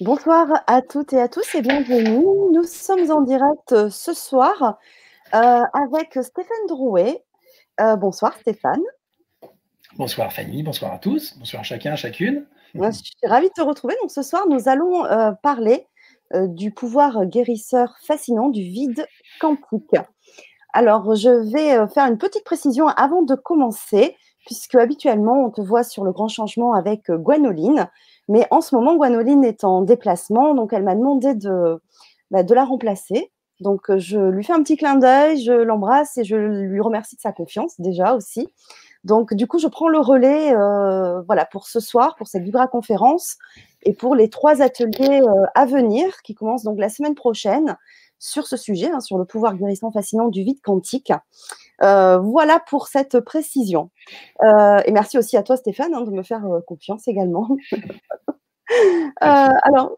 [0.00, 2.26] Bonsoir à toutes et à tous et bienvenue.
[2.52, 4.76] Nous sommes en direct euh, ce soir
[5.32, 7.22] euh, avec Stéphane Drouet.
[7.80, 8.82] Euh, bonsoir Stéphane.
[9.96, 12.44] Bonsoir Fanny, bonsoir à tous, bonsoir chacun, chacune.
[12.74, 13.94] Je suis ravie de te retrouver.
[14.02, 15.04] Donc ce soir, nous allons
[15.44, 15.86] parler
[16.34, 19.06] du pouvoir guérisseur fascinant du vide
[19.40, 19.94] quantique.
[20.72, 25.84] Alors, je vais faire une petite précision avant de commencer, puisque habituellement, on te voit
[25.84, 27.88] sur le grand changement avec Gwenoline.
[28.28, 31.80] Mais en ce moment, Gwanoline est en déplacement, donc elle m'a demandé de,
[32.30, 33.30] bah, la remplacer.
[33.60, 37.16] Donc euh, je lui fais un petit clin d'œil, je l'embrasse et je lui remercie
[37.16, 38.48] de sa confiance déjà aussi.
[39.04, 42.66] Donc du coup, je prends le relais euh, voilà, pour ce soir, pour cette Vibra
[42.66, 43.36] conférence
[43.82, 47.76] et pour les trois ateliers euh, à venir qui commencent donc la semaine prochaine
[48.18, 51.12] sur ce sujet, hein, sur le pouvoir guérissant fascinant du vide quantique.
[51.82, 53.90] Euh, voilà pour cette précision.
[54.42, 57.48] Euh, et merci aussi à toi, Stéphane, hein, de me faire euh, confiance également.
[59.20, 59.96] alors,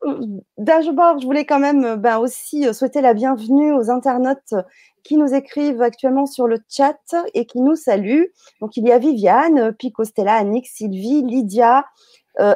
[0.59, 4.55] d'abord, je voulais quand même ben, aussi souhaiter la bienvenue aux internautes
[5.05, 8.33] qui nous écrivent actuellement sur le chat et qui nous saluent.
[8.61, 11.85] Donc, il y a Viviane, Pico Stella, Annick, Sylvie, Lydia,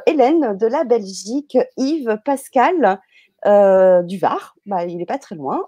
[0.07, 3.01] Hélène de la Belgique, Yves, Pascal,
[3.47, 5.65] euh, du Var, bah, il n'est pas très loin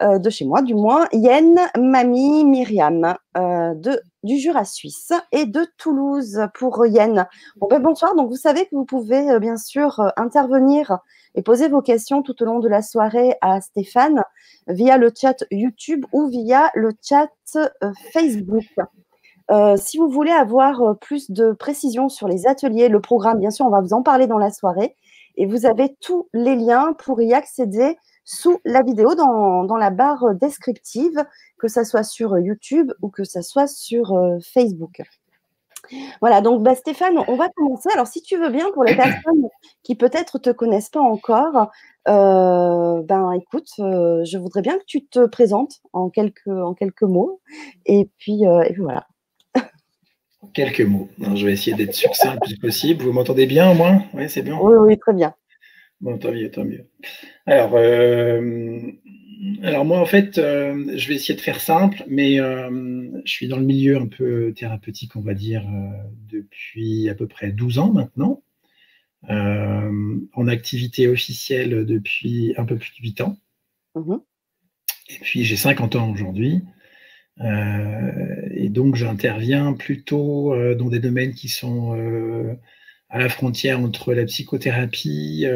[0.00, 1.06] euh, de chez moi, du moins.
[1.12, 7.26] Yen, Mamie, Myriam euh, de, du Jura suisse et de Toulouse pour Yen.
[7.68, 10.98] Ben, bonsoir, donc vous savez que vous pouvez bien sûr intervenir
[11.34, 14.22] et poser vos questions tout au long de la soirée à Stéphane
[14.68, 17.28] via le chat YouTube ou via le chat
[18.12, 18.64] Facebook.
[19.76, 23.70] si vous voulez avoir plus de précisions sur les ateliers, le programme, bien sûr, on
[23.70, 24.94] va vous en parler dans la soirée.
[25.36, 30.34] Et vous avez tous les liens pour y accéder sous la vidéo dans, la barre
[30.34, 31.24] descriptive,
[31.58, 35.02] que ce soit sur YouTube ou que ce soit sur euh, Facebook.
[36.20, 37.88] Voilà, donc bah, Stéphane, on va commencer.
[37.94, 39.48] Alors, si tu veux bien, pour les personnes
[39.84, 41.70] qui peut-être ne te connaissent pas encore,
[42.08, 47.02] euh, ben écoute, euh, je voudrais bien que tu te présentes en quelques, en quelques
[47.02, 47.40] mots.
[47.84, 49.06] Et puis, et puis voilà.
[50.52, 51.08] Quelques mots.
[51.18, 53.02] je vais essayer d'être succinct le plus possible.
[53.04, 54.04] Vous m'entendez bien au moins?
[54.14, 55.34] Oui, c'est bien Oui, oui, très bien.
[56.00, 56.86] Bon, tant mieux, tant mieux.
[57.46, 58.80] Alors, euh,
[59.62, 63.48] alors moi, en fait, euh, je vais essayer de faire simple, mais euh, je suis
[63.48, 65.64] dans le milieu un peu thérapeutique, on va dire,
[66.28, 68.42] depuis à peu près 12 ans maintenant.
[69.28, 73.36] en activité officielle depuis un peu plus de 8 ans.
[73.94, 74.20] Mhm.
[75.08, 76.62] Et puis, j'ai 50 ans aujourd'hui.
[77.40, 82.54] Euh, et donc, j'interviens plutôt euh, dans des domaines qui sont euh,
[83.08, 85.46] à la frontière entre la psychothérapie,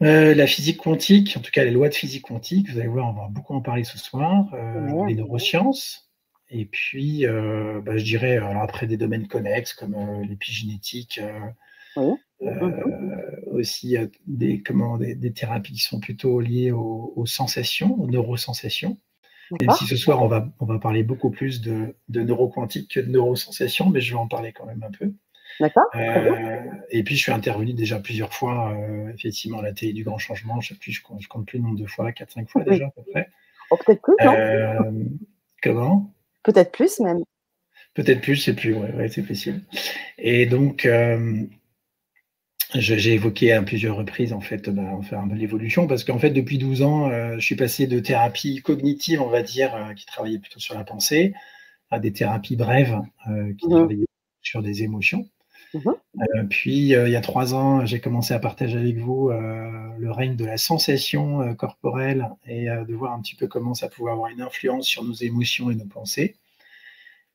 [0.00, 3.12] la physique quantique, en tout cas les lois de physique quantique, vous allez voir, on
[3.12, 4.46] va beaucoup en parler ce soir,
[5.06, 6.10] les neurosciences,
[6.50, 9.94] et puis, bah, je dirais, alors après des domaines connexes comme
[10.28, 11.20] l'épigénétique,
[13.46, 13.96] aussi
[14.26, 18.98] des, comment, des, thérapies qui sont plutôt liées aux sensations, aux neurosensations.
[19.50, 23.00] Même si ce soir, on va, on va parler beaucoup plus de, de neuroquantique que
[23.00, 25.12] de neurosensation, mais je vais en parler quand même un peu.
[25.60, 25.86] D'accord.
[25.96, 26.60] Euh,
[26.90, 30.18] et puis, je suis intervenu déjà plusieurs fois, euh, effectivement, à la télé du Grand
[30.18, 30.60] Changement.
[30.60, 33.02] Je ne je compte, compte, plus le nombre de fois, 4-5 fois déjà à peu
[33.10, 33.28] près.
[33.70, 34.32] Oh, peut-être plus, non?
[34.34, 35.04] Euh,
[35.62, 36.12] Comment?
[36.44, 37.22] Peut-être plus même.
[37.94, 39.60] Peut-être plus, c'est plus, ouais, ouais c'est possible.
[40.18, 40.88] Et donc,
[42.74, 44.98] j'ai évoqué à plusieurs reprises en fait bah,
[45.34, 49.28] l'évolution parce qu'en fait depuis 12 ans, euh, je suis passé de thérapie cognitive, on
[49.28, 51.32] va dire, euh, qui travaillait plutôt sur la pensée,
[51.90, 54.06] à des thérapies brèves euh, qui mmh travaillaient
[54.42, 55.26] sur des émotions.
[55.74, 55.90] Mmh
[56.50, 60.44] puis il y a trois ans, j'ai commencé à partager avec vous le règne de
[60.44, 64.86] la sensation corporelle et de voir un petit peu comment ça pouvait avoir une influence
[64.86, 66.36] sur nos émotions et nos pensées.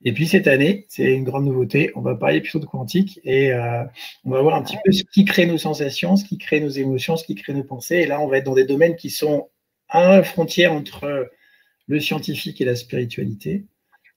[0.06, 3.54] Et puis cette année, c'est une grande nouveauté, on va parler plutôt de quantique et
[3.54, 3.84] euh,
[4.26, 6.70] on va voir un petit peu ce qui crée nos sensations, ce qui crée nos
[6.70, 7.98] émotions, ce qui crée nos pensées.
[7.98, 9.50] Et là, on va être dans des domaines qui sont
[9.88, 11.30] à la frontière entre
[11.88, 13.66] le scientifique et la spiritualité.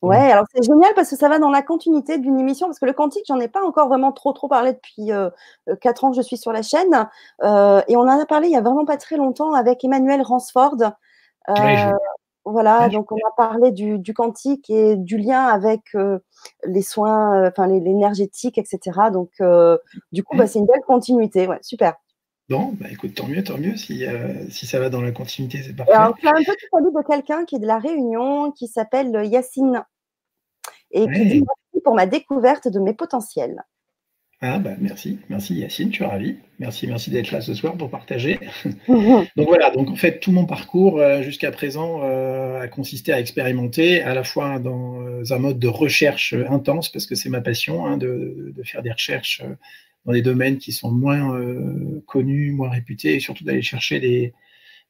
[0.02, 2.84] Ouais, alors c'est génial parce que ça va dans la continuité d'une émission, parce que
[2.84, 5.30] le quantique, j'en ai pas encore vraiment trop trop parlé depuis euh,
[5.68, 7.08] euh, quatre ans que je suis sur la chaîne.
[7.42, 10.92] et on en a parlé il y a vraiment pas très longtemps avec Emmanuel Ransford.
[12.48, 16.20] Voilà, donc on a parlé du, quantique et du lien avec euh,
[16.64, 19.10] les soins, euh, enfin l'énergétique, etc.
[19.12, 19.76] Donc, euh,
[20.12, 21.48] du coup, bah, c'est une belle continuité.
[21.48, 21.94] Ouais, super.
[22.48, 23.76] Bon, bah écoute, tant mieux, tant mieux.
[23.76, 24.04] Si,
[24.50, 25.92] si ça va dans la continuité, c'est parfait.
[25.92, 29.26] Alors, tu as un petit salut de quelqu'un qui est de la Réunion, qui s'appelle
[29.26, 29.84] Yacine,
[30.92, 33.64] et qui dit merci pour ma découverte de mes potentiels.
[34.42, 36.36] Ah bah merci, merci Yacine, tu es ravi.
[36.58, 38.38] Merci, merci d'être là ce soir pour partager.
[38.88, 43.20] donc voilà, donc en fait tout mon parcours euh, jusqu'à présent euh, a consisté à
[43.20, 47.40] expérimenter à la fois dans euh, un mode de recherche intense parce que c'est ma
[47.40, 49.42] passion hein, de, faire des recherches
[50.04, 51.40] dans des domaines qui sont moins
[52.06, 54.34] connus, moins réputés, et surtout d'aller chercher des,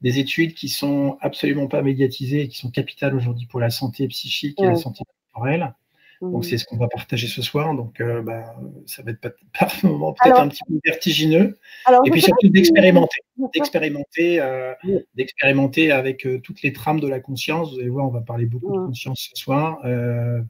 [0.02, 4.08] des, études qui sont absolument pas médiatisées et qui sont capitales aujourd'hui pour la santé
[4.08, 5.72] psychique et la santé corporelle.
[6.20, 7.74] Donc, c'est ce qu'on va partager ce soir.
[7.74, 8.54] Donc, euh, bah,
[8.86, 9.20] ça va être
[9.58, 11.58] par moment peut-être un petit peu vertigineux.
[12.04, 13.20] et puis surtout d'expérimenter,
[13.54, 14.72] d'expérimenter, euh,
[15.14, 17.72] d'expérimenter avec euh, toutes les trames de la conscience.
[17.72, 19.78] Vous allez voir, on va parler beaucoup de conscience ce soir,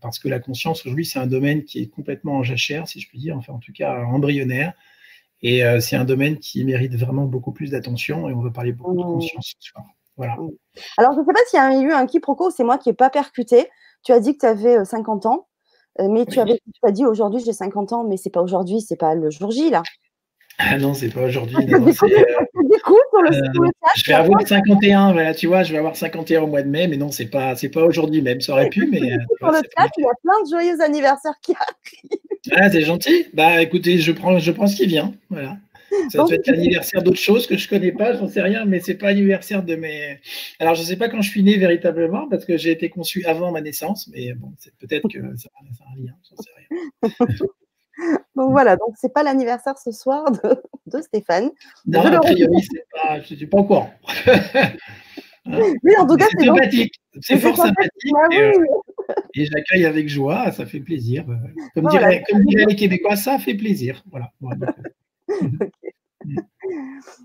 [0.01, 3.09] parce que la conscience aujourd'hui, c'est un domaine qui est complètement en jachère, si je
[3.09, 4.73] puis dire, enfin en tout cas embryonnaire.
[5.43, 8.29] Et c'est un domaine qui mérite vraiment beaucoup plus d'attention.
[8.29, 9.85] Et on va parler beaucoup de conscience ce soir.
[10.17, 10.37] Voilà.
[10.97, 12.95] Alors, je ne sais pas s'il y a eu un quiproquo, c'est moi qui n'ai
[12.95, 13.69] pas percuté.
[14.03, 15.47] Tu as dit que tu avais 50 ans.
[16.01, 18.81] Euh, mais tu, avais, tu as dit aujourd'hui j'ai 50 ans, mais c'est pas aujourd'hui,
[18.81, 19.83] c'est pas le jour J là.
[20.59, 21.57] Ah non, c'est pas aujourd'hui.
[21.67, 25.97] du coup, sur le, euh, je vais avoir 51, voilà, tu vois, je vais avoir
[25.97, 28.71] 51 au mois de mai, mais non, c'est pas, c'est pas aujourd'hui même, ça aurait
[28.71, 29.03] pu, mais.
[29.03, 32.21] Euh, sur le chat, il y a plein de joyeux anniversaires qui arrivent.
[32.53, 33.27] Ah, c'est gentil.
[33.35, 35.59] Bah, écoutez, je prends, je prends ce qui vient, voilà.
[36.11, 38.81] Ça doit être l'anniversaire d'autres choses que je ne connais pas, j'en sais rien, mais
[38.81, 40.19] ce n'est pas l'anniversaire de mes.
[40.59, 43.25] Alors, je ne sais pas quand je suis né véritablement, parce que j'ai été conçu
[43.25, 46.69] avant ma naissance, mais bon, c'est peut-être que ça, a un lien, j'en sais rien.
[48.37, 50.25] donc voilà, donc c'est pas l'anniversaire ce soir
[50.87, 51.51] de, Stéphane.
[51.87, 53.91] Non, a priori, pas, je ne suis pas au courant.
[55.47, 56.95] oui, en tout cas, c'est sympathique.
[57.21, 58.13] C'est fort sympathique.
[58.35, 58.53] Euh,
[59.35, 61.25] et, j'accueille avec joie, ça fait plaisir.
[61.75, 62.25] Comme, diraient,
[62.69, 64.03] les Québécois, ça fait plaisir.
[64.11, 64.33] Voilà.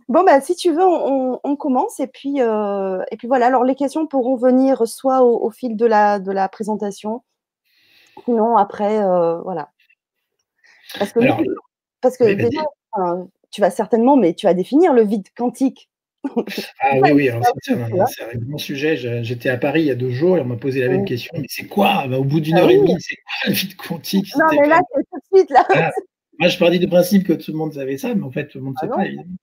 [0.08, 2.00] Bon, bah, si tu veux, on, commence.
[2.00, 3.48] Et puis, euh, et puis voilà.
[3.48, 7.24] Alors, les questions pourront venir soit au, fil de la, de la présentation,
[8.26, 9.70] sinon après, euh, voilà.
[11.00, 11.20] Parce que,
[12.02, 12.62] parce que déjà,
[13.52, 15.90] tu vas certainement, mais tu vas définir le vide quantique.
[16.80, 17.30] Ah oui, oui,
[17.62, 19.24] c'est un, grand sujet.
[19.24, 21.32] J'étais à Paris il y a deux jours et on m'a posé la même question.
[21.36, 22.06] Mais c'est quoi?
[22.08, 24.32] Bah, Au bout d'une ah heure et demie, c'est quoi le vide quantique?
[24.38, 25.50] Non, mais là, c'est tout de suite.
[25.50, 25.66] Là.
[25.70, 25.92] Ah,
[26.42, 28.58] moi, je partais du principe que tout le monde savait ça, mais en fait, tout
[28.58, 29.36] le monde ne sait ah pas, évidemment.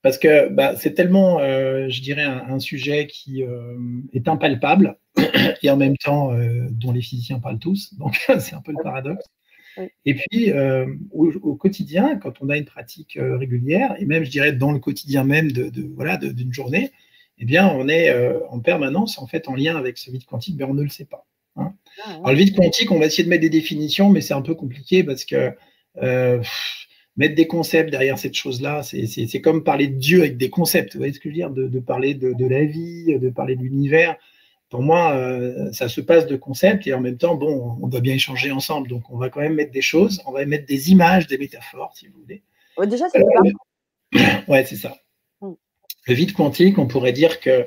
[0.00, 3.76] Parce que bah, c'est tellement, euh, je dirais, un, sujet qui euh,
[4.14, 4.96] est impalpable
[5.62, 7.92] et en même temps euh, dont les physiciens parlent tous.
[7.98, 9.26] Donc, c'est un peu le paradoxe.
[10.06, 10.50] Et puis,
[11.10, 15.24] au, quotidien, quand on a une pratique régulière, et même, je dirais, dans le quotidien
[15.24, 16.90] même de, voilà, d'une journée,
[17.36, 18.10] eh bien, on est
[18.48, 21.04] en permanence en fait en lien avec ce vide quantique, mais on ne le sait
[21.04, 21.26] pas.
[21.56, 21.74] Hein.
[22.06, 24.40] Ah, Alors, le vide quantique, on va essayer de mettre des définitions, mais c'est un
[24.40, 25.52] peu compliqué parce que
[26.02, 26.42] euh,
[27.16, 30.94] mettre des concepts derrière cette chose-là, c'est comme parler de Dieu avec des concepts.
[30.94, 31.50] Vous voyez ce que je veux dire?
[31.50, 34.16] De, parler de, la vie, de parler de l'univers.
[34.68, 38.00] Pour moi, euh, ça se passe de concepts et en même temps, bon, on doit
[38.00, 38.88] bien échanger ensemble.
[38.88, 41.92] Donc, on va quand même mettre des choses, on va mettre des images, des métaphores,
[41.96, 42.42] si vous voulez.
[42.86, 44.96] déjà, c'est euh, Ouais, c'est ça.
[45.40, 45.52] Mm.
[46.08, 47.66] Le vide quantique, on pourrait dire que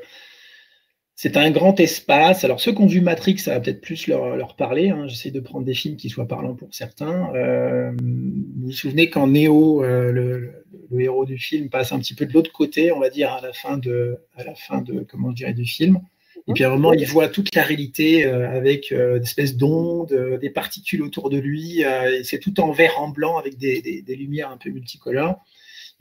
[1.22, 2.46] c'est un grand espace.
[2.46, 4.88] Alors, ceux qui ont vu Matrix, ça va peut-être plus leur, parler.
[4.88, 5.06] Hein.
[5.06, 7.36] J'essaie de prendre des films qui soient parlants pour certains.
[7.36, 10.64] Euh, vous vous souvenez quand Neo, euh, le,
[10.98, 13.52] héros du film, passe un petit peu de l'autre côté, on va dire, à la
[13.52, 16.00] fin de, à la fin de comment je du film.
[16.48, 20.18] Et puis à un moment, il voit toute la réalité euh, avec des espèces d'ondes,
[20.40, 21.84] des particules autour de lui.
[22.24, 25.44] c'est tout en vert, en blanc, avec des, des lumières un peu multicolores.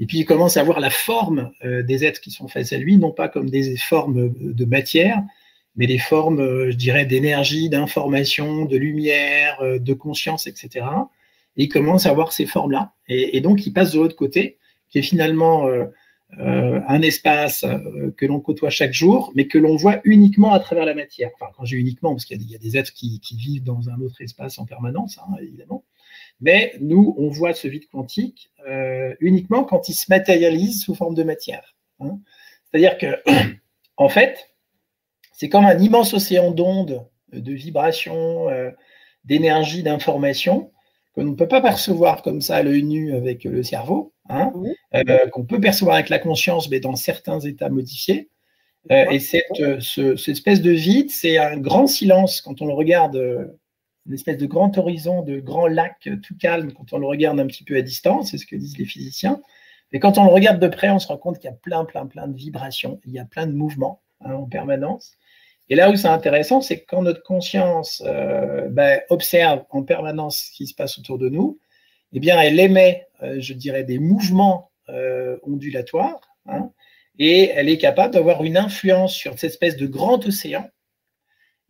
[0.00, 2.78] Et puis il commence à voir la forme euh, des êtres qui sont face à
[2.78, 5.22] lui, non pas comme des formes de matière,
[5.76, 10.86] mais des formes, euh, je dirais, d'énergie, d'information, de lumière, euh, de conscience, etc.
[11.56, 12.92] Et il commence à voir ces formes-là.
[13.08, 14.58] Et, donc il passe de l'autre côté,
[14.90, 15.68] qui est finalement
[16.38, 17.64] un espace
[18.16, 21.30] que l'on côtoie chaque jour, mais que l'on voit uniquement à travers la matière.
[21.34, 24.22] Enfin, quand j'ai uniquement, parce qu'il y, a des êtres qui, vivent dans un autre
[24.22, 25.82] espace en permanence, hein, évidemment.
[26.40, 31.14] Mais nous, on voit ce vide quantique euh, uniquement quand il se matérialise sous forme
[31.14, 31.74] de matière.
[32.00, 32.18] Hein.
[32.70, 33.20] C'est-à-dire que,
[33.96, 34.50] en fait,
[35.32, 38.70] c'est comme un immense océan d'ondes, de vibrations, euh,
[39.24, 40.72] d'énergie, d'information
[41.14, 44.52] que l'on ne peut pas percevoir comme ça à l'œil nu avec le cerveau, hein,
[44.94, 48.30] euh, qu'on peut percevoir avec la conscience, mais dans certains états modifiés.
[48.90, 53.50] et cette, cette espèce de vide, c'est un grand silence quand on le regarde
[54.08, 57.46] une espèce de grand horizon, de grand lac tout calme quand on le regarde un
[57.46, 59.40] petit peu à distance, c'est ce que disent les physiciens.
[59.92, 61.84] Mais quand on le regarde de près, on se rend compte qu'il y a plein,
[61.84, 65.16] plein, plein de vibrations, il y a plein de mouvements hein, en permanence.
[65.70, 70.38] Et là où c'est intéressant, c'est que quand notre conscience euh, ben, observe en permanence
[70.38, 71.58] ce qui se passe autour de nous,
[72.14, 76.70] eh bien, elle émet, euh, je dirais, des mouvements euh, ondulatoires, hein,
[77.18, 80.70] et elle est capable d'avoir une influence sur cette espèce de grand océan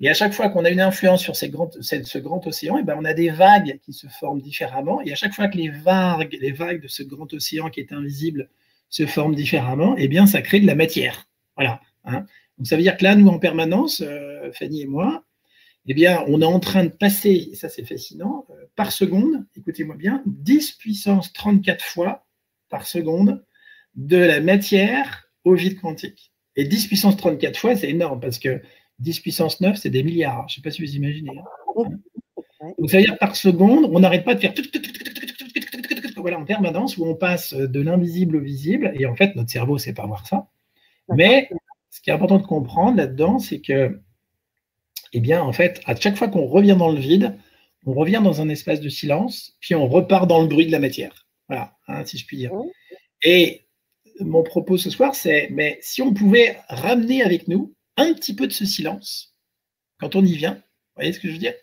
[0.00, 2.97] et à chaque fois qu'on a une influence sur ce grand océan, et eh ben
[2.99, 5.00] on a des vagues qui se forment différemment.
[5.02, 7.93] Et à chaque fois que les vagues, les vagues de ce grand océan qui est
[7.93, 8.49] invisible
[8.90, 11.28] se forment différemment, et eh bien ça crée de la matière.
[11.57, 11.81] Voilà.
[12.05, 12.26] Hein.
[12.59, 15.25] Donc ça veut dire que là, nous, en permanence, euh, Fanny et moi,
[15.87, 19.47] eh bien, on est en train de passer, et ça c'est fascinant, euh, par seconde,
[19.57, 22.26] écoutez-moi bien, 10 puissance 34 fois
[22.69, 23.45] par seconde
[23.95, 26.33] de la matière au vide quantique.
[26.57, 28.61] Et 10 puissance 34 fois, c'est énorme parce que
[29.00, 30.49] 10 puissance 9, c'est des milliards.
[30.49, 31.40] Je ne sais pas si vous imaginez.
[32.78, 34.55] Donc, ça veut dire par seconde, on n'arrête pas de faire
[36.17, 38.93] voilà, en permanence où on passe de l'invisible au visible.
[38.99, 40.49] Et en fait, notre cerveau ne sait pas voir ça.
[41.14, 41.49] Mais
[41.90, 44.00] ce qui est important de comprendre là-dedans, c'est que,
[45.12, 47.37] eh bien, en fait, à chaque fois qu'on revient dans le vide,
[47.87, 50.81] on revient dans un espace de silence, puis on repart dans le bruit de la
[50.81, 51.26] matière.
[51.49, 52.52] Voilà, hein, si je puis dire.
[53.23, 53.62] Et
[54.21, 58.47] mon propos ce soir, c'est, mais si on pouvait ramener avec nous un petit peu
[58.47, 59.35] de ce silence,
[59.99, 61.55] quand on y vient, vous voyez ce que je veux dire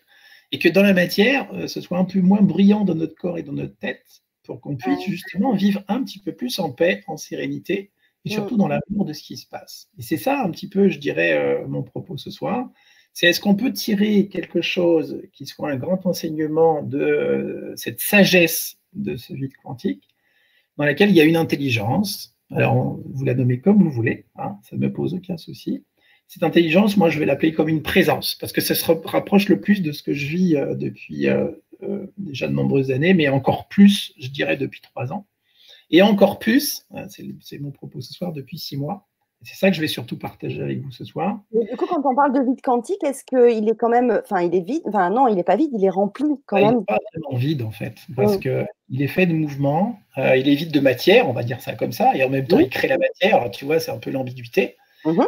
[0.52, 3.38] Et que dans la matière, euh, ce soit un peu moins brillant dans notre corps
[3.38, 7.02] et dans notre tête, pour qu'on puisse justement vivre un petit peu plus en paix,
[7.08, 7.90] en sérénité,
[8.24, 9.88] et surtout dans l'amour de ce qui se passe.
[9.98, 12.68] Et c'est ça un petit peu, je dirais, euh, mon propos ce soir.
[13.12, 18.00] C'est est-ce qu'on peut tirer quelque chose qui soit un grand enseignement de euh, cette
[18.00, 20.08] sagesse de ce vide quantique,
[20.76, 22.36] dans laquelle il y a une intelligence?
[22.50, 25.84] Alors, vous la nommez comme vous voulez, hein, ça ne me pose aucun souci.
[26.28, 29.60] Cette intelligence, moi, je vais l'appeler comme une présence, parce que ça se rapproche le
[29.60, 31.48] plus de ce que je vis euh, depuis euh,
[32.18, 35.26] déjà de nombreuses années, mais encore plus, je dirais, depuis trois ans.
[35.90, 37.06] Et encore plus, euh,
[37.40, 39.06] c'est mon propos ce soir, depuis six mois.
[39.42, 41.40] C'est ça que je vais surtout partager avec vous ce soir.
[41.52, 44.54] du coup, quand on parle de vide quantique, est-ce qu'il est quand même, enfin, il
[44.54, 46.64] est vide, enfin non, il n'est pas vide, il est rempli quand même.
[46.64, 50.36] Il n'est pas vraiment vide en fait, parce que qu'il est fait de mouvement, euh,
[50.36, 52.58] il est vide de matière, on va dire ça comme ça, et en même temps,
[52.58, 53.50] il crée la matière.
[53.50, 54.76] Tu vois, c'est un peu l'ambiguïté.
[55.04, 55.26] Mhm.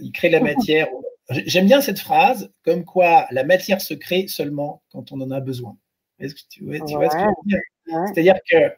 [0.00, 0.88] il crée la matière
[1.30, 5.40] J'aime bien cette phrase, comme quoi la matière se crée seulement quand on en a
[5.40, 5.76] besoin.
[6.18, 7.58] Est-ce que tu, vois, ce que je veux dire?
[8.08, 8.72] C'est-à-dire que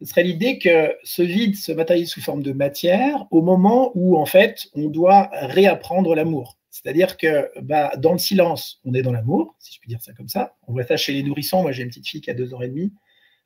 [0.00, 4.16] ce serait l'idée que ce vide se matérialise sous forme de matière au moment où,
[4.16, 6.58] en fait, on doit réapprendre l'amour.
[6.70, 10.12] C'est-à-dire que bah, dans le silence, on est dans l'amour, si je puis dire ça
[10.12, 10.54] comme ça.
[10.68, 11.62] On voit ça chez les nourrissons.
[11.62, 12.92] Moi, j'ai une petite fille qui a deux ans et demi.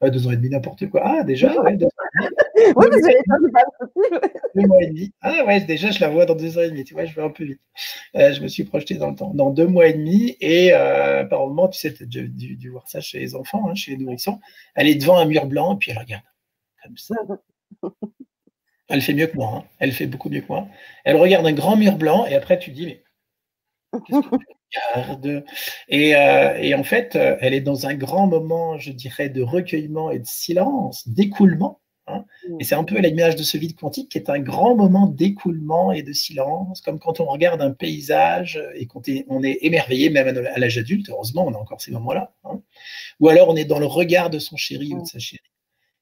[0.03, 1.03] Euh, deux ans et demi, n'importe quoi.
[1.05, 1.55] Ah, déjà
[2.77, 3.15] oui, mais
[4.55, 5.13] Deux mois et demi.
[5.21, 6.85] Ah ouais, déjà, je la vois dans deux ans et demi.
[6.85, 7.61] Tu vois, je vais un peu vite.
[8.17, 9.33] Euh, je me suis projeté dans le temps.
[9.35, 12.89] Dans deux mois et demi, et euh, par moment, tu sais, tu as dû, voir
[12.89, 14.41] ça chez les enfants, hein, chez les nourrissons.
[14.75, 16.25] Elle est devant un mur blanc, puis elle regarde
[16.83, 17.15] comme ça.
[18.93, 19.53] Elle fait mieux que moi.
[19.55, 19.65] Hein.
[19.79, 20.67] Elle fait beaucoup mieux que moi.
[21.05, 23.05] Elle regarde un grand mur blanc, et après, tu dis, mais
[25.89, 30.11] et, euh, et, en fait, elle est dans un grand moment, je dirais, de recueillement
[30.11, 31.81] et de silence, d'écoulement.
[32.49, 32.57] Hein.
[32.61, 35.93] Et c'est un peu l'image de ce vide quantique qui est un grand moment d'écoulement
[35.93, 40.11] et de silence, comme quand on regarde un paysage et qu'on est, on est émerveillé,
[40.11, 42.33] même à l'âge adulte, heureusement, on a encore ces moments-là.
[42.45, 42.63] Hein.
[43.21, 45.43] Ou alors on est dans le regard de son chéri ou de sa chérie.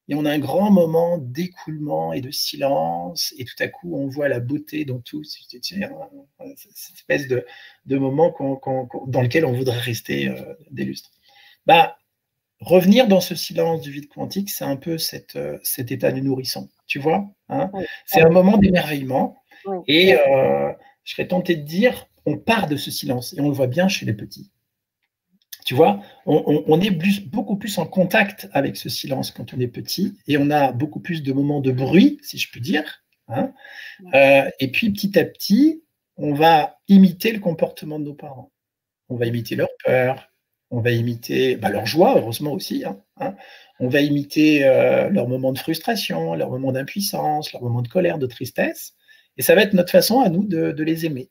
[0.09, 4.07] Et on a un grand moment d'écoulement et de silence, et tout à coup, on
[4.07, 7.45] voit la beauté dans tout, cette espèce de,
[7.85, 8.35] de moment
[9.05, 11.11] dans lequel on voudrait rester euh, des lustres.
[11.67, 11.98] Bah,
[12.59, 16.21] revenir dans ce silence du vide quantique, c'est un peu cette, euh, cet état du
[16.21, 17.71] nourrisson, tu vois hein
[18.05, 19.37] C'est un moment d'émerveillement.
[19.87, 20.71] Et euh,
[21.03, 23.87] je serais tenté de dire, on part de ce silence, et on le voit bien
[23.87, 24.51] chez les petits.
[25.65, 26.89] Tu vois, on, est
[27.27, 30.99] beaucoup plus en contact avec ce silence quand on est petit, et on a beaucoup
[30.99, 33.03] plus de moments de bruit, si je puis dire.
[33.27, 33.53] Hein
[34.15, 35.83] euh, et puis petit à petit,
[36.17, 38.51] on va imiter le comportement de nos parents.
[39.09, 40.28] On va imiter leur peur,
[40.71, 42.85] on va imiter bah, leur joie, heureusement aussi.
[42.85, 43.35] Hein, hein.
[43.79, 48.19] On va imiter euh, leurs moments de frustration, leurs moments d'impuissance, leurs moments de colère,
[48.19, 48.93] de tristesse.
[49.37, 51.29] Et ça va être notre façon à nous de, les aimer.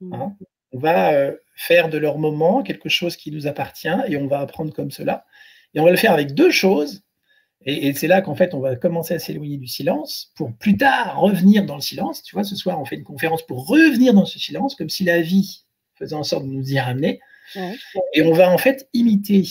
[0.00, 0.14] Mmh.
[0.14, 0.36] Hein.
[0.72, 4.40] On va euh, faire de leurs moments quelque chose qui nous appartient et on va
[4.40, 5.24] apprendre comme cela.
[5.72, 7.02] Et on va le faire avec deux choses.
[7.64, 10.76] Et, et c'est là qu'en fait, on va commencer à s'éloigner du silence pour plus
[10.76, 12.22] tard revenir dans le silence.
[12.22, 15.04] Tu vois, ce soir, on fait une conférence pour revenir dans ce silence, comme si
[15.04, 15.64] la vie
[15.94, 17.20] faisait en sorte de nous y ramener.
[18.14, 19.44] Et on va en fait imiter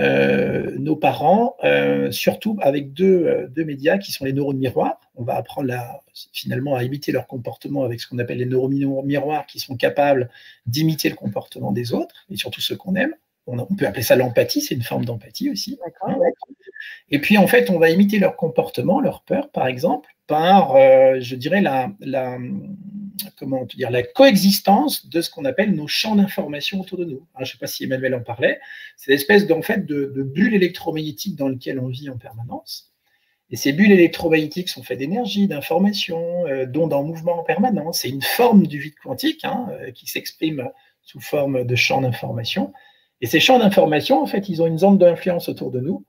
[0.00, 4.98] euh, nos parents, euh, surtout avec deux, euh, deux, médias qui sont les neurones miroirs.
[5.16, 5.74] On va apprendre
[6.32, 10.30] finalement à imiter leur comportement avec ce qu'on appelle les neurones miroirs qui sont capables
[10.64, 13.14] d'imiter le comportement des autres et surtout ceux qu'on aime.
[13.46, 15.78] On, peut appeler ça l'empathie, c'est une forme d'empathie aussi.
[16.06, 16.16] Hein.
[17.10, 20.76] Et puis en fait, on va imiter leur comportement, leur peur par exemple, par,
[21.20, 21.90] je dirais, la,
[23.36, 27.26] comment dire, la coexistence de ce qu'on appelle nos champs d'information autour de nous.
[27.36, 28.58] je ne sais pas si Emmanuel en parlait.
[28.96, 32.92] C'est l'espèce en fait, de, de bulle électromagnétique dans lequel on vit en permanence.
[33.52, 38.00] Et ces bulles électromagnétiques sont faites d'énergie, d'information, euh, d'ondes en mouvement en permanence.
[38.00, 40.70] C'est une forme du vide quantique hein, euh, qui s'exprime
[41.02, 42.72] sous forme de champs d'information.
[43.20, 46.04] Et ces champs d'information, en fait, ils ont une zone d'influence autour de nous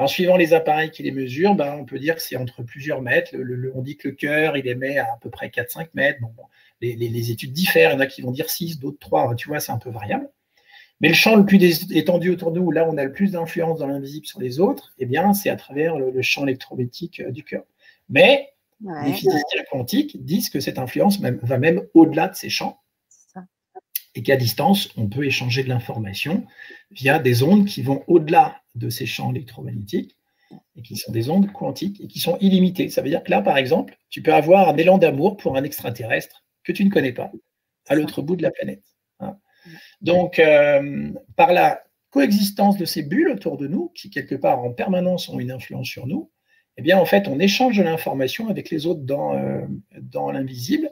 [0.00, 3.02] en suivant les appareils qui les mesurent, ben, on peut dire que c'est entre plusieurs
[3.02, 3.32] mètres.
[3.74, 6.20] on dit que le cœur, il émet à, à peu près 4-5 mètres.
[6.80, 7.90] les, études diffèrent.
[7.90, 9.34] Il y en a qui vont dire 6, d'autres 3.
[9.34, 10.26] Tu vois, c'est un peu variable.
[11.02, 13.32] Mais le champ le plus étendu autour de nous, là où on a le plus
[13.32, 17.30] d'influence dans l'invisible sur les autres, eh bien, c'est à travers le, champ électromagnétique euh,
[17.30, 17.64] du cœur.
[18.08, 18.48] Mais
[19.04, 22.80] les physiciens quantiques disent que cette influence va même au-delà de ces champs
[24.14, 26.46] et qu'à distance, on peut échanger de l'information
[26.90, 30.16] via des ondes qui vont au-delà de ces champs électromagnétiques
[30.76, 32.88] et qui sont des ondes quantiques et qui sont illimitées.
[32.90, 35.64] Ça veut dire que là, par exemple, tu peux avoir un élan d'amour pour un
[35.64, 37.30] extraterrestre que tu ne connais pas
[37.88, 38.84] à l'autre bout de la planète.
[39.20, 39.36] Hein.
[40.00, 44.72] Donc, euh, par la coexistence de ces bulles autour de nous, qui quelque part en
[44.72, 46.30] permanence ont une influence sur nous,
[46.76, 49.60] eh bien, en fait, on échange de l'information avec les autres dans, euh,
[50.00, 50.90] dans l'invisible.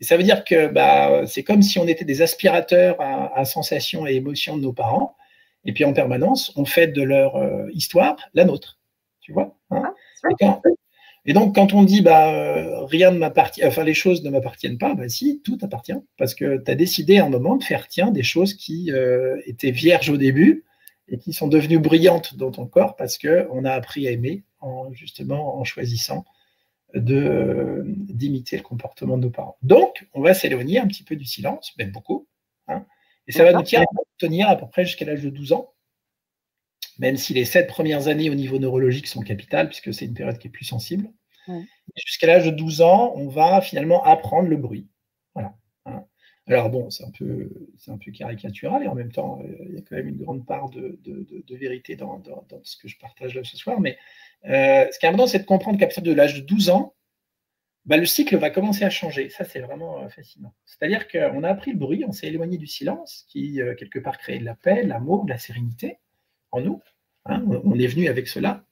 [0.00, 4.06] Et ça veut dire que bah, c'est comme si on était des aspirateurs à, sensations
[4.06, 5.16] et émotions de nos parents.
[5.64, 8.78] Et puis en permanence, on fait de leur euh, histoire la nôtre.
[9.20, 9.94] Tu vois hein?
[10.42, 10.60] Ah,
[11.26, 14.94] et, donc, quand on dit bah, rien ne m'appartient, enfin les choses ne m'appartiennent pas,
[14.94, 15.92] bah si, tout appartient.
[16.16, 18.90] Parce que tu as décidé à un moment de faire tiens des choses qui
[19.44, 20.64] étaient vierges au début
[21.08, 24.92] et qui sont devenues brillantes dans ton corps parce qu'on a appris à aimer en,
[24.92, 26.24] justement en choisissant
[26.94, 29.56] de, d'imiter le comportement de nos parents.
[29.62, 32.26] Donc, on va s'éloigner un petit peu du silence, même beaucoup.
[32.66, 32.84] Hein,
[33.26, 33.62] et ça va nous
[34.18, 35.74] tenir à peu près jusqu'à l'âge de 12 ans,
[36.98, 40.38] même si les sept premières années au niveau neurologique sont capitales, puisque c'est une période
[40.38, 41.10] qui est plus sensible.
[41.96, 44.86] Jusqu'à l'âge de 12 ans, on va finalement apprendre le bruit.
[45.34, 45.54] Voilà.
[45.86, 46.04] Hein.
[46.46, 49.74] Alors bon, c'est un, peu, c'est un peu caricatural et en même temps, euh, il
[49.74, 50.98] y a quand même une grande part de,
[51.50, 52.22] vérité dans,
[52.62, 53.80] ce que je partage là ce soir.
[53.80, 53.98] Mais
[54.44, 56.94] euh, ce qui est important, c'est de comprendre qu'à partir de l'âge de 12 ans,
[57.88, 59.28] bah, le cycle va commencer à changer.
[59.30, 60.54] Ça, c'est vraiment euh, fascinant.
[60.64, 64.38] C'est-à-dire qu'on a appris le bruit, on s'est éloigné du silence, qui quelque part crée
[64.38, 65.98] de la paix, l'amour, de la sérénité
[66.52, 66.80] en nous.
[67.26, 67.44] Hein.
[67.64, 68.64] on est venu avec cela.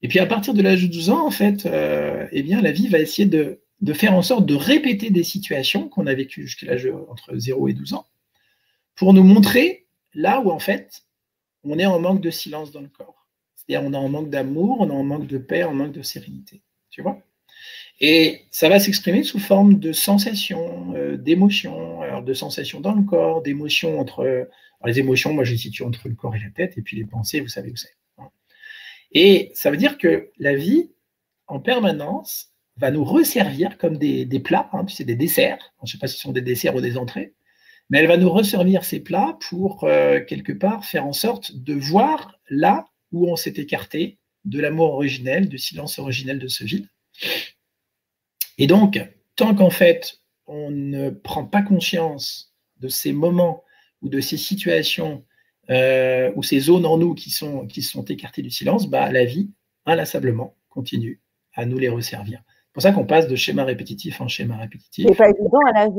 [0.00, 1.68] Et puis à partir de l'âge de 12 ans, en fait,
[2.32, 5.88] eh bien, la vie va essayer de de faire en sorte de répéter des situations
[5.88, 8.06] qu'on a vécues jusqu'à l'âge entre 0 et 12 ans,
[8.94, 11.04] pour nous montrer là où en fait
[11.64, 13.26] on est en manque de silence dans le corps.
[13.54, 16.02] C'est-à-dire on est en manque d'amour, on est en manque de paix, en manque de
[16.02, 16.62] sérénité.
[16.90, 17.22] Tu vois?
[18.00, 23.42] Et ça va s'exprimer sous forme de sensations, euh, d'émotions, de sensations dans le corps,
[23.42, 24.48] d'émotions entre...
[24.86, 27.04] les émotions, moi je les situe entre le corps et la tête, et puis les
[27.04, 27.94] pensées, vous savez où c'est.
[29.12, 30.90] Et ça veut dire que la vie,
[31.46, 35.74] en permanence, va nous resservir comme des, plats, hein, c'est des desserts.
[35.80, 37.34] Je ne sais pas si ce sont des desserts ou des entrées,
[37.90, 41.74] mais elle va nous resservir ces plats pour euh, quelque part faire en sorte de
[41.74, 46.86] voir là où on s'est écarté de l'amour originel, du silence originel de ce vide.
[48.60, 49.00] Et donc,
[49.34, 50.20] tant qu'en fait
[50.50, 53.62] on ne prend pas conscience de ces moments
[54.02, 55.24] ou de ces situations
[55.70, 59.24] euh, ou ces zones en nous qui sont, qui sont écartées du silence, bah, la
[59.24, 59.50] vie,
[59.86, 61.20] inlassablement, continue
[61.54, 62.42] à nous les resservir.
[62.48, 65.06] C'est pour ça qu'on passe de schéma répétitif en schéma répétitif.
[65.08, 65.90] C'est pas évident à l'âge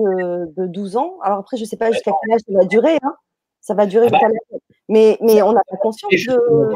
[0.58, 1.18] de, 12 ans.
[1.24, 2.98] Alors après, je ne sais pas jusqu'à quel âge ça va durer.
[3.02, 3.16] Hein.
[3.62, 4.58] Ça va durer ah jusqu'à bah,
[4.90, 6.76] Mais, mais on n'a pas conscience de.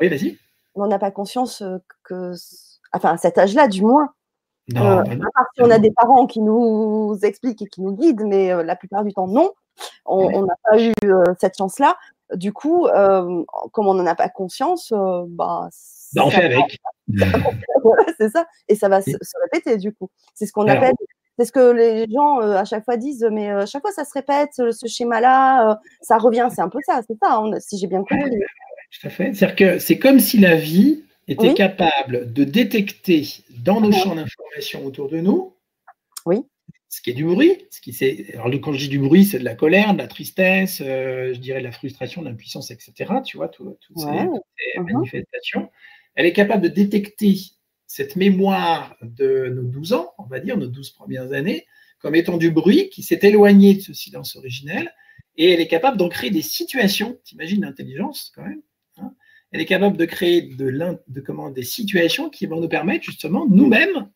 [0.00, 0.36] Oui, vas-y.
[0.74, 1.62] On n'a pas conscience
[2.04, 2.32] que.
[2.92, 4.10] Enfin, à cet âge-là, du moins.
[4.74, 7.92] Non, euh, à part si on a des parents qui nous expliquent et qui nous
[7.92, 9.52] guident, mais euh, la plupart du temps, non.
[10.06, 11.96] On n'a pas eu euh, cette chance-là.
[12.34, 12.88] Du coup,
[13.72, 14.92] comme on n'en a pas conscience,
[15.28, 15.68] bah,
[16.14, 16.78] bah, on fait avec.
[18.18, 18.46] c'est ça.
[18.68, 20.10] Et ça va se, répéter du coup.
[20.34, 20.94] C'est ce qu'on appelle.
[21.38, 24.12] C'est ce que les gens à chaque fois disent, mais à chaque fois ça se
[24.14, 26.48] répète, ce schéma-là, ça revient.
[26.52, 28.30] C'est un peu ça, c'est ça, si j'ai bien compris.
[29.00, 29.34] Tout à fait.
[29.34, 33.26] C'est-à-dire que c'est comme si la vie était capable de détecter
[33.58, 35.56] dans nos champs d'information autour de nous
[36.24, 36.36] oui.
[36.88, 37.66] ce qui est du bruit.
[37.70, 40.78] Ce qui Alors, quand je dis du bruit, c'est de la colère, de la tristesse,
[40.78, 43.14] je dirais de la frustration, de l'impuissance, etc.
[43.24, 44.40] Tu vois, toutes ces, mmh
[44.78, 45.70] manifestations
[46.16, 47.36] elle est capable de détecter
[47.86, 51.66] cette mémoire de nos 12 ans, on va dire, nos 12 premières années,
[52.00, 54.92] comme étant du bruit qui s'est éloigné de ce silence originel,
[55.36, 58.62] et elle est capable d'en créer des situations, t'imagines l'intelligence quand même.
[59.52, 63.46] Elle est capable de créer de, de comment, des situations qui vont nous permettre justement
[63.48, 64.08] nous-mêmes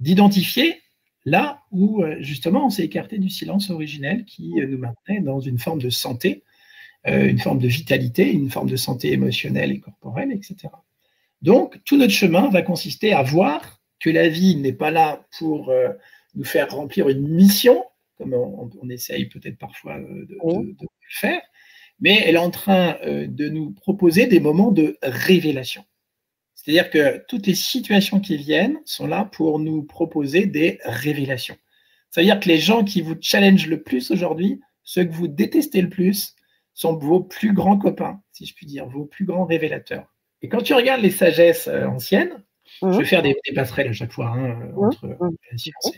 [0.00, 0.80] d'identifier
[1.26, 5.40] là où euh, justement on s'est écarté du silence originel qui euh, nous maintenait dans
[5.40, 6.44] une forme de santé,
[7.06, 10.72] euh, une forme de vitalité, une forme de santé émotionnelle et corporelle, etc.
[11.42, 15.72] Donc, tout notre chemin va consister à voir que la vie n'est pas là pour
[16.34, 17.84] nous faire remplir une mission,
[18.16, 20.76] comme on, essaye peut-être parfois de, le
[21.10, 21.42] faire,
[22.00, 25.84] mais elle est en train euh, de nous proposer des moments de révélation.
[26.54, 31.56] C'est-à-dire que toutes les situations qui viennent sont là pour nous proposer des révélations.
[32.10, 35.88] C'est-à-dire que les gens qui vous challengent le plus aujourd'hui, ceux que vous détestez le
[35.88, 36.34] plus,
[36.74, 40.14] sont vos plus grands copains, si je puis dire, vos plus grands révélateurs.
[40.42, 42.42] Et quand tu regardes les sagesses euh, anciennes,
[42.82, 43.04] je vais mmh.
[43.04, 44.84] faire des, passerelles à chaque fois hein, mmh.
[44.84, 45.36] entre mmh.
[45.52, 45.92] les sciences.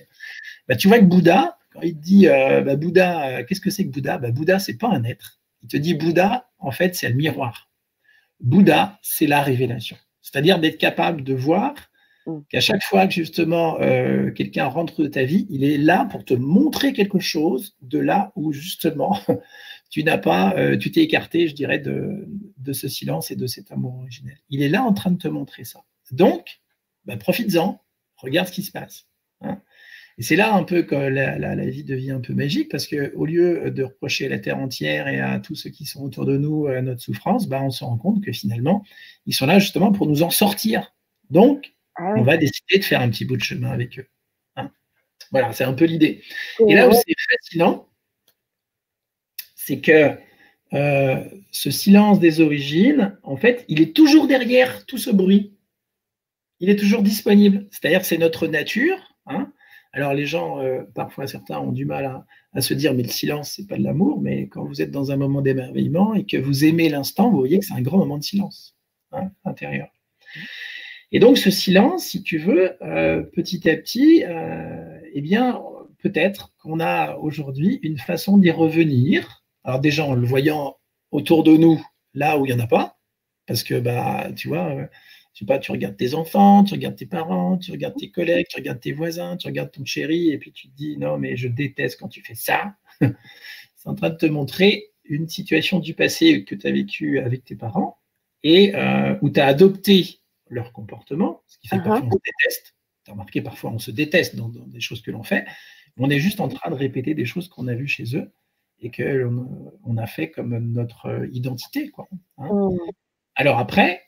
[0.68, 3.70] Bah, tu vois que Bouddha, quand il te dit euh, bah, Bouddha, euh, qu'est-ce que
[3.70, 4.18] c'est que Bouddha?
[4.18, 7.70] Bah, Bouddha, c'est pas un être, Il te dit Bouddha, en fait, c'est le miroir.
[8.40, 9.96] Bouddha, c'est la révélation.
[10.22, 11.74] C'est-à-dire d'être capable de voir
[12.26, 12.40] mm.
[12.48, 16.24] qu'à chaque fois que justement euh, quelqu'un rentre de ta vie, il est là pour
[16.24, 19.18] te montrer quelque chose de là où justement
[19.90, 22.28] tu n'as pas, euh, tu t'es écarté, je dirais, de,
[22.72, 24.36] ce silence et de cet amour originel.
[24.50, 25.84] Il est là en train de te montrer ça.
[26.10, 26.60] Donc,
[27.06, 27.82] bah, profites-en,
[28.16, 29.06] regarde ce qui se passe.
[29.40, 29.62] Hein.
[30.18, 33.70] Et c'est là un peu que la, vie devient un peu magique parce qu'au lieu
[33.70, 36.66] de reprocher à la terre entière et à tous ceux qui sont autour de nous
[36.66, 38.84] à notre souffrance, bah, on se rend compte que finalement,
[39.26, 40.92] ils sont là justement pour nous en sortir.
[41.30, 44.08] Donc, ah on va décider de faire un petit bout de chemin avec eux.
[44.56, 44.72] Hein.
[45.30, 46.22] voilà, c'est un peu l'idée.
[46.66, 47.88] Et là où c'est fascinant,
[49.54, 50.16] c'est que
[50.72, 55.54] euh, ce silence des origines, en fait, il est toujours derrière tout ce bruit.
[56.58, 57.68] Il est toujours disponible.
[57.70, 59.14] C'est-à-dire que c'est notre nature.
[59.26, 59.52] Hein,
[59.92, 63.52] alors les gens, euh, parfois certains ont du mal à, se dire, mais le silence,
[63.56, 66.64] c'est pas de l'amour, mais quand vous êtes dans un moment d'émerveillement et que vous
[66.64, 68.76] aimez l'instant, vous voyez que c'est un grand moment de silence
[69.12, 69.88] hein, intérieur.
[71.12, 75.60] Et donc ce silence, si tu veux, euh, petit à petit, euh, eh bien,
[76.02, 79.44] peut-être qu'on a aujourd'hui une façon d'y revenir.
[79.64, 80.76] Alors déjà en le voyant
[81.10, 82.98] autour de nous, là où il n'y en a pas,
[83.46, 84.88] parce que bah, tu vois,
[85.38, 88.56] sais pas, tu regardes tes enfants, tu regardes tes parents, tu regardes tes collègues, tu
[88.56, 91.48] regardes tes voisins, tu regardes ton chéri, et puis tu te dis non, mais je
[91.48, 92.74] déteste quand tu fais ça.
[93.00, 97.44] c'est en train de te montrer une situation du passé que tu as vécu avec
[97.44, 97.98] tes parents
[98.42, 102.18] et euh, où tu as adopté leur comportement, ce qui fait que parfois on se
[102.24, 102.74] déteste.
[103.04, 105.46] Tu as remarqué, parfois on se déteste dans, des choses que l'on fait.
[105.96, 108.32] On est juste en train de répéter des choses qu'on a vues chez eux
[108.80, 111.90] et qu'on on a fait comme notre identité.
[111.90, 112.48] Quoi, hein.
[112.48, 112.78] mmh.
[113.36, 114.07] Alors après,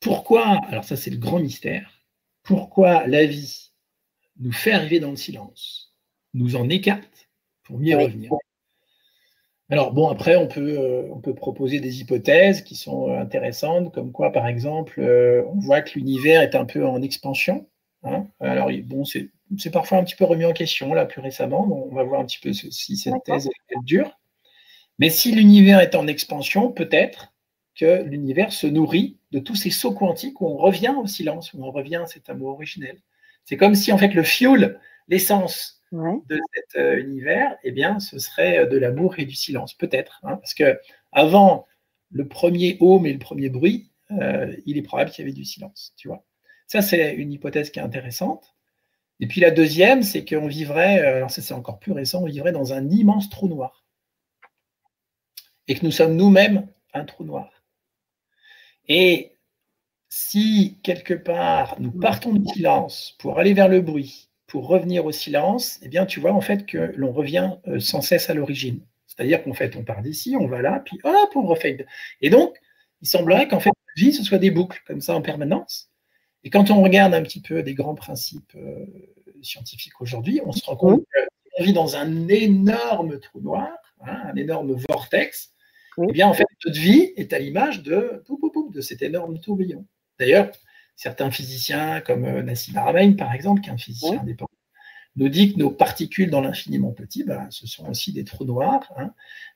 [0.00, 2.04] pourquoi, alors ça c'est le grand mystère,
[2.42, 3.72] pourquoi la vie
[4.38, 5.94] nous fait arriver dans le silence,
[6.34, 7.28] nous en écarte
[7.64, 8.30] pour mieux revenir?
[9.70, 13.92] Alors bon, après, on peut, euh, on peut proposer des hypothèses qui sont euh, intéressantes,
[13.92, 17.68] comme quoi, par exemple, euh, on voit que l'univers est un peu en expansion.
[18.02, 18.26] Hein.
[18.40, 19.30] Alors, bon, c'est
[19.70, 21.66] parfois un petit peu remis en question, là, plus récemment.
[21.70, 24.18] on va voir un petit peu si cette thèse est dure.
[24.98, 27.34] Mais si l'univers est en expansion, peut-être
[27.78, 31.64] que l'univers se nourrit de tous ces sauts quantiques où on revient au silence, où
[31.64, 33.00] on revient à cet amour originel.
[33.44, 38.18] C'est comme si en fait le fioul, l'essence de cet euh, univers, eh bien, ce
[38.18, 40.20] serait de l'amour et du silence, peut-être.
[40.22, 40.78] Hein, parce que
[41.12, 41.66] avant
[42.10, 45.44] le premier home et le premier bruit, euh, il est probable qu'il y avait du
[45.44, 45.94] silence.
[45.96, 46.24] Tu vois.
[46.66, 48.54] Ça, c'est une hypothèse qui est intéressante.
[49.20, 52.26] Et puis la deuxième, c'est qu'on vivrait, euh, alors ça c'est encore plus récent, on
[52.26, 53.84] vivrait dans un immense trou noir.
[55.66, 57.50] Et que nous sommes nous-mêmes un trou noir.
[58.88, 59.32] Et
[60.08, 65.12] si quelque part nous partons du silence pour aller vers le bruit, pour revenir au
[65.12, 68.80] silence, eh bien tu vois en fait que l'on revient euh, sans cesse à l'origine.
[69.06, 71.84] C'est-à-dire qu'en fait on part d'ici, on va là, puis hop, on refait.
[72.22, 72.56] Et donc,
[73.02, 75.90] il semblerait qu'en fait la vie ce soit des boucles comme ça en permanence.
[76.44, 78.86] Et quand on regarde un petit peu des grands principes euh,
[79.42, 81.04] scientifiques aujourd'hui, on se rend compte
[81.56, 85.52] qu'on vit dans un énorme trou noir, hein, un énorme vortex,
[86.08, 88.22] eh bien, en fait, notre vie est à l'image de,
[88.72, 89.84] de cet énorme tourbillon.
[90.18, 90.50] D'ailleurs,
[90.96, 94.50] certains physiciens, comme euh, Nassim Haramein, par exemple, qui est un physicien indépendant,
[95.16, 98.92] nous dit que nos particules dans l'infiniment petit, bah, ce sont aussi des trous noirs.
[98.96, 99.12] Hein.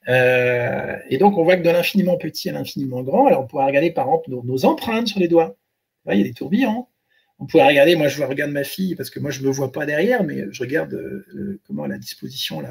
[0.08, 3.66] Euh, et donc, on voit que de l'infiniment petit à l'infiniment grand, alors on pourrait
[3.66, 5.56] regarder par exemple nos, empreintes sur les doigts.
[6.10, 6.86] il y a des tourbillons.
[7.42, 9.72] On pourrait regarder, moi je regarde ma fille, parce que moi je ne me vois
[9.72, 12.62] pas derrière, mais je regarde euh, comment la disposition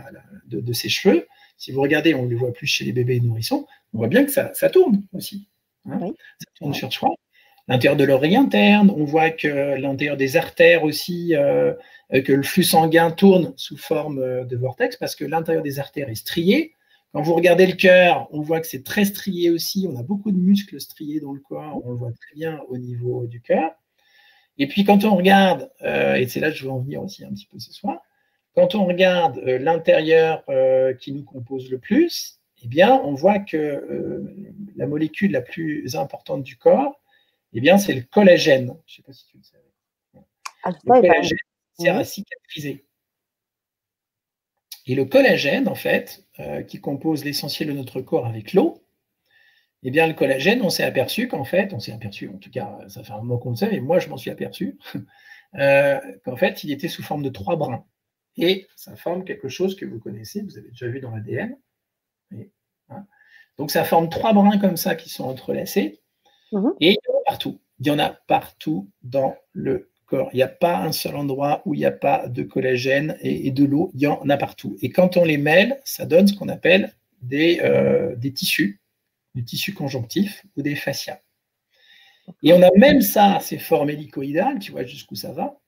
[0.48, 1.28] de, de, ses cheveux.
[1.58, 4.08] Si vous regardez, on ne les voit plus chez les bébés et nourrissons, on voit
[4.08, 5.50] bien que ça, tourne aussi.
[5.90, 6.00] Hein.
[6.40, 7.10] Ça tourne sur soi.
[7.68, 11.74] L'intérieur de l'oreille interne, on voit que l'intérieur des artères aussi, euh,
[12.10, 16.08] que le flux sanguin tourne sous forme euh, de vortex parce que l'intérieur des artères
[16.08, 16.76] est strié.
[17.12, 19.86] Quand vous regardez le cœur, on voit que c'est très strié aussi.
[19.92, 21.82] On a beaucoup de muscles striés dans le corps.
[21.84, 23.72] On le voit très bien au niveau du cœur.
[24.62, 27.26] Et puis quand on regarde, euh, et c'est là que je veux en venir aussi
[27.26, 28.00] un petit peu ce soir,
[28.54, 33.40] quand on regarde euh, l'intérieur euh, qui nous compose le plus, eh bien, on voit
[33.40, 34.24] que
[34.76, 37.02] la molécule la plus importante du corps,
[37.54, 38.78] eh bien, c'est le collagène.
[38.86, 40.26] Je ne sais pas si tu le savais.
[40.62, 41.38] Ah, le collagène
[41.80, 42.86] sert à cicatriser.
[44.86, 46.24] Et le collagène, en fait,
[46.68, 48.81] qui compose l'essentiel de notre corps avec l'eau,
[49.84, 52.78] eh bien, le collagène, on s'est aperçu qu'en fait, on s'est aperçu, en tout cas,
[52.88, 54.78] ça fait un moment qu'on le sait, et moi, je m'en suis aperçu,
[55.54, 57.86] qu'en fait, il était sous forme de trois brins
[58.38, 61.58] et ça forme quelque chose que vous connaissez, vous avez déjà vu dans l'ADN.
[62.90, 63.06] Hein.
[63.58, 66.02] Donc ça forme trois brins comme ça qui sont entrelacés,
[66.52, 66.74] mhm.
[66.80, 67.62] et il y en a partout.
[67.80, 70.30] Il y en a partout dans le corps.
[70.34, 73.52] Il n'y a pas un seul endroit où il n'y a pas de collagène et,
[73.52, 74.78] de l'eau, il y en a partout.
[74.82, 78.81] Et quand on les mêle, ça donne ce qu'on appelle des, euh, des tissus,
[79.36, 81.20] du tissu conjonctif ou des fascias.
[82.44, 85.60] Et on a même ça, ces formes hélicoïdales, tu vois jusqu'où ça va.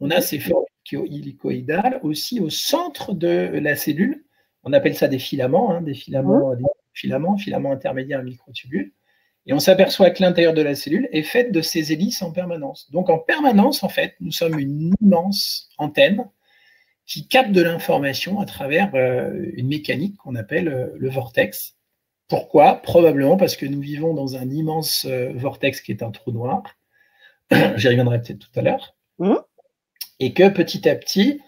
[0.00, 4.24] On a ces formes hélicoïdales aussi au centre de la cellule.
[4.62, 8.92] On appelle ça des filaments, hein, des filaments, des filaments, filaments intermédiaires microtubules.
[9.46, 12.90] Et on s'aperçoit que l'intérieur de la cellule est fait de ces hélices en permanence.
[12.90, 16.28] Donc en permanence, en fait, nous sommes une immense antenne
[17.06, 21.76] qui capte de l'information à travers euh, une mécanique qu'on appelle euh, le vortex.
[22.28, 22.76] Pourquoi?
[22.82, 26.62] Probablement parce que nous vivons dans un immense euh, vortex qui est un trou noir.
[27.76, 28.96] J'y reviendrai peut-être tout à l'heure.
[29.18, 29.34] Mmh.
[30.18, 31.40] Et que petit à petit,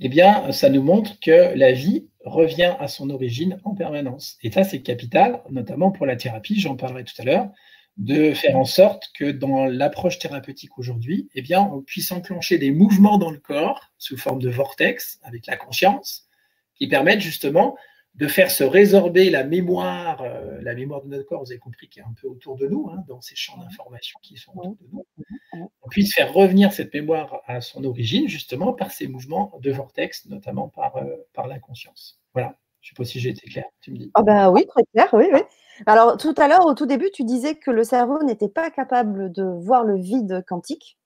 [0.00, 4.36] eh bien, ça nous montre que la vie revient à son origine en permanence.
[4.42, 7.50] Et ça, c'est capital, notamment pour la thérapie, j'en parlerai tout à l'heure,
[7.96, 12.70] de faire en sorte que dans l'approche thérapeutique aujourd'hui, eh bien, on puisse enclencher des
[12.70, 16.28] mouvements dans le corps sous forme de vortex avec la conscience
[16.76, 17.76] qui permettent justement
[18.18, 21.88] de faire se résorber la mémoire, euh, la mémoire de notre corps, vous avez compris,
[21.88, 24.76] qui est un peu autour de nous, hein, dans ces champs d'information qui sont autour
[24.80, 25.06] de nous,
[25.52, 30.26] on puisse faire revenir cette mémoire à son origine, justement, par ces mouvements de vortex,
[30.26, 32.20] notamment par, euh, par la conscience.
[32.34, 32.58] Voilà.
[32.80, 34.10] Je ne sais pas si j'ai été clair, tu me dis.
[34.14, 35.40] Ah ben oui, très clair, oui, oui.
[35.86, 39.30] Alors, tout à l'heure, au tout début, tu disais que le cerveau n'était pas capable
[39.30, 40.98] de voir le vide quantique.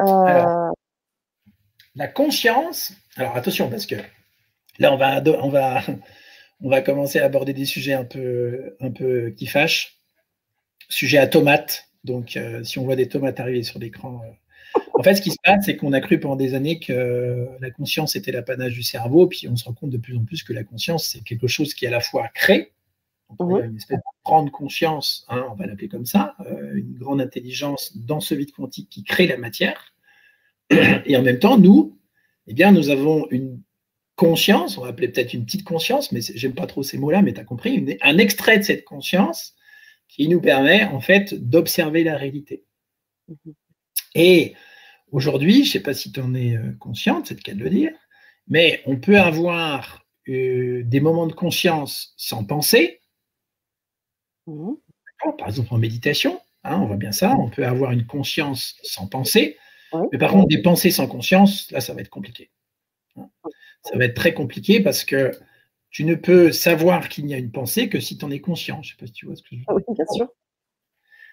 [0.00, 0.68] Euh,
[1.94, 3.96] la conscience, alors attention, parce que
[4.78, 5.82] Là, on va, on va,
[6.60, 9.98] on va commencer à aborder des sujets un peu, un peu qui fâchent.
[10.88, 11.88] Sujet à tomates.
[12.04, 14.20] Donc, euh, si on voit des tomates arriver sur l'écran.
[14.24, 17.48] Euh, en fait, ce qui se passe, c'est qu'on a cru pendant des années que
[17.60, 20.42] la conscience était l'apanage du cerveau, puis on se rend compte de plus en plus
[20.42, 22.72] que la conscience, c'est quelque chose qui à la fois crée,
[23.38, 27.20] a une espèce de grande conscience, hein, on va l'appeler comme ça, euh, une grande
[27.20, 29.92] intelligence dans ce vide quantique qui crée la matière.
[30.70, 31.98] Et en même temps, nous,
[32.46, 33.60] eh bien, nous avons une
[34.16, 37.32] conscience, on va appeler peut-être une petite conscience, mais j'aime pas trop ces mots-là, mais
[37.32, 39.54] tu as compris, un extrait de cette conscience
[40.08, 42.64] qui nous permet en fait d'observer la réalité.
[43.28, 43.54] Mhm.
[44.14, 44.54] Et
[45.10, 47.64] aujourd'hui, je ne sais pas si tu en es euh, consciente, c'est le cas de
[47.64, 47.90] le dire,
[48.46, 53.00] mais on peut avoir euh, des moments de conscience sans penser,
[54.46, 54.76] mhm.
[55.38, 59.08] par exemple en méditation, hein, on voit bien ça, on peut avoir une conscience sans
[59.08, 59.58] penser,
[60.12, 62.50] mais par contre des pensées sans conscience, là ça va être compliqué
[63.84, 65.32] ça va être très compliqué parce que
[65.90, 68.82] tu ne peux savoir qu'il y a une pensée que si tu en es conscient.
[68.82, 69.66] Je ne sais pas si tu vois ce que je veux dire.
[69.68, 70.28] Ah oui, bien sûr.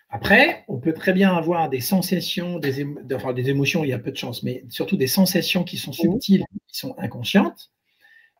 [0.10, 2.86] Après, on peut très bien avoir des sensations, des,
[3.16, 5.94] enfin, des émotions, il y a peu de chance, mais surtout des sensations qui sont
[5.94, 7.72] subtiles, qui sont inconscientes.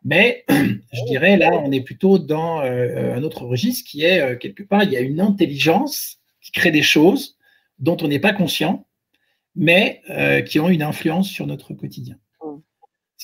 [0.04, 4.36] Mais je dirais là, on est plutôt dans euh, un autre registre qui est euh,
[4.36, 7.38] quelque part, il y a une intelligence qui crée des choses
[7.80, 8.86] dont on n'est pas conscient,
[9.56, 12.18] mais euh, qui ont une influence sur notre quotidien.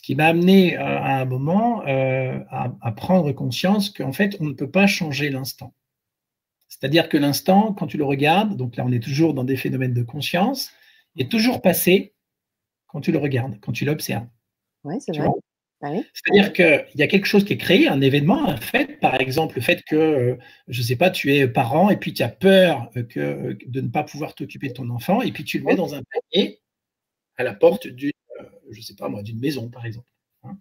[0.08, 4.54] Qui m'a amené euh, à un moment euh, à, prendre conscience qu'en fait, on ne
[4.54, 5.74] peut pas changer l'instant.
[6.70, 9.94] C'est-à-dire que l'instant, quand tu le regardes, donc là on est toujours dans des phénomènes
[9.94, 10.72] de conscience,
[11.18, 12.14] est toujours passé
[12.86, 14.26] quand tu le regardes, quand tu l'observes.
[14.86, 15.28] Oui, c'est vrai.
[15.82, 19.20] Ah C'est-à-dire qu'il y a quelque chose qui est créé, un événement, un fait, par
[19.20, 20.38] exemple le fait que, euh,
[20.70, 23.90] je ne sais pas, tu es parent et puis tu as peur que, de ne
[23.90, 26.62] pas pouvoir t'occuper de ton enfant et puis tu le mets dans un panier
[27.36, 28.14] à la porte du,
[28.72, 30.12] je ne sais pas moi, d'une maison, par exemple,
[30.44, 30.58] hein,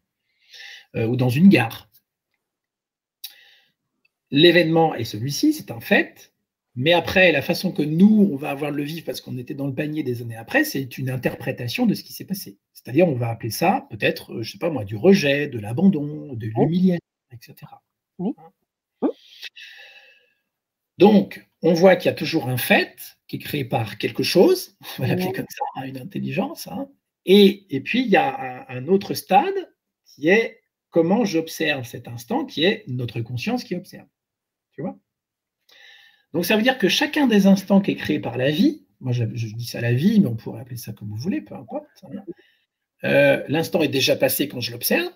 [0.96, 1.88] euh, ou dans une gare.
[4.30, 6.32] L'événement est celui-ci, c'est un fait,
[6.74, 9.66] mais après, la façon que nous, on va avoir le vivre parce qu'on était dans
[9.66, 12.58] le panier des années après, c'est une interprétation de ce qui s'est passé.
[12.74, 15.58] C'est-à-dire, on va appeler ça peut-être, euh, je ne sais pas moi, du rejet, de
[15.58, 17.00] l'abandon, de l'humiliation,
[17.32, 17.54] etc.
[18.20, 18.32] Hein.
[20.98, 24.76] Donc, on voit qu'il y a toujours un fait qui est créé par quelque chose,
[24.98, 26.88] on va l'appeler comme ça, une intelligence, hein,
[27.28, 29.72] et, puis, il y a un, autre stade
[30.04, 34.06] qui est comment j'observe cet instant, qui est notre conscience qui observe.
[34.72, 34.96] Tu vois?
[36.32, 39.12] Donc, ça veut dire que chacun des instants qui est créé par la vie, moi
[39.12, 41.86] je, dis ça la vie, mais on pourrait appeler ça comme vous voulez, peu importe.
[42.04, 42.22] Hein,
[43.04, 45.12] euh, l'instant est déjà passé quand je l'observe.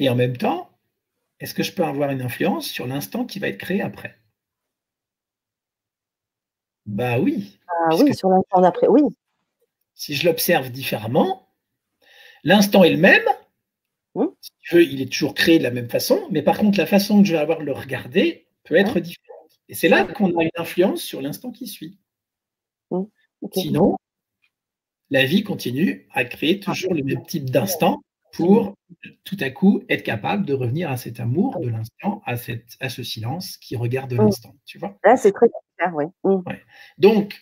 [0.00, 0.76] Et en même temps,
[1.38, 4.18] est-ce que je peux avoir une influence sur l'instant qui va être créé après?
[6.84, 7.60] Bah oui.
[7.68, 9.02] Ah oui, sur l'instant d'après, oui
[9.94, 11.48] si je l'observe différemment,
[12.42, 13.24] l'instant est le même.
[14.40, 16.86] Si tu veux, il est toujours créé de la même façon, mais par contre, la
[16.86, 19.50] façon que je vais avoir de le regarder peut être différente.
[19.68, 21.98] Et c'est là qu'on a une influence sur l'instant qui suit.
[23.52, 23.96] Sinon,
[25.10, 28.02] la vie continue à créer toujours le même type d'instant
[28.32, 28.74] pour
[29.24, 32.34] tout à coup être capable de revenir à cet amour de l'instant, à,
[32.80, 34.54] à ce silence qui regarde l'instant.
[34.64, 36.04] Tu vois Là, c'est très clair, oui.
[36.98, 37.40] Donc,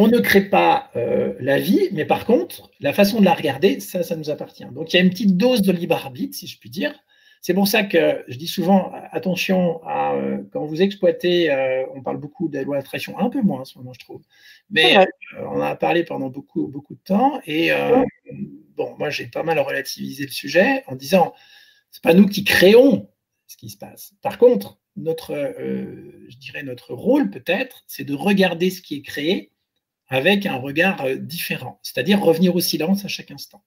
[0.00, 3.80] on ne crée pas euh, la vie, mais par contre, la façon de la regarder,
[3.80, 4.64] ça, ça nous appartient.
[4.66, 6.94] Donc il y a une petite dose de libre arbitre, si je puis dire,
[7.40, 12.02] C'est pour ça que je dis souvent, attention, à, euh, quand vous exploitez, euh, on
[12.02, 14.22] parle beaucoup de loi d'attraction, un peu moins en ce moment, je trouve,
[14.70, 15.04] mais
[15.36, 17.40] on en a parlé pendant beaucoup, beaucoup de temps.
[17.44, 17.72] Et
[18.76, 21.34] bon, moi, j'ai pas mal relativisé le sujet en disant,
[21.90, 23.10] c'est pas nous qui créons
[23.48, 24.14] ce qui se passe.
[24.22, 29.50] Par contre, notre, je dirais, notre rôle peut-être, c'est de regarder ce qui est créé
[30.08, 33.62] avec un regard différent, c'est-à-dire revenir au silence à chaque instant.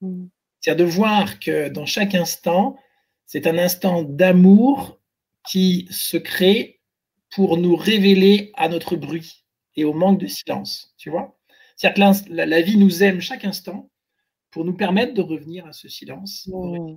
[0.00, 0.26] Mmh.
[0.60, 2.76] C'est-à-dire de voir que dans chaque instant,
[3.24, 5.00] c'est un instant d'amour
[5.48, 6.80] qui se crée
[7.30, 10.94] pour nous révéler à notre bruit et au manque de silence.
[10.98, 11.38] Tu vois
[11.76, 13.90] C'est-à-dire que la, vie nous aime chaque instant
[14.50, 16.96] pour nous permettre de revenir à ce silence mmh.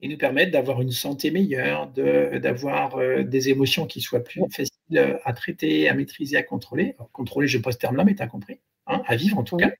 [0.00, 4.75] et nous permettre d'avoir une santé meilleure, d'avoir euh, des émotions qui soient plus faciles
[5.24, 6.96] à traiter, à maîtriser, à contrôler.
[7.12, 8.60] contrôler, je pas ce terme-là, mais tu as compris.
[8.86, 9.72] Hein, à vivre en tout cas.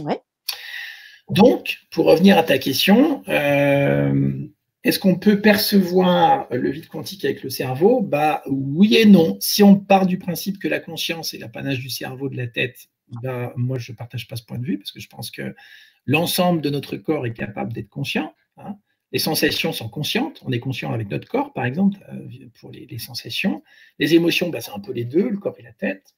[0.00, 0.20] Ouais.
[1.30, 4.46] Donc, pour revenir à ta question, euh,
[4.84, 8.02] est-ce qu'on peut percevoir le vide quantique avec le cerveau?
[8.02, 9.38] Bah oui et non.
[9.40, 12.88] Si on part du principe que la conscience est l'apanage du cerveau, de la tête,
[13.22, 15.54] bah, moi je ne partage pas ce point de vue parce que je pense que
[16.04, 18.34] l'ensemble de notre corps est capable d'être conscient.
[18.58, 18.76] Hein.
[19.12, 20.40] Les sensations sont conscientes.
[20.44, 23.62] On est conscient avec notre corps, par exemple, euh, pour les, sensations.
[23.98, 26.14] Les émotions, bah, c'est un peu les deux, le corps et la tête.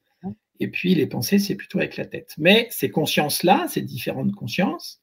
[0.61, 2.35] Et puis les pensées, c'est plutôt avec la tête.
[2.39, 5.03] Mais ces consciences-là, ces différentes consciences,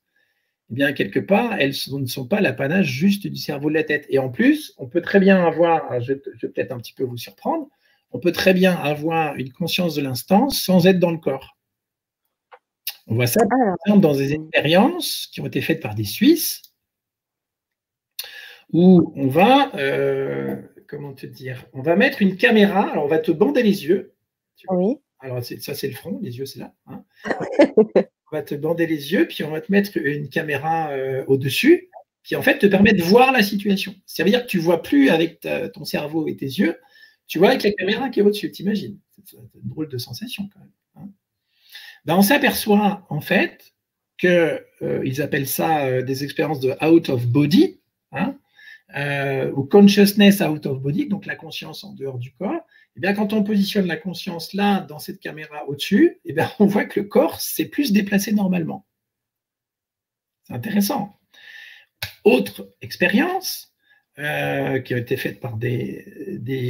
[0.71, 4.05] eh bien, quelque part, elles ne sont pas l'apanage juste du cerveau de la tête.
[4.09, 7.17] Et en plus, on peut très bien avoir, je, vais peut-être un petit peu vous
[7.17, 7.67] surprendre,
[8.11, 11.57] on peut très bien avoir une conscience de l'instant sans être dans le corps.
[13.07, 13.97] On voit ça ah.
[13.97, 16.61] dans des expériences qui ont été faites par des Suisses,
[18.73, 23.19] où on va, euh, comment te dire, on va mettre une caméra, alors on va
[23.19, 24.13] te bander les yeux.
[24.69, 24.97] Oui.
[25.19, 26.73] Alors ça c'est le front, les yeux c'est là.
[26.87, 27.05] Hein.
[27.77, 31.89] on va te bander les yeux, puis on va te mettre une caméra euh, au-dessus,
[32.23, 33.95] qui en fait te permet de voir la situation.
[34.05, 36.77] Ça veut dire que tu ne vois plus avec ton cerveau et tes yeux,
[37.27, 40.59] tu vois avec la caméra qui est au-dessus, t'imagines C'est une drôle de sensation quand
[40.59, 40.69] même.
[40.95, 41.09] Hein.
[42.05, 43.73] Ben, on s'aperçoit en fait
[44.17, 44.29] qu'ils
[44.81, 47.79] euh, appellent ça euh, des expériences de out of body,
[48.11, 48.37] hein,
[48.95, 52.61] ou consciousness out of body, donc la conscience en dehors du corps.
[52.95, 56.65] Eh bien, quand on positionne la conscience là, dans cette caméra au-dessus, eh bien, on
[56.65, 58.85] voit que le corps s'est plus déplacé normalement.
[60.43, 61.17] C'est intéressant.
[62.23, 63.73] Autre expérience
[64.19, 66.05] euh, qui a été faite par des,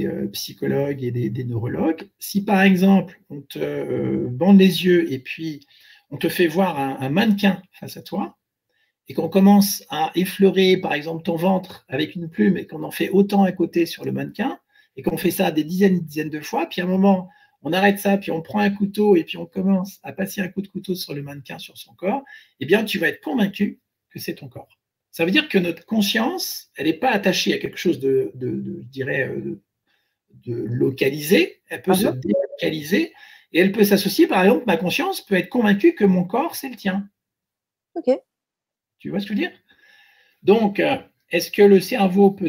[0.05, 5.19] euh, psychologues et des, neurologues, si par exemple on te euh, bande les yeux et
[5.19, 5.67] puis
[6.09, 8.37] on te fait voir un mannequin face à toi,
[9.07, 12.91] et qu'on commence à effleurer par exemple ton ventre avec une plume et qu'on en
[12.91, 14.59] fait autant à côté sur le mannequin,
[14.95, 17.29] et qu'on fait ça des dizaines et dizaines de fois, puis à un moment,
[17.63, 20.47] on arrête ça, puis on prend un couteau et puis on commence à passer un
[20.49, 22.23] coup de couteau sur le mannequin, sur son corps,
[22.59, 24.77] eh bien, tu vas être convaincu que c'est ton corps.
[25.11, 28.87] Ça veut dire que notre conscience, elle n'est pas attachée à quelque chose de, je
[28.89, 29.61] dirais, euh,
[30.45, 33.13] de, localisé, elle peut se délocaliser
[33.51, 36.69] et elle peut s'associer, par exemple, ma conscience peut être convaincue que mon corps, c'est
[36.69, 37.07] le tien.
[37.95, 38.09] Ok.
[39.03, 39.51] Tu vois ce que je veux dire?
[40.43, 40.95] Donc, euh,
[41.29, 42.47] est-ce que le cerveau peut,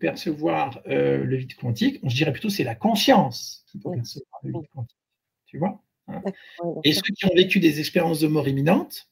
[0.00, 2.00] percevoir euh, le vide quantique?
[2.02, 4.96] Je dirais plutôt c'est la conscience qui peut percevoir le vide quantique.
[5.44, 6.22] Tu vois hein?
[6.84, 9.10] Et ceux qui ont vécu des expériences de mort imminente,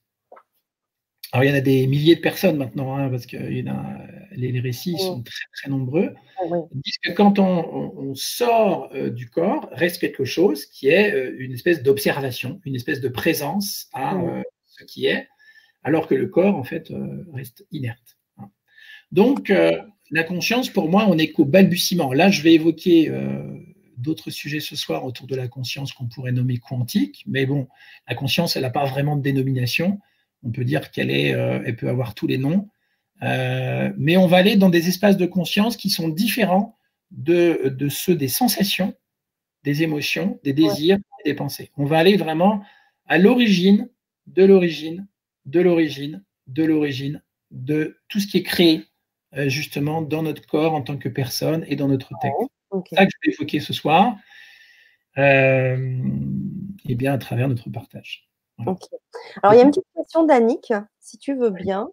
[1.33, 4.97] alors il y en a des milliers de personnes maintenant, hein, parce que les, récits
[4.97, 6.15] sont très très nombreux,
[6.73, 11.53] disent que quand on, sort euh, du corps, reste quelque chose qui est euh, une
[11.53, 14.17] espèce d'observation, une espèce de présence à
[14.65, 15.29] ce qui est,
[15.83, 16.93] alors que le corps en fait
[17.33, 18.17] reste inerte.
[19.13, 19.79] Donc, euh,
[20.11, 22.13] la conscience, pour moi, on n'est qu'au balbutiement.
[22.13, 23.43] Là, je vais évoquer euh,
[23.99, 27.69] d'autres sujets ce soir autour de la conscience qu'on pourrait nommer quantique, mais bon,
[28.09, 30.01] la conscience, elle n'a pas vraiment de dénomination.
[30.43, 32.69] On peut dire qu'elle est, euh, elle peut avoir tous les noms,
[33.21, 36.77] mais on va aller dans des espaces de conscience qui sont différents
[37.13, 38.95] de, ceux des sensations,
[39.63, 41.71] des émotions, des désirs, des pensées.
[41.77, 42.65] On va aller vraiment
[43.07, 43.89] à l'origine,
[44.27, 45.07] de l'origine,
[45.47, 48.85] de l'origine, de l'origine, de tout ce qui est créé
[49.35, 52.37] euh, justement dans notre corps en tant que personne et dans notre texte.
[52.89, 54.17] C'est ça que je vais évoquer ce soir,
[55.19, 55.99] euh,
[56.87, 58.29] et bien à travers notre partage.
[59.43, 61.89] Alors, il y a une petite question d'Annick, si tu veux bien.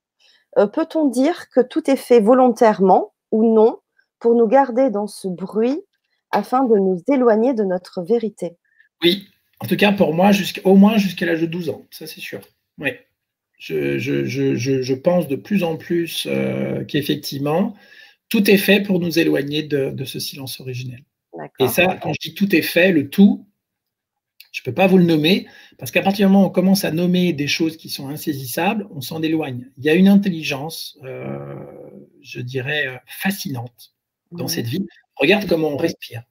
[0.58, 3.80] Euh, peut-on dire que tout est fait volontairement ou non
[4.20, 5.82] pour nous garder dans ce bruit
[6.32, 8.58] afin de nous éloigner de notre vérité?
[9.02, 9.28] Oui,
[9.60, 10.32] en tout cas pour moi,
[10.64, 12.42] au moins jusqu'à l'âge de 12 ans, ça c'est sûr.
[12.78, 12.92] Oui
[13.60, 17.76] je, pense de plus en plus euh, qu'effectivement,
[18.30, 21.04] tout est fait pour nous éloigner de, ce silence originel.
[21.60, 23.46] Et ça, quand je dis tout est fait, le tout,
[24.52, 25.48] je ne peux pas vous le nommer,
[25.78, 28.88] parce qu'à partir du moment où on commence à nommer des choses qui sont insaisissables,
[28.92, 29.70] on s'en éloigne.
[29.78, 31.56] Il y a une intelligence, euh,
[32.22, 33.94] je dirais, fascinantes
[34.32, 34.86] dans cette vie.
[35.16, 36.24] Regarde comment on respire,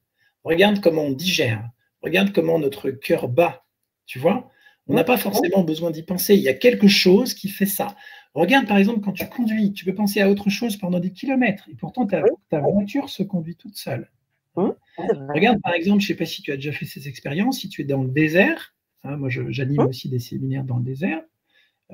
[0.44, 1.68] regarde comment on digère,
[2.02, 3.64] regarde comment notre cœur bat,
[4.06, 4.50] tu vois
[4.88, 6.34] on n'a pas forcément besoin d'y penser.
[6.34, 7.94] Il y a quelque chose qui fait ça.
[8.34, 11.68] Regarde par exemple quand tu conduis, tu peux penser à autre chose pendant des kilomètres
[11.70, 14.10] et pourtant ta, voiture se conduit toute seule.
[14.56, 17.68] Regarde par exemple, je ne sais pas si tu as déjà fait ces expériences, si
[17.68, 18.74] tu es dans le désert,
[19.04, 21.22] hein, moi j'anime aussi des séminaires dans le désert,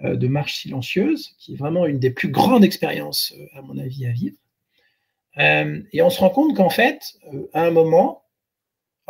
[0.03, 3.79] euh, de marche silencieuse, qui est vraiment une des plus grandes expériences, euh, à mon
[3.79, 4.37] avis, à vivre.
[5.39, 7.15] Euh, et on se rend compte qu'en fait,
[7.53, 8.25] à un moment,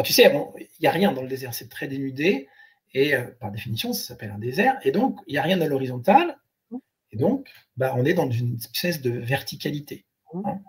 [0.04, 2.48] tu sais, il n'y a rien dans le désert, c'est très dénudé.
[2.94, 4.78] Et euh, par définition, ça s'appelle un désert.
[4.84, 6.38] Et donc, il n'y a rien à l'horizontale.
[7.12, 10.04] Et donc, bah, on est dans une espèce de verticalité.
[10.32, 10.60] Hein.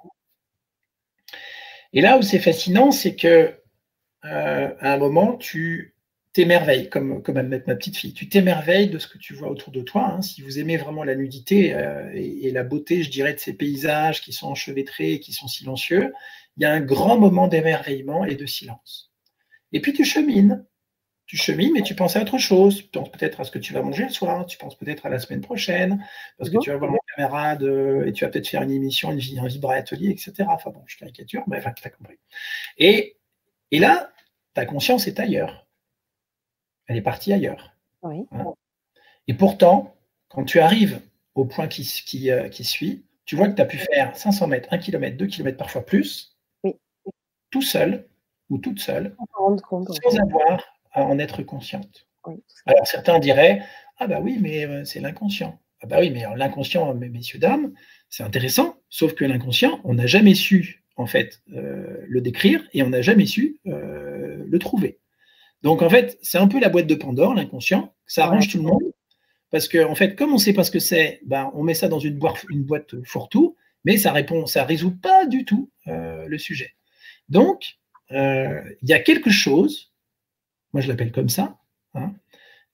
[1.93, 3.55] Et là où c'est fascinant, c'est que
[4.26, 5.95] euh, à un moment, tu
[6.34, 8.13] t'émerveilles, comme, comme ma petite fille.
[8.13, 10.09] Tu t'émerveilles de ce que tu vois autour de toi.
[10.09, 10.21] Hein.
[10.21, 14.21] Si vous aimez vraiment la nudité euh, et, la beauté, je dirais, de ces paysages
[14.21, 16.11] qui sont enchevêtrés et qui sont silencieux,
[16.57, 19.13] il y a un grand moment d'émerveillement et de silence.
[19.71, 20.65] Et puis tu chemines
[21.26, 22.78] tu chemines, mais tu penses à autre chose.
[22.78, 25.09] Tu penses peut-être à ce que tu vas manger le soir, tu penses peut-être à
[25.09, 26.05] la semaine prochaine,
[26.38, 27.63] parce que tu vas voir mon camarade
[28.05, 30.47] et tu vas peut-être faire une émission, une, un vibre atelier, etc.
[30.47, 32.19] Enfin bon, je caricature, mais enfin, tu as compris.
[32.78, 33.17] Et,
[33.71, 34.11] et là,
[34.53, 35.67] ta conscience est ailleurs.
[36.88, 37.76] Elle est partie ailleurs.
[38.03, 38.28] Oui.
[38.32, 38.53] Hein.
[39.28, 39.95] et pourtant,
[40.30, 41.01] quand tu arrives
[41.34, 44.47] au point qui, qui, euh, qui suit, tu vois que tu as pu faire 500
[44.47, 46.38] mètres, 1 km, 2 km, parfois plus,
[47.49, 48.07] tout seul
[48.49, 52.07] ou toute seule, sans avoir à en être consciente.
[52.65, 53.61] Alors certains diraient
[53.97, 55.59] Ah bah oui, mais euh, c'est l'inconscient.
[55.81, 57.73] Ah bah oui, mais l'inconscient, messieurs, dames,
[58.09, 62.81] c'est intéressant, sauf que l'inconscient, on n'a jamais su en fait euh, le décrire et
[62.81, 64.99] on n'a jamais su euh, le trouver.
[65.61, 68.63] Donc en fait, c'est un peu la boîte de Pandore, l'inconscient, ça arrange tout le
[68.63, 68.83] monde.
[69.51, 71.75] Parce qu'en en fait, comme on ne sait pas ce que c'est, ben, on met
[71.75, 75.69] ça dans une boîte, une boîte fourre-tout, mais ça répond, ça résout pas du tout
[75.85, 76.71] le sujet.
[77.29, 77.77] Donc,
[78.09, 79.93] il y a quelque chose
[80.76, 81.57] moi je l'appelle comme ça,
[81.93, 82.13] hein,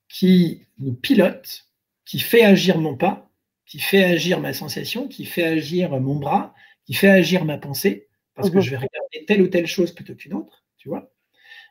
[0.10, 1.68] qui nous pilote,
[2.04, 3.30] qui fait agir mon pas,
[3.68, 6.56] qui fait agir ma sensation, qui fait agir mon bras,
[6.88, 8.62] qui fait agir ma pensée, parce que mhm.
[8.62, 11.14] je vais regarder telle ou telle chose plutôt qu'une autre, tu vois,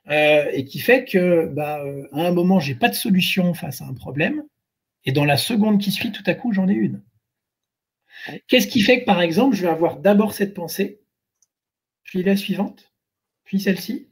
[0.09, 3.81] euh, et qui fait que bah, euh, à un moment, j'ai pas de solution face
[3.81, 4.45] à un problème,
[5.05, 7.03] et dans la seconde qui suit, tout à coup, j'en ai une.
[8.47, 11.01] Qu'est-ce qui fait que, par exemple, je vais avoir d'abord cette pensée,
[12.05, 12.93] puis la suivante,
[13.43, 14.10] puis celle-ci,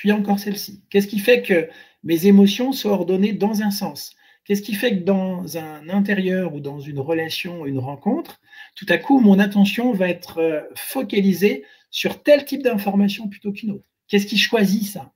[0.00, 1.68] puis encore celle-ci Qu'est-ce qui fait que
[2.04, 4.16] mes émotions soient ordonnées dans un sens?
[4.44, 8.40] Qu'est-ce qui fait que dans un intérieur ou dans une relation, une rencontre,
[8.76, 13.72] tout à coup, mon attention va être euh, focalisée sur tel type d'information plutôt qu'une
[13.72, 13.84] autre?
[14.08, 15.12] Qu'est-ce qui choisit ça?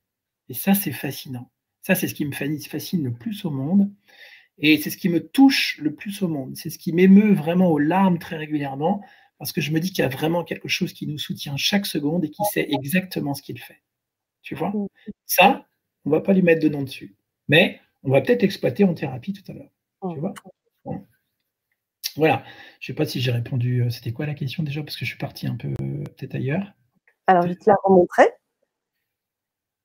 [0.50, 1.50] Et ça, c'est fascinant.
[1.80, 3.90] Ça, c'est ce qui me fascine le plus au monde.
[4.58, 6.56] Et c'est ce qui me touche le plus au monde.
[6.56, 9.00] C'est ce qui m'émeut vraiment aux larmes très régulièrement,
[9.38, 11.86] parce que je me dis qu'il y a vraiment quelque chose qui nous soutient chaque
[11.86, 13.80] seconde et qui sait exactement ce qu'il fait.
[14.44, 14.86] Tu vois mm.
[15.26, 15.66] Ça,
[16.04, 17.16] on ne va pas lui mettre de nom dessus.
[17.48, 19.70] Mais on va peut-être exploiter en thérapie tout à l'heure.
[20.02, 20.20] Tu mm.
[20.20, 20.34] vois
[22.14, 22.44] Voilà.
[22.78, 23.82] Je ne sais pas si j'ai répondu.
[23.82, 26.36] Euh, c'était quoi la question déjà Parce que je suis parti un peu euh, peut-être
[26.36, 26.72] ailleurs.
[27.26, 28.28] Alors, je vais te la remontrer.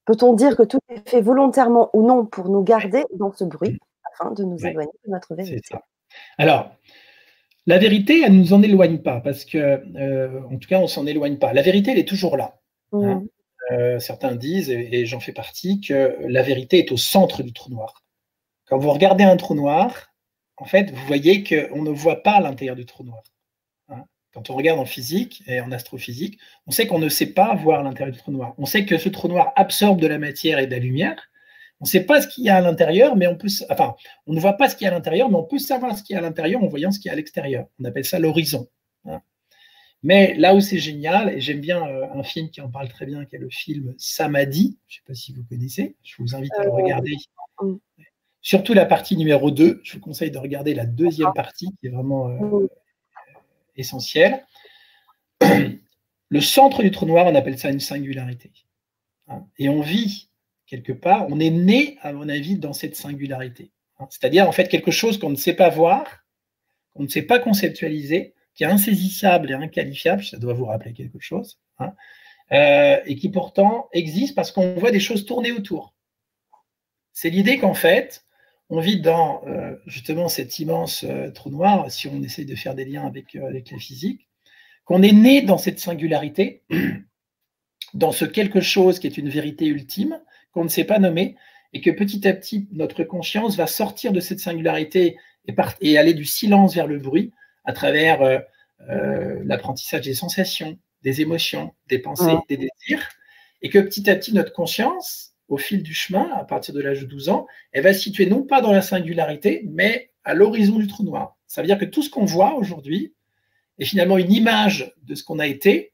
[0.05, 3.80] Peut-on dire que tout est fait volontairement ou non pour nous garder dans ce bruit
[4.12, 5.62] afin de nous éloigner de notre vérité?
[5.64, 5.86] C'est ça.
[6.38, 6.76] Alors,
[7.68, 10.84] la vérité, elle ne nous en éloigne pas parce que, euh, en tout cas, on
[10.84, 11.53] ne s'en éloigne pas.
[11.53, 12.60] La vérité, elle est toujours là.
[12.91, 13.24] Hein.
[13.72, 17.70] Euh, certains disent, et, j'en fais partie, que la vérité est au centre du trou
[17.70, 18.03] noir.
[18.65, 20.13] Quand vous regardez un trou noir,
[20.57, 23.24] en fait, vous voyez qu'on ne voit pas l'intérieur du trou noir.
[23.89, 24.03] Hein.
[24.34, 27.84] Quand on regarde en physique et en astrophysique, on sait qu'on ne sait pas voir
[27.84, 28.53] l'intérieur du trou noir.
[28.57, 31.30] On sait que ce trou noir absorbe de la matière et de la lumière.
[31.80, 33.47] On ne sait pas ce qu'il y a à l'intérieur, mais on peut,
[34.28, 36.15] ne voit pas ce qu'il y a à l'intérieur, mais on peut savoir ce qu'il
[36.15, 37.67] y a à l'intérieur en voyant ce qu'il y a à l'extérieur.
[37.80, 38.67] On appelle ça l'horizon.
[39.05, 39.22] Hein.
[40.02, 43.06] Mais là où c'est génial, et j'aime bien euh, un film qui en parle très
[43.06, 46.36] bien, qui est le film Samadhi, je ne sais pas si vous connaissez, je vous
[46.36, 47.16] invite à le euh, regarder.
[48.41, 51.89] Surtout la partie numéro 2, je vous conseille de regarder la deuxième partie qui est
[51.89, 52.68] vraiment euh,
[53.76, 54.45] essentielle.
[56.32, 58.52] Le centre du trou noir, on appelle ça une singularité.
[59.30, 59.47] Hein.
[59.58, 60.30] Et on vit
[60.68, 63.72] quelque part, on est né, à mon avis, dans cette singularité.
[63.97, 64.06] Hein.
[64.12, 66.24] C'est-à-dire, en fait, quelque chose qu'on ne sait pas voir,
[66.93, 71.22] qu'on ne sait pas conceptualiser, qui est insaisissable et inqualifiable, ça doit vous rappeler quelque
[71.22, 71.93] chose, hein,
[72.51, 75.93] euh, et qui pourtant existe parce qu'on voit des choses tourner autour.
[77.14, 78.26] C'est l'idée qu'en fait,
[78.70, 82.76] on vit dans euh, justement cet immense euh, trou noir, si on essaye de faire
[82.76, 84.28] des liens avec, la physique,
[84.84, 86.64] qu'on est né dans cette singularité,
[87.93, 90.20] dans ce quelque chose qui est une vérité ultime,
[90.51, 91.38] qu'on ne sait pas nommer,
[91.72, 95.16] et que petit à petit, notre conscience va sortir de cette singularité
[95.80, 97.32] et aller du silence vers le bruit,
[97.70, 103.07] à travers euh, l'apprentissage des sensations, des émotions, des pensées, des désirs,
[103.61, 107.01] et que petit à petit, notre conscience, au fil du chemin, à partir de l'âge
[107.01, 110.80] de 12 ans, elle va se situer non pas dans la singularité, mais à l'horizon
[110.80, 111.38] du trou noir.
[111.45, 113.13] Ça veut dire que tout ce qu'on voit aujourd'hui
[113.78, 115.93] est finalement une image de ce qu'on a été,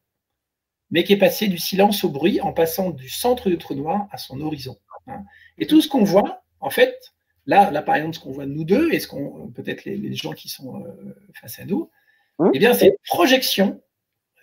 [0.91, 4.07] mais qui est passé du silence au bruit en passant du centre du trou noir
[4.11, 4.77] à son horizon.
[5.07, 5.23] Hein.
[5.57, 7.14] Et tout ce qu'on voit, en fait,
[7.45, 10.15] là, là par exemple, ce qu'on voit de nous deux et ce qu'on peut-être les,
[10.15, 11.89] gens qui sont euh, face à nous,
[12.39, 13.81] hein eh bien, c'est une projection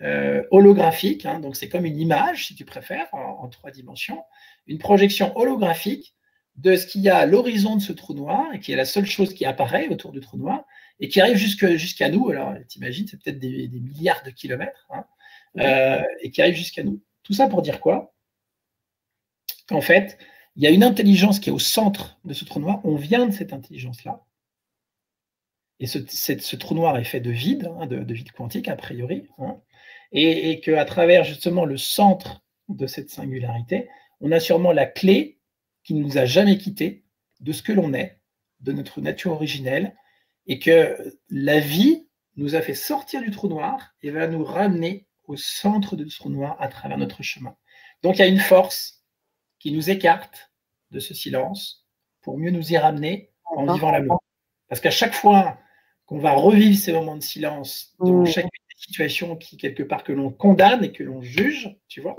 [0.01, 1.25] euh, holographique.
[1.25, 1.39] Hein.
[1.39, 4.23] donc, c'est comme une image, si tu préfères, en, trois dimensions,
[4.67, 6.15] une projection holographique
[6.55, 8.85] de ce qu'il y a à l'horizon de ce trou noir et qui est la
[8.85, 10.65] seule chose qui apparaît autour du trou noir
[10.99, 12.29] et qui arrive jusqu'à nous.
[12.29, 14.87] Alors, t'imagines, c'est peut-être des, milliards de kilomètres
[15.59, 17.01] euh, et qui arrive jusqu'à nous.
[17.23, 18.13] Tout ça pour dire quoi?
[19.67, 20.17] Qu'en fait,
[20.55, 22.79] il y a une intelligence qui est au centre de ce trou noir.
[22.83, 24.23] On vient de cette intelligence-là.
[25.79, 29.27] Et ce, trou noir est fait de vide, hein, de, vide quantique a priori.
[29.39, 29.59] Hein.
[30.11, 33.89] et, et qu'à travers justement le centre de cette singularité,
[34.21, 35.39] on a sûrement la clé
[35.83, 37.03] qui ne nous a jamais quittés
[37.41, 38.19] de ce que l'on est,
[38.61, 39.95] de notre nature originelle,
[40.47, 40.97] et que
[41.29, 45.95] la vie nous a fait sortir du trou noir et va nous ramener au centre
[45.95, 47.55] du trou noir à travers notre chemin.
[48.01, 49.02] Donc il y a une force
[49.63, 50.51] qui nous écarte
[50.91, 51.87] de ce silence
[52.19, 54.21] pour mieux nous y ramener en vivant l'amour.
[54.67, 55.57] Parce qu'à chaque fois
[56.05, 60.03] qu'on va revivre ces moments de silence dans chaque chacune des situations qui, quelque part,
[60.03, 62.13] que l'on condamne et que l'on juge, tu vois,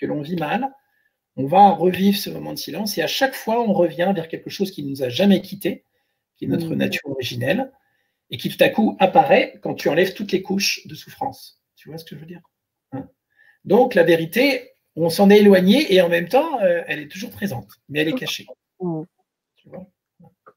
[0.00, 0.72] que l'on vit mal,
[1.36, 4.48] on va revivre ce moment de silence et à chaque fois, on revient vers quelque
[4.48, 5.84] chose qui ne nous a jamais quitté,
[6.38, 7.70] qui est notre nature originelle,
[8.30, 11.62] et qui tout à coup apparaît quand tu enlèves toutes les couches de souffrance.
[11.74, 12.40] Tu vois ce que je veux dire
[12.92, 13.10] hein?
[13.66, 17.30] Donc la vérité, on s'en est éloigné et en même temps, euh, elle est toujours
[17.30, 18.46] présente, mais elle est cachée.
[19.56, 19.86] Tu vois?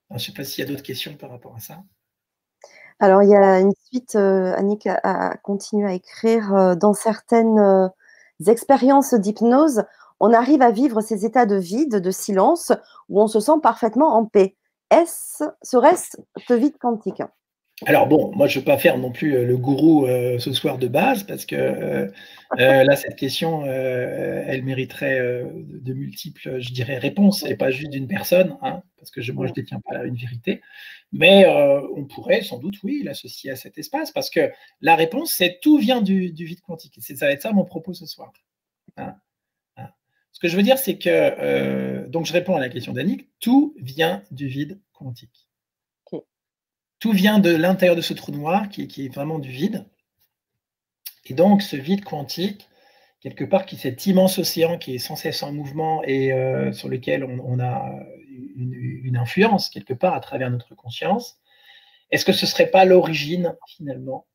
[0.10, 1.84] Je ne sais pas s'il y a d'autres questions par rapport à ça.
[3.00, 7.92] Alors, il y a une suite, euh, Annick a, continué à écrire euh, dans certaines
[8.46, 9.84] expériences d'hypnose,
[10.20, 12.74] on arrive à vivre ces états de vide, de silence,
[13.08, 14.58] où on se sent parfaitement en paix.
[14.92, 16.18] Est-ce, serait-ce
[16.48, 17.22] ce vide quantique?
[17.86, 20.52] Alors bon, moi je ne veux pas faire non plus euh, le gourou euh, ce
[20.52, 22.10] soir de base, parce que euh,
[22.58, 28.58] là, cette question, elle mériterait de multiples, je dirais, réponses, et pas juste d'une personne,
[28.62, 30.62] hein, parce que moi je ne détiens pas une vérité.
[31.12, 31.46] Mais
[31.96, 34.52] on pourrait sans doute, oui, l'associer à cet espace, parce que
[34.82, 36.96] la réponse, c'est tout vient du, vide quantique.
[37.00, 38.34] ça va être ça mon propos ce soir.
[38.98, 39.16] Hein.
[40.32, 43.76] Ce que je veux dire, c'est que, donc je réponds à la question d'Annick, tout
[43.80, 45.49] vient du vide quantique.
[47.00, 49.86] Tout vient de l'intérieur de ce trou noir qui, est vraiment du vide.
[51.26, 52.68] Et donc, ce vide quantique,
[53.22, 56.72] quelque part, qui est cet immense océan qui est sans cesse en mouvement et euh,
[56.72, 58.00] sur lequel on, a
[58.56, 61.40] une, influence, quelque part, à travers notre conscience,
[62.12, 64.26] est-ce que ce ne serait pas l'origine, finalement,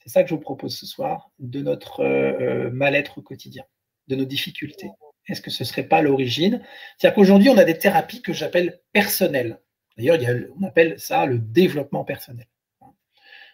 [0.00, 3.64] c'est ça que je vous propose ce soir, de notre euh, mal-être au quotidien,
[4.08, 4.90] de nos difficultés
[5.28, 6.62] est-ce que ce ne serait pas l'origine?
[6.96, 9.60] C'est-à-dire qu'aujourd'hui, on a des thérapies que j'appelle personnelles.
[9.96, 10.18] D'ailleurs,
[10.58, 12.46] on appelle ça le développement personnel.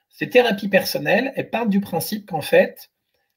[0.09, 2.90] Ces thérapies personnelles, elles partent du principe qu'en fait,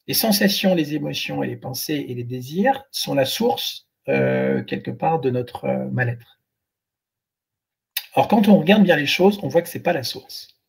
[0.07, 4.91] les sensations, les émotions et les pensées et les désirs sont la source, euh, quelque
[4.91, 6.39] part, de notre euh, mal-être.
[8.15, 10.59] Or, quand on regarde bien les choses, on voit que ce n'est pas la source.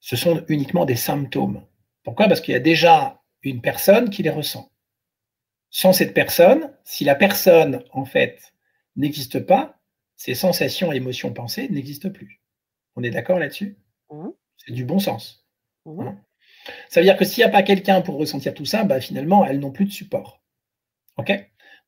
[0.00, 1.64] Ce sont uniquement des symptômes.
[2.02, 2.28] Pourquoi?
[2.28, 4.72] Parce qu'il y a déjà une personne qui les ressent
[5.72, 8.52] sans cette personne, si la personne, en fait,
[8.94, 9.80] n'existe pas,
[10.16, 12.40] ces sensations, émotions, pensées n'existent plus.
[12.96, 13.76] On est d'accord là-dessus?
[14.10, 14.28] Mmh.
[14.56, 15.46] C'est du bon sens.
[15.86, 16.00] Mmh.
[16.00, 16.18] Hein?
[16.88, 19.44] Ça veut dire que s'il n'y a pas quelqu'un pour ressentir tout ça, bah, finalement,
[19.44, 20.42] elles n'ont plus de support.
[21.16, 21.32] OK?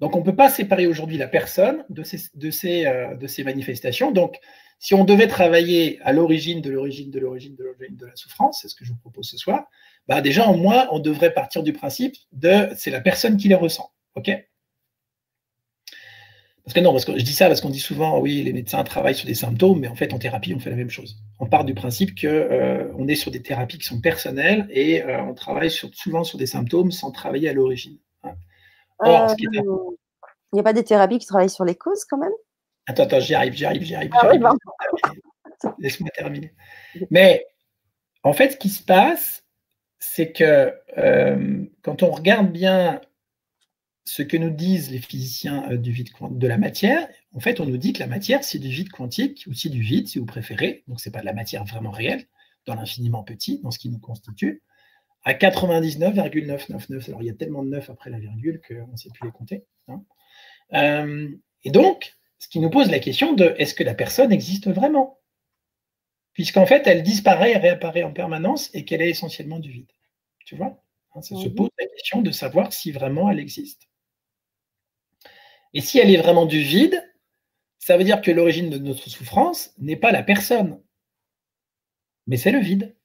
[0.01, 3.27] Donc, on ne peut pas séparer aujourd'hui la personne de ces, de, ces, euh, de
[3.27, 4.11] ces manifestations.
[4.11, 4.39] Donc,
[4.81, 8.59] si on devait travailler à l'origine de l'origine de l'origine de l'origine de la souffrance,
[8.61, 9.67] c'est ce que je vous propose ce soir,
[10.09, 13.55] bah déjà, au moins, on devrait partir du principe de c'est la personne qui les
[13.55, 13.93] ressent.
[14.17, 14.31] OK?
[16.65, 18.83] Parce que non, parce que je dis ça parce qu'on dit souvent, oui, les médecins
[18.85, 21.19] travaillent sur des symptômes, mais en fait, en thérapie, on fait la même chose.
[21.39, 25.23] On part du principe qu'on euh, est sur des thérapies qui sont personnelles et euh,
[25.23, 27.99] on travaille souvent sur des symptômes sans travailler à l'origine.
[28.23, 28.33] Hein.
[29.05, 32.33] Euh, il n'y a pas des thérapies qui travaillent sur les causes quand même?
[32.87, 34.11] Attends, attends, j'y arrive, j'y arrive, j'y arrive.
[34.15, 34.31] Ah
[35.79, 36.55] Laisse-moi terminer.
[37.11, 37.45] Mais
[38.23, 39.45] en fait, ce qui se passe,
[39.99, 43.01] c'est que euh, quand on regarde bien
[44.05, 47.67] ce que nous disent les physiciens euh, du vide de la matière, en fait, on
[47.67, 50.27] nous dit que la matière, c'est du vide quantique, ou c'est du vide, si vous
[50.27, 50.85] préférez.
[50.89, 52.27] Donc, ce n'est pas de la matière vraiment réelle,
[52.67, 54.63] dans l'infiniment petit, dans ce qui nous constitue,
[55.25, 57.09] à 99,999.
[57.09, 59.33] Alors, il y a tellement de 9 après la virgule qu'on ne sait plus les
[59.33, 59.65] compter.
[59.89, 60.03] Hein.
[60.75, 61.29] Euh,
[61.65, 65.19] et donc, ce qui nous pose la question de est-ce que la personne existe vraiment?
[66.35, 69.91] Puisqu'en fait, elle disparaît et réapparaît en permanence et qu'elle est essentiellement du vide.
[70.45, 70.83] Tu vois
[71.15, 73.89] hein, Ça se pose la question de savoir si vraiment elle existe.
[75.75, 77.03] Et si elle est vraiment du vide,
[77.79, 80.81] ça veut dire que l'origine de notre souffrance n'est pas la personne,
[82.27, 82.97] mais c'est le vide,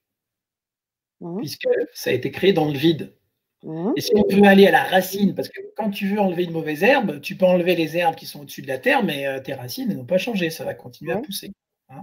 [1.19, 1.37] mmh.
[1.39, 3.15] puisque ça a été créé dans le vide.
[3.63, 3.91] Mmh.
[3.97, 6.51] Et si on veut aller à la racine, parce que quand tu veux enlever une
[6.51, 9.41] mauvaise herbe, tu peux enlever les herbes qui sont au-dessus de la terre, mais euh,
[9.41, 11.51] tes racines n'ont pas changé, ça va continuer à pousser.
[11.89, 12.01] Hein.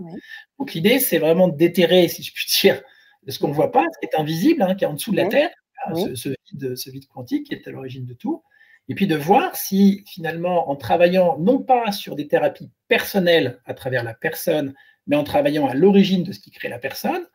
[0.58, 2.82] Donc l'idée, c'est vraiment de déterrer, si je puis dire,
[3.26, 5.16] ce qu'on ne voit pas, ce qui est invisible, hein, qui est en dessous de
[5.16, 5.50] la terre,
[5.86, 8.42] hein, ce, vide, ce, vide, quantique qui est à l'origine de tout,
[8.88, 13.74] et puis de voir si finalement, en travaillant non pas sur des thérapies personnelles à
[13.74, 14.74] travers la personne,
[15.06, 17.26] mais en travaillant à l'origine de ce qui crée la personne,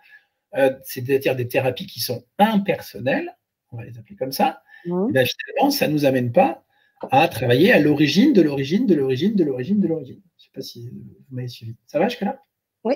[0.55, 3.35] euh, c'est-à-dire des thérapies qui sont impersonnelles,
[3.71, 5.11] on va les appeler comme ça, mmh.
[5.11, 6.63] ben, finalement, ça ne nous amène pas
[7.09, 10.21] à travailler à l'origine de l'origine de l'origine de l'origine de l'origine.
[10.37, 11.75] Je ne sais pas si vous m'avez suivi.
[11.87, 12.39] Ça va jusque-là?
[12.83, 12.95] Oui.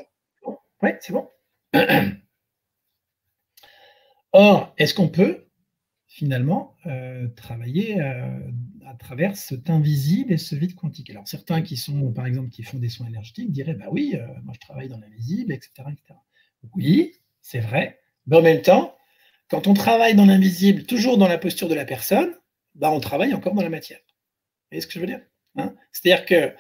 [0.82, 1.28] Oui, c'est bon.
[4.34, 5.45] Or, est-ce qu'on peut
[6.16, 8.40] finalement euh, travailler euh,
[8.88, 12.64] à travers cet invisible et ce vide quantique Alors, certains qui sont, par exemple, qui
[12.64, 16.18] font des soins énergétiques diraient, bah oui, euh, moi je travaille dans l'invisible, etc., etc.
[16.74, 18.96] Oui, c'est vrai, mais en même temps,
[19.50, 22.34] quand on travaille dans l'invisible, toujours dans la posture de la personne,
[22.76, 24.00] bah, on travaille encore dans la matière.
[24.00, 25.22] Vous voyez ce que je veux dire
[25.58, 25.76] hein?
[25.92, 26.56] C'est-à-dire que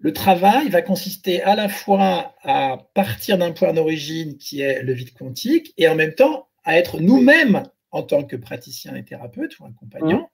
[0.00, 4.94] le travail va consister à la fois à partir d'un point d'origine qui est le
[4.94, 7.62] vide quantique et en même temps à être nous-mêmes
[7.94, 10.26] en tant que praticien et thérapeute ou un compagnon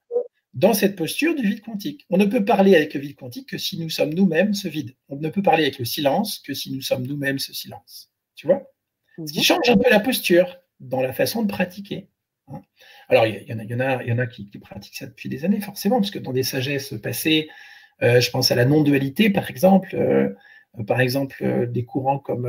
[0.55, 2.07] dans cette posture du vide quantique.
[2.09, 4.97] On ne peut parler avec le vide quantique que si nous sommes nous-mêmes ce vide.
[5.11, 8.11] On ne peut parler avec le silence que si nous sommes nous-mêmes ce silence.
[8.35, 8.73] Tu vois?
[9.19, 9.45] Ce qui mhm.
[9.45, 12.09] change un peu la posture dans la façon de pratiquer.
[12.49, 12.63] Hein.
[13.11, 15.29] Alors, il y, en a, y, en a, y en a qui, pratiquent ça depuis
[15.29, 17.51] des années, forcément, parce que dans des sagesses passées,
[18.03, 20.31] euh, je pense à la non-dualité, par exemple, euh,
[20.87, 22.49] par exemple, euh, des courants comme,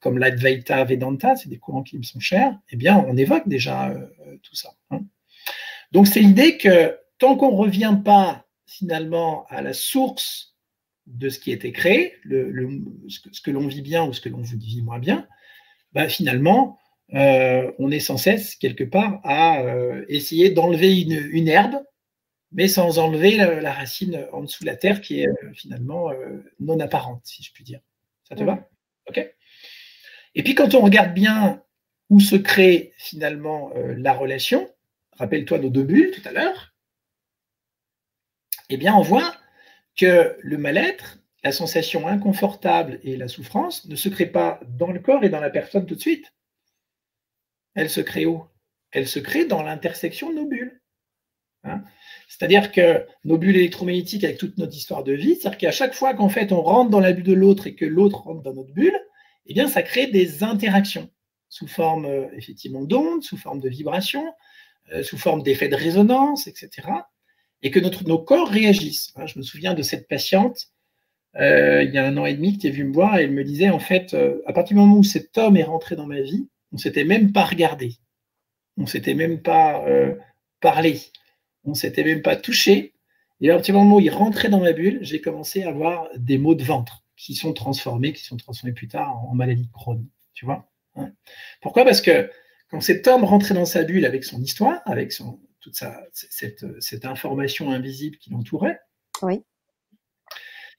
[0.00, 3.94] comme l'Advaita Vedanta, c'est des courants qui me sont chers, eh bien, on évoque déjà
[4.42, 4.70] tout ça.
[4.90, 5.00] Hein.
[5.92, 10.56] Donc, c'est l'idée que tant qu'on ne revient pas finalement à la source
[11.06, 12.68] de ce qui a été créé, le,
[13.08, 15.26] ce que, l'on vit bien ou ce que l'on vit moins bien,
[15.92, 16.78] bah, finalement,
[17.14, 21.76] euh, on est sans cesse, quelque part, à euh, essayer d'enlever une, herbe,
[22.56, 26.10] mais sans enlever la, racine en dessous de la terre qui est euh, finalement
[26.58, 27.80] non apparente, si je puis dire.
[28.28, 28.68] Ça te va?
[29.08, 29.24] OK
[30.34, 31.62] Et puis quand on regarde bien
[32.10, 34.68] où se crée finalement la relation,
[35.12, 36.74] rappelle-toi nos deux bulles tout à l'heure,
[38.68, 39.36] eh bien on voit
[39.96, 44.98] que le mal-être, la sensation inconfortable et la souffrance ne se créent pas dans le
[44.98, 46.32] corps et dans la personne tout de suite
[47.76, 48.44] elle se crée où?
[48.90, 50.80] Elle se crée dans l'intersection de nos bulles.
[51.62, 51.84] Hein.
[52.26, 56.14] C'est-à-dire que nos bulles électromagnétiques, avec toute notre histoire de vie, c'est-à-dire qu'à chaque fois
[56.14, 58.72] qu'en fait on rentre dans la bulle de l'autre et que l'autre rentre dans notre
[58.72, 58.98] bulle,
[59.46, 61.08] eh bien ça crée des interactions
[61.48, 64.26] sous forme euh, effectivement d'ondes, sous forme de vibrations,
[64.92, 66.70] euh, sous forme d'effets de résonance, etc.
[67.62, 69.12] Et que notre, nos corps réagissent.
[69.16, 69.26] Hein.
[69.26, 70.66] je me souviens de cette patiente
[71.36, 73.32] euh, il y a un an et demi qui est venue me voir et elle
[73.32, 74.16] me disait en fait,
[74.46, 77.32] à partir du moment où cet homme est rentré dans ma vie, on s'était même
[77.32, 77.96] pas regardé,
[78.78, 79.84] on s'était même pas
[80.60, 80.98] parlé,
[81.66, 82.94] on s'était même pas touché.
[83.40, 86.08] Et à partir du moment où il rentrait dans ma bulle, j'ai commencé à avoir
[86.16, 89.72] des maux de ventre qui sont transformés, qui sont transformés plus tard en, maladie de
[89.72, 90.06] Crohn.
[90.34, 91.12] Tu vois hein.
[91.60, 91.84] Pourquoi?
[91.84, 92.30] Parce que
[92.70, 97.04] quand cet homme rentrait dans sa bulle avec son histoire, avec son, toute sa, cette,
[97.04, 98.80] information invisible qui l'entourait,
[99.22, 99.42] oui.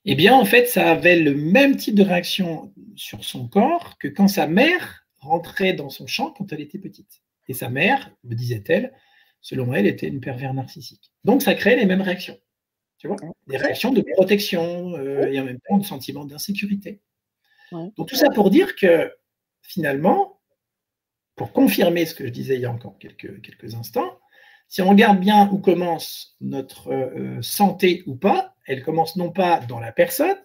[0.06, 4.08] eh bien, en fait, ça avait le même type de réaction sur son corps que
[4.08, 7.22] quand sa mère rentrait dans son champ quand elle était petite.
[7.48, 8.94] Et sa mère, me disait-elle,
[9.42, 11.12] selon elle, était une pervers narcissique.
[11.24, 12.38] Donc ça crée les mêmes réactions.
[12.98, 13.18] Tu vois
[13.48, 17.02] Des réactions de protection euh, et en même temps de sentiment d'insécurité.
[17.72, 19.14] Donc tout ça pour dire que
[19.62, 20.40] finalement,
[21.36, 24.20] pour confirmer ce que je disais il y a encore quelques, quelques instants,
[24.70, 29.60] si on regarde bien où commence notre euh, santé ou pas, elle commence non pas
[29.62, 30.38] dans la personne,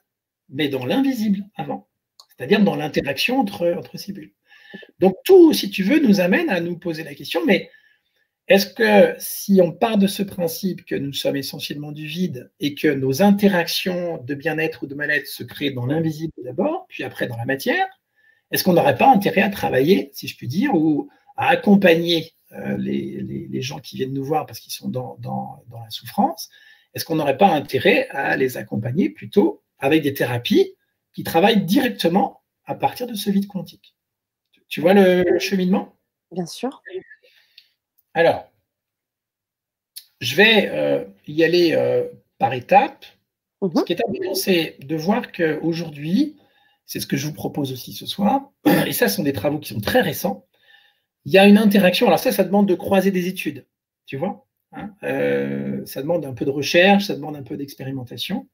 [0.48, 1.88] mais dans l'invisible avant,
[2.28, 4.34] c'est-à-dire dans l'interaction entre, entre ces bulles.
[5.00, 7.70] Donc tout, si tu veux, nous amène à nous poser la question, mais
[8.48, 12.74] est-ce que si on part de ce principe que nous sommes essentiellement du vide et
[12.74, 17.28] que nos interactions de bien-être ou de mal-être se créent dans l'invisible d'abord, puis après
[17.28, 17.86] dans la matière,
[18.50, 22.76] est-ce qu'on n'aurait pas intérêt à travailler, si je puis dire, ou à accompagner euh,
[22.76, 26.50] les, gens qui viennent nous voir parce qu'ils sont dans, dans la souffrance
[26.94, 30.74] Est-ce qu'on n'aurait pas intérêt à les accompagner plutôt avec des thérapies
[31.14, 33.94] qui travaillent directement à partir de ce vide quantique?
[34.68, 35.96] Tu vois le, cheminement?
[36.30, 36.82] Bien sûr.
[38.14, 38.50] Alors,
[40.20, 42.04] je vais euh, y aller euh,
[42.38, 43.04] par étapes.
[43.60, 43.84] Ce mhm.
[43.84, 46.36] qui est important, c'est de voir qu'aujourd'hui,
[46.86, 48.50] c'est ce que je vous propose aussi ce soir,
[48.86, 50.46] et ça, ce sont des travaux qui sont très récents,
[51.24, 52.06] il y a une interaction.
[52.06, 53.66] Alors ça, ça demande de croiser des études,
[54.06, 54.46] tu vois.
[54.72, 54.94] Hein.
[55.02, 58.48] Euh, ça demande un peu de recherche, ça demande un peu d'expérimentation.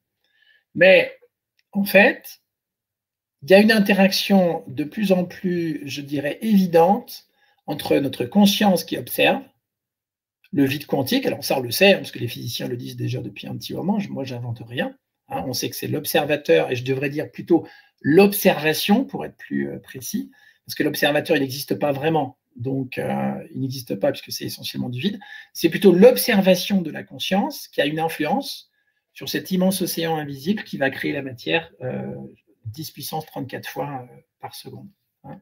[0.75, 1.11] Mais
[1.71, 2.41] en fait,
[3.41, 7.28] il y a une interaction de plus en plus, je dirais, évidente
[7.69, 9.43] entre notre conscience qui observe,
[10.51, 12.95] le vide quantique, alors ça on le sait, hein, parce que les physiciens le disent
[12.95, 14.97] déjà depuis un petit moment, moi j'invente rien,
[15.27, 15.43] hein.
[15.45, 17.67] on sait que c'est l'observateur, et je devrais dire plutôt
[18.01, 20.31] l'observation pour être plus euh, précis,
[20.65, 24.89] parce que l'observateur il n'existe pas vraiment, donc euh, il n'existe pas puisque c'est essentiellement
[24.89, 25.19] du vide,
[25.53, 28.71] c'est plutôt l'observation de la conscience qui a une influence
[29.13, 32.15] sur cet immense océan invisible qui va créer la matière euh,
[32.65, 34.87] 10 puissance 34 fois euh, par seconde.
[35.23, 35.39] Hein.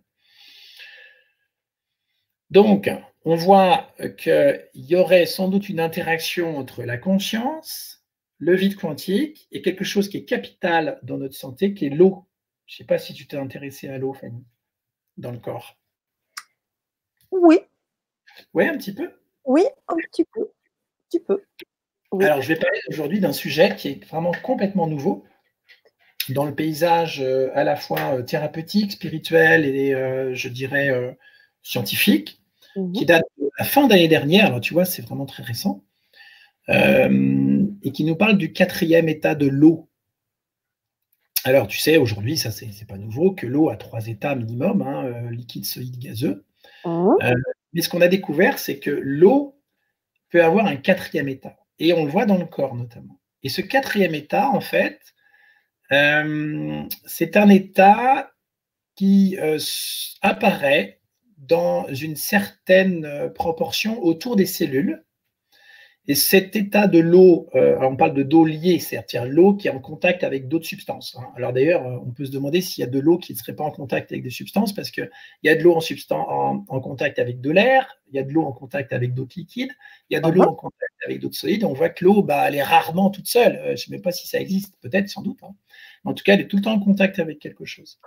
[2.49, 2.89] Donc,
[3.25, 8.05] on voit qu'il y aurait sans doute une interaction entre la conscience,
[8.37, 12.25] le vide quantique et quelque chose qui est capital dans notre santé, qui est l'eau.
[12.65, 14.45] Je ne sais pas si tu t'es intéressé à l'eau, Fanny,
[15.17, 15.77] dans le corps.
[17.31, 17.59] Oui.
[18.53, 19.11] Oui, un petit peu
[19.45, 21.43] Oui, un petit peu.
[22.19, 25.25] Alors, je vais parler aujourd'hui d'un sujet qui est vraiment complètement nouveau
[26.29, 30.89] dans le paysage euh, à la fois euh, thérapeutique, spirituel et, euh, je dirais,
[31.67, 32.39] scientifique,
[32.75, 32.93] mhm.
[32.93, 34.47] qui date de la fin d'année dernière.
[34.47, 35.83] Alors, tu vois, c'est vraiment très récent.
[36.69, 39.87] et qui nous parle du quatrième état de l'eau.
[41.45, 45.31] Alors, tu sais, aujourd'hui, ça, c'est pas nouveau, que l'eau a trois états minimum, hein,
[45.31, 46.43] liquide, solide, gazeux.
[46.85, 47.15] Mhm.
[47.73, 49.57] mais ce qu'on a découvert, c'est que l'eau
[50.29, 51.55] peut avoir un quatrième état.
[51.79, 53.19] Et on le voit dans le corps, notamment.
[53.43, 54.99] Et ce quatrième état, en fait,
[55.91, 58.31] euh, c'est un état
[58.95, 59.59] qui euh,
[60.21, 60.96] apparaît
[61.37, 65.03] dans une certaine euh, proportion autour des cellules.
[66.09, 69.81] Et cet état de l'eau, on parle de d'eau liée, c'est-à-dire l'eau qui est en
[69.81, 71.17] contact avec d'autres substances.
[71.19, 71.27] Hein.
[71.35, 73.65] Alors d'ailleurs, on peut se demander s'il y a de l'eau qui ne serait pas
[73.65, 75.09] en contact avec des substances, parce qu'il
[75.43, 78.43] y a de l'eau en, en, contact avec de l'air, il y a de l'eau
[78.43, 79.73] en contact avec d'autres liquides,
[80.09, 81.65] il y a de l'eau en contact avec d'autres solides.
[81.65, 83.59] On voit que l'eau, bah, elle est rarement toute seule.
[83.65, 85.39] Je ne sais même pas si ça existe, peut-être, sans doute.
[85.43, 85.55] Hein.
[86.07, 87.99] En tout cas, elle est tout le temps en contact avec quelque chose.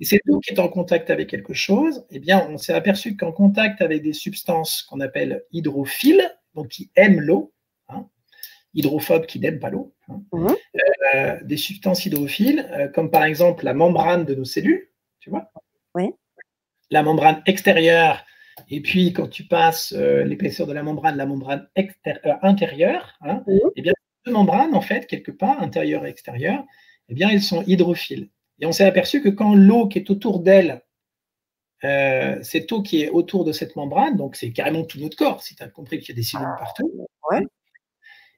[0.00, 2.04] Et c'est l'eau qui est en contact avec quelque chose.
[2.10, 6.90] Eh bien, on s'est aperçu qu'en contact avec des substances qu'on appelle hydrophiles, donc qui
[6.96, 7.52] aiment l'eau,
[7.88, 8.08] hein,
[8.74, 10.56] hydrophobes qui n'aiment pas l'eau, hein, mhm.
[11.14, 14.88] euh, des substances hydrophiles, euh, comme par exemple la membrane de nos cellules,
[15.20, 15.52] tu vois
[15.94, 16.10] Oui.
[16.90, 18.24] La membrane extérieure,
[18.68, 21.68] et puis quand tu passes euh, l'épaisseur de la membrane, la membrane
[22.42, 23.60] intérieure, hein, mhm.
[23.76, 23.92] eh bien,
[24.26, 26.64] deux membranes, en fait, quelque part, intérieure et extérieure,
[27.08, 28.30] eh bien, elles sont hydrophiles.
[28.60, 30.82] Et on s'est aperçu que quand l'eau qui est autour d'elle,
[31.84, 35.42] euh, cette eau qui est autour de cette membrane, donc c'est carrément tout notre corps,
[35.42, 36.90] si tu as compris qu'il y a des cellules ah, partout,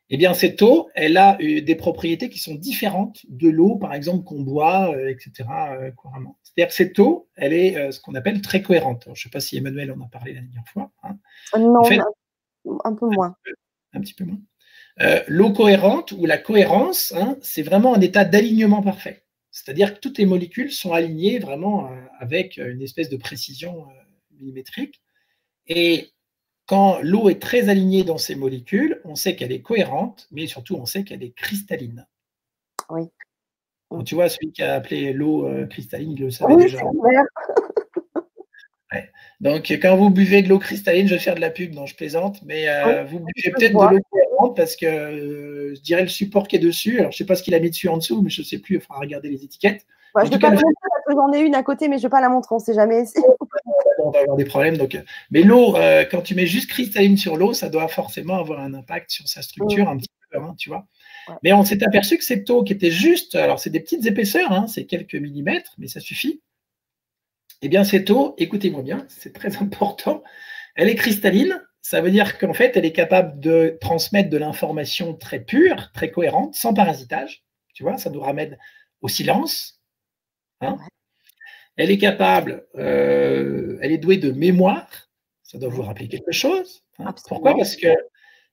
[0.08, 4.22] eh bien, cette eau, elle a des propriétés qui sont différentes de l'eau, par exemple,
[4.22, 6.38] qu'on boit, euh, etc., euh, couramment.
[6.44, 9.02] C'est-à-dire que cette eau, elle est ce qu'on appelle très cohérente.
[9.06, 10.92] je ne sais pas si Emmanuel en a parlé la dernière fois.
[11.02, 11.18] Hein.
[11.58, 11.82] Non,
[12.84, 13.36] un peu moins.
[13.94, 14.40] un petit peu moins.
[15.02, 19.24] Euh, l'eau cohérente ou la cohérence, hein, c'est vraiment un état d'alignement parfait.
[19.50, 23.92] C'est-à-dire que toutes les molécules sont alignées vraiment euh, avec une espèce de précision euh,
[24.38, 25.02] millimétrique.
[25.66, 26.10] Et
[26.66, 30.76] quand l'eau est très alignée dans ces molécules, on sait qu'elle est cohérente, mais surtout
[30.76, 32.06] on sait qu'elle est cristalline.
[32.88, 33.02] Oui.
[34.04, 36.80] tu vois, celui qui a appelé l'eau cristalline, il le savait déjà.
[39.40, 41.94] Donc, quand vous buvez de l'eau cristalline, je vais faire de la pub, non, je
[41.94, 46.08] plaisante, mais euh, vous buvez peut-être de l'eau cohérente parce que euh, je dirais le
[46.08, 47.00] support qui est dessus.
[47.00, 48.46] Alors, je ne sais pas ce qu'il a mis dessus en dessous, mais je ne
[48.46, 49.84] sais plus, il faudra regarder les étiquettes.
[50.14, 50.62] je pas la montrer
[51.08, 52.74] j'en ai une à côté, mais je ne vais pas la montrer, on ne sait
[52.74, 53.04] jamais.
[54.04, 54.76] on va avoir des problèmes.
[54.76, 55.76] Donc, euh, mais l'eau,
[56.10, 59.42] quand tu mets juste cristalline sur l'eau, ça doit forcément avoir un impact sur sa
[59.42, 60.86] structure un petit peu, hein, tu vois.
[61.42, 64.52] Mais on s'est aperçu que cette eau qui était juste, alors c'est des petites épaisseurs,
[64.52, 66.40] hein, c'est quelques millimètres, mais ça suffit.
[67.62, 70.22] Eh bien, cette eau, écoutez-moi bien, c'est très important,
[70.74, 71.62] elle est cristalline.
[71.82, 76.10] Ça veut dire qu'en fait, elle est capable de transmettre de l'information très pure, très
[76.10, 77.44] cohérente, sans parasitage.
[77.74, 78.58] Tu vois, ça nous ramène
[79.02, 79.80] au silence.
[80.62, 80.78] Hein.
[81.76, 85.10] elle est capable, euh, elle est douée de mémoire.
[85.42, 86.82] Ça doit vous rappeler quelque chose.
[86.98, 87.14] Hein.
[87.28, 87.54] Pourquoi?
[87.54, 87.88] Parce que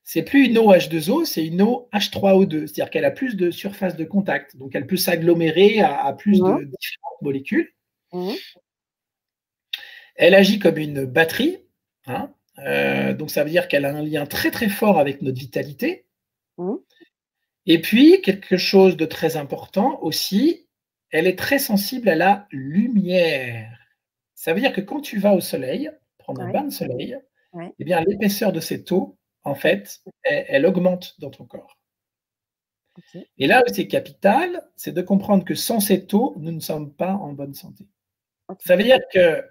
[0.03, 2.67] c'est plus une eau H2O, c'est une eau H3O2.
[2.67, 4.57] C'est-à-dire qu'elle a plus de surface de contact.
[4.57, 7.73] Donc, elle peut s'agglomérer à, plus de différentes molécules.
[10.15, 11.57] Elle agit comme une batterie.
[12.05, 15.39] Hein, euh, donc ça veut dire qu'elle a un lien très très fort avec notre
[15.39, 16.05] vitalité.
[16.57, 16.75] Mmh.
[17.65, 20.67] Et puis, quelque chose de très important aussi,
[21.11, 23.71] elle est très sensible à la lumière.
[24.35, 27.17] Ça veut dire que quand tu vas au soleil, prendre un bain de soleil,
[27.79, 31.77] eh bien l'épaisseur de cette eau, en fait, elle, augmente dans ton corps.
[33.37, 36.93] Et là où c'est capital, c'est de comprendre que sans cette eau, nous ne sommes
[36.93, 37.85] pas en bonne santé.
[38.59, 39.43] Ça veut dire que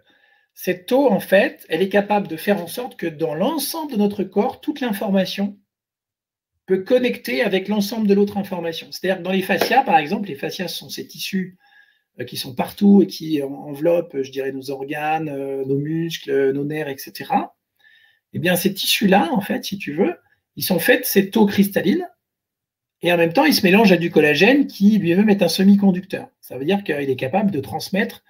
[0.55, 3.96] cette eau, en fait, elle est capable de faire en sorte que dans l'ensemble de
[3.96, 5.59] notre corps, toute l'information
[6.66, 8.88] peut connecter avec l'ensemble de l'autre information.
[8.90, 11.57] C'est-à-dire que dans les fascias, par exemple, les fascias sont ces tissus
[12.20, 16.64] euh, qui sont partout et qui enveloppent, je dirais, nos organes, euh, nos muscles, nos
[16.64, 17.30] nerfs, etc.
[18.32, 20.16] Eh bien, ces tissus-là, en fait, si tu veux,
[20.57, 22.07] ils sont faits de cette eau cristalline
[23.03, 26.28] et en même temps, ils se mélangent à du collagène qui lui-même est un semi-conducteur.
[26.40, 28.22] Ça veut dire qu'il est capable de transmettre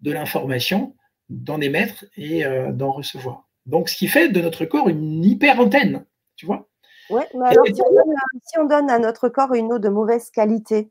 [0.00, 0.96] de l'information,
[1.28, 3.48] d'en émettre et euh, d'en recevoir.
[3.66, 6.04] Donc, ce qui fait de notre corps une hyper-antenne,
[6.36, 6.68] tu vois
[7.10, 10.90] Oui, mais alors, si on, donne, à notre corps une eau de mauvaise qualité,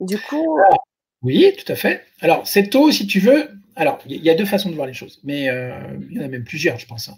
[0.00, 0.58] du coup.
[1.22, 2.04] oui, tout à fait.
[2.20, 4.92] Alors, cette eau, si tu veux, alors, il y a deux façons de voir les
[4.92, 5.72] choses, mais euh,
[6.10, 7.08] il y en a même plusieurs, je pense.
[7.08, 7.16] Hein.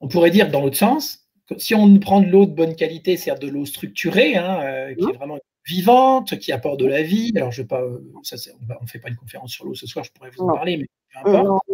[0.00, 1.26] On pourrait dire dans l'autre sens,
[1.58, 5.04] si on prend de l'eau de bonne qualité, c'est-à-dire de l'eau structurée, hein, euh, qui
[5.04, 7.32] est vraiment vivante, qui apporte de la vie.
[7.34, 10.12] Alors, je pas, euh, on ne fait pas une conférence sur l'eau ce soir, je
[10.12, 10.86] pourrais vous en parler, mais
[11.22, 11.66] peu importe.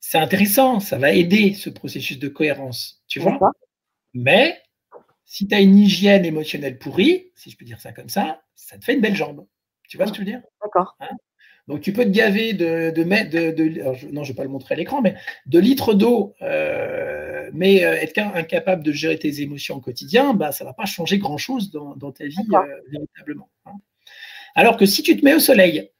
[0.00, 3.38] C'est intéressant, ça va aider ce processus de cohérence, tu vois.
[4.12, 4.60] Mais
[5.24, 8.78] si tu as une hygiène émotionnelle pourrie, si je peux dire ça comme ça, ça
[8.78, 9.46] te fait une belle jambe.
[9.88, 10.42] Tu vois ce que je veux dire?
[10.62, 10.96] D'accord.
[11.00, 11.08] Hein?
[11.66, 14.76] Donc tu peux te gaver de, de, de, non, je vais pas le montrer à
[14.76, 19.80] l'écran, mais de litres d'eau, euh, mais euh, être incapable de gérer tes émotions au
[19.80, 23.48] quotidien, bah, ça ne va pas changer grand-chose dans, ta vie euh, véritablement.
[23.64, 23.72] Hein.
[24.54, 25.90] Alors que si tu te mets au soleil,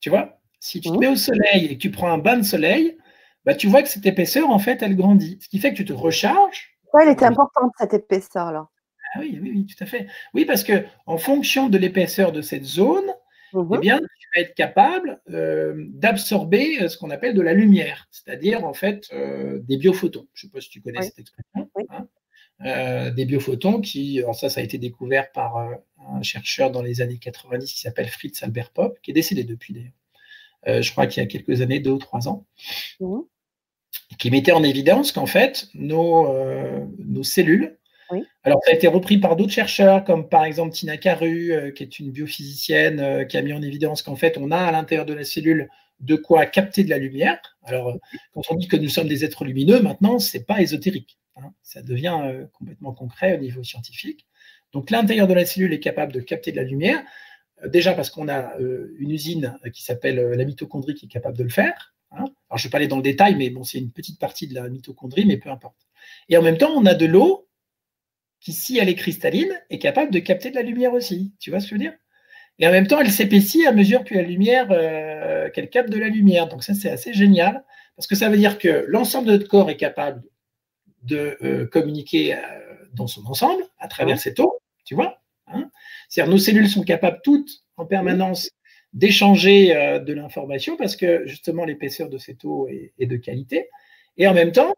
[0.00, 0.98] tu vois, si tu te mmh.
[0.98, 2.96] mets au soleil et que tu prends un bain de soleil,
[3.44, 5.38] bah, tu vois que cette épaisseur, en fait, elle grandit.
[5.40, 6.76] Ce qui fait que tu te recharges.
[6.92, 8.68] Ouais, elle était importante, cette épaisseur-là.
[9.14, 10.06] Ah oui, oui, oui, tout à fait.
[10.34, 13.12] Oui, parce que en fonction de l'épaisseur de cette zone,
[13.52, 17.54] Mmh eh bien, tu vas être capable euh, d'absorber euh, ce qu'on appelle de la
[17.54, 20.26] lumière, c'est-à-dire en fait euh, des biophotons.
[20.34, 21.70] Je ne sais pas si tu connais cette expression.
[21.90, 23.10] Hein.
[23.10, 27.18] des biophotons qui, alors ça, ça a été découvert par un chercheur dans les années
[27.18, 29.92] 90 qui s'appelle Fritz Albert Pop, qui est décédé depuis d'ailleurs.
[30.64, 32.46] Je crois qu'il y a quelques années, deux ou trois ans,
[33.00, 33.20] mmh
[34.18, 36.32] qui mettait en évidence qu'en fait, nos,
[36.98, 37.76] nos cellules
[38.44, 41.82] alors, ça a été repris par d'autres chercheurs, comme par exemple Tina Caru, euh, qui
[41.82, 45.06] est une biophysicienne, euh, qui a mis en évidence qu'en fait, on a à l'intérieur
[45.06, 45.68] de la cellule
[46.00, 47.40] de quoi capter de la lumière.
[47.64, 47.96] Alors, euh,
[48.32, 51.18] quand on dit que nous sommes des êtres lumineux, maintenant, ce n'est pas ésotérique.
[51.36, 51.52] Hein.
[51.62, 54.26] Ça devient complètement concret au niveau scientifique.
[54.72, 57.02] Donc, l'intérieur de la cellule est capable de capter de la lumière,
[57.64, 61.48] déjà parce qu'on a une usine qui s'appelle la mitochondrie qui est capable de le
[61.48, 61.94] faire.
[62.12, 62.24] Hein.
[62.48, 64.46] Alors, je ne vais pas aller dans le détail, mais bon, c'est une petite partie
[64.46, 65.86] de la mitochondrie, mais peu importe.
[66.28, 67.48] Et en même temps, on a de l'eau
[68.40, 71.32] qui, si elle est cristalline, est capable de capter de la lumière aussi.
[71.40, 71.94] Tu vois ce que je veux dire?
[72.58, 75.98] Et en même temps, elle s'épaissit à mesure que la lumière, euh, qu'elle capte de
[75.98, 76.48] la lumière.
[76.48, 77.64] Donc ça, c'est assez génial,
[77.96, 80.22] parce que ça veut dire que l'ensemble de notre corps est capable
[81.02, 82.38] de euh, communiquer euh,
[82.94, 85.15] dans son ensemble à travers cette eau, tu vois?
[86.08, 88.50] C'est-à-dire nos cellules sont capables toutes en permanence
[88.92, 93.68] d'échanger de l'information parce que justement l'épaisseur de cette eau est de qualité.
[94.16, 94.72] Et en même temps,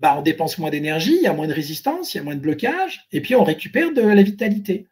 [0.00, 2.36] bah, on dépense moins d'énergie, il y a moins de résistance, il y a moins
[2.36, 4.86] de blocage, et puis on récupère de la vitalité.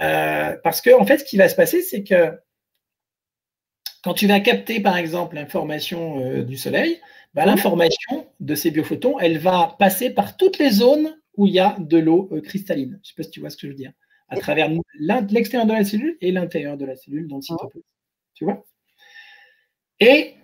[0.00, 2.38] Euh, parce que, en fait, ce qui va se passer, c'est que
[4.02, 7.00] quand tu vas capter, par exemple, l'information euh, du soleil,
[7.34, 11.60] bah, l'information de ces biophotons, elle va passer par toutes les zones où il y
[11.60, 12.92] a de l'eau euh, cristalline.
[12.92, 13.92] Je ne sais pas si tu vois ce que je veux dire.
[14.30, 17.80] À travers l'extérieur de la cellule et l'intérieur de la cellule dans le cytoplasme.
[18.34, 18.64] Tu vois?
[19.98, 20.34] Et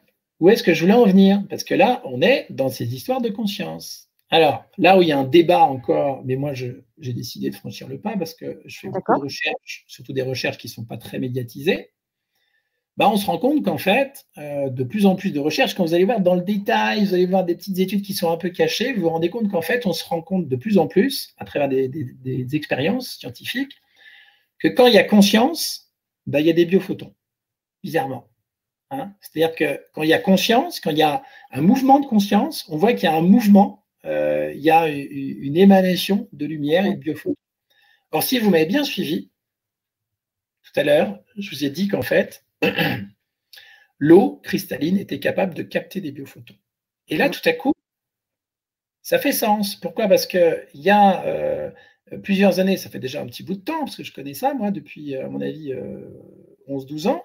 [0.40, 1.42] où est-ce que je voulais en venir?
[1.48, 4.10] Parce que là, on est dans ces histoires de conscience.
[4.28, 7.86] Alors, là où il y a un débat encore, mais moi, j'ai décidé de franchir
[7.88, 10.84] le pas parce que je fais beaucoup de recherches, surtout des recherches qui ne sont
[10.84, 11.90] pas très médiatisées.
[12.96, 15.84] Bah, on se rend compte qu'en fait, euh, de plus en plus de recherches, quand
[15.84, 18.38] vous allez voir dans le détail, vous allez voir des petites études qui sont un
[18.38, 20.86] peu cachées, vous vous rendez compte qu'en fait, on se rend compte de plus en
[20.86, 23.76] plus, à travers des, expériences scientifiques,
[24.58, 25.92] que quand il y a conscience,
[26.26, 27.14] bah, il y a des biophotons,
[27.82, 28.30] bizarrement.
[28.90, 29.12] Hein.
[29.20, 32.66] C'est-à-dire que quand il y a conscience, quand il y a un mouvement de conscience,
[32.70, 36.86] on voit qu'il y a un mouvement, euh, il y a une émanation de lumière
[36.86, 37.36] et de biophotons.
[38.12, 39.30] Or, si vous m'avez bien suivi,
[40.62, 42.45] tout à l'heure, je vous ai dit qu'en fait,
[43.98, 46.56] l'eau cristalline était capable de capter des biophotons.
[47.08, 47.72] Et là, tout à coup,
[49.02, 49.76] ça fait sens.
[49.76, 50.08] Pourquoi?
[50.08, 51.70] Parce qu'il y a euh,
[52.22, 54.54] plusieurs années, ça fait déjà un petit bout de temps, parce que je connais ça,
[54.54, 55.72] moi, depuis, à mon avis,
[56.68, 57.24] 11-12 euh, ans,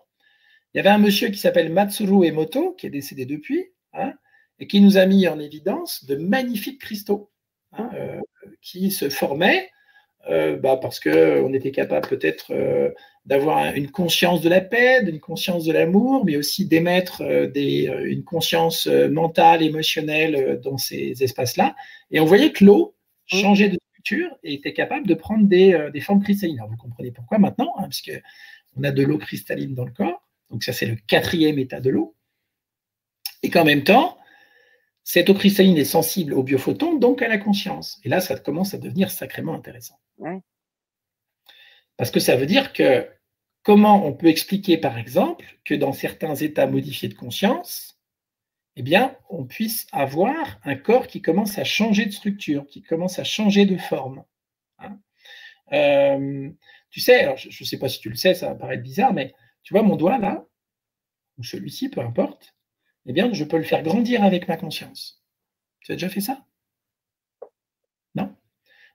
[0.73, 4.13] il y avait un monsieur qui s'appelle Matsuru Emoto, qui est décédé depuis, hein,
[4.59, 7.31] et qui nous a mis en évidence de magnifiques cristaux
[7.73, 8.21] hein, euh,
[8.61, 9.69] qui se formaient
[10.29, 12.89] euh, bah, parce qu'on était capable peut-être euh,
[13.25, 18.87] d'avoir une conscience de la paix, d'une conscience de l'amour, mais aussi d'émettre une conscience
[18.87, 21.75] mentale, émotionnelle dans ces espaces-là.
[22.09, 22.95] Et on voyait que l'eau
[23.31, 23.37] mmh.
[23.37, 26.59] changeait de structure et était capable de prendre des, euh, formes cristallines.
[26.59, 30.27] Alors, vous comprenez pourquoi maintenant, hein, parce qu'on a de l'eau cristalline dans le corps.
[30.49, 32.15] Donc ça, c'est le quatrième état de l'eau.
[33.43, 34.17] Et qu'en même temps,
[35.11, 37.99] cette eau cristalline est sensible aux biophotons, donc à la conscience.
[38.05, 39.99] Et là, ça commence à devenir sacrément intéressant.
[41.97, 43.09] Parce que ça veut dire que
[43.61, 47.99] comment on peut expliquer, par exemple, que dans certains états modifiés de conscience,
[48.77, 53.19] eh bien, on puisse avoir un corps qui commence à changer de structure, qui commence
[53.19, 54.23] à changer de forme.
[54.79, 54.97] Hein.
[55.73, 56.49] Euh,
[56.89, 59.33] tu sais, je ne sais pas si tu le sais, ça va paraître bizarre, mais
[59.61, 60.45] tu vois mon doigt là,
[61.37, 62.55] ou celui-ci, peu importe,
[63.05, 65.21] eh bien, je peux le faire grandir avec ma conscience.
[65.81, 66.45] Tu as déjà fait ça?
[68.15, 68.35] Non?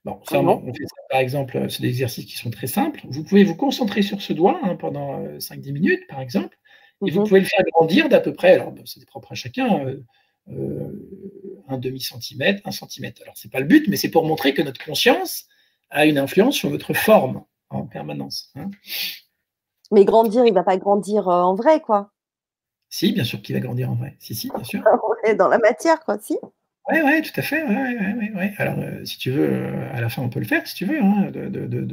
[0.04, 3.00] Bon, ça, on fait ça, par exemple, c'est des exercices qui sont très simples.
[3.08, 6.56] Vous pouvez vous concentrer sur ce doigt hein, pendant 5-10 euh, minutes, par exemple,
[7.04, 7.26] et vous mhm.
[7.26, 10.00] pouvez le faire grandir d'à peu près, alors c'est propre à chacun, euh,
[10.50, 13.20] euh, un demi-centimètre, un centimètre.
[13.22, 15.46] Alors, ce n'est pas le but, mais c'est pour montrer que notre conscience
[15.90, 18.52] a une influence sur votre forme en permanence.
[18.54, 18.70] Hein.
[19.90, 22.12] Mais grandir, il ne va pas grandir en vrai, quoi.
[22.96, 24.16] Si, bien sûr qu'il va grandir en vrai.
[24.20, 24.82] Si, si, bien sûr.
[25.38, 26.38] dans la matière, quoi, si.
[26.90, 27.62] Oui, ouais, tout à fait.
[27.62, 30.66] Ouais, ouais, Alors, euh, si tu veux, euh, à la fin, on peut le faire,
[30.66, 31.84] si tu veux, hein, de, de, de,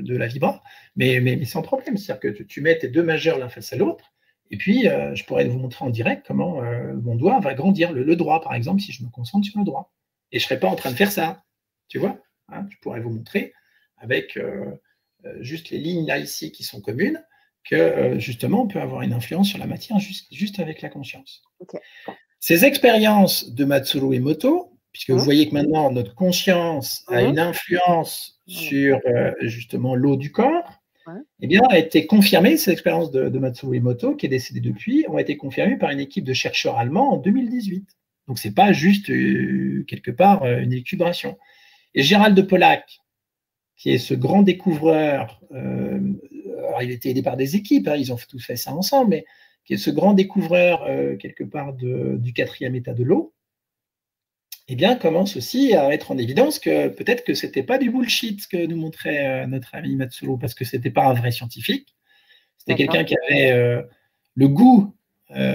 [0.00, 0.62] de, la vibra,
[0.96, 1.98] mais, mais, sans problème.
[1.98, 4.14] C'est-à-dire que tu, mets tes deux majeurs l'un face à l'autre,
[4.50, 6.62] et puis euh, je pourrais vous montrer en direct comment
[6.94, 9.92] mon doigt va grandir, le, droit, par exemple, si je me concentre sur le droit.
[10.32, 11.44] Et je ne serais pas en train de faire ça,
[11.88, 12.16] tu vois
[12.48, 13.52] hein, Je pourrais vous montrer
[13.98, 14.38] avec
[15.40, 17.22] juste les lignes là, ici, qui sont communes,
[17.68, 21.42] que justement, on peut avoir une influence sur la matière juste, juste avec la conscience.
[22.40, 27.38] Ces expériences de Matsuru Emoto, puisque vous hein voyez que maintenant notre conscience a une
[27.38, 30.80] influence sur euh, justement l'eau du corps,
[31.40, 35.06] eh bien, a été confirmée, ces expériences de, de Matsuru Emoto, qui est décédé depuis,
[35.08, 37.88] ont été confirmées par une équipe de chercheurs allemands en 2018.
[38.26, 41.38] Donc, ce n'est pas juste euh, quelque part euh, une équilibration.
[41.94, 43.00] Et Gérald de Pollack,
[43.76, 45.40] qui est ce grand découvreur,
[46.68, 49.24] alors il était aidé par des équipes, hein, ils ont tous fait ça ensemble, mais
[49.64, 53.34] qui est ce grand découvreur euh, quelque part du quatrième état de l'eau,
[54.68, 57.90] eh bien, commence aussi à être en évidence que peut-être que ce n'était pas du
[57.90, 61.30] bullshit que nous montrait euh, notre ami Matsuro, parce que ce n'était pas un vrai
[61.32, 61.94] scientifique.
[62.58, 63.82] C'était quelqu'un qui avait euh,
[64.34, 64.94] le goût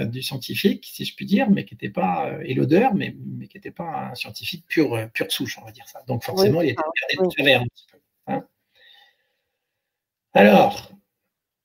[0.06, 3.56] du scientifique, si je puis dire, mais qui n'était pas, et l'odeur, mais, mais qui
[3.56, 6.00] n'était pas un scientifique pur, pure souche, on va dire ça.
[6.06, 6.82] Donc forcément, il était
[7.18, 7.98] de travers un petit peu.
[8.28, 8.46] Hein.
[10.32, 10.94] Alors,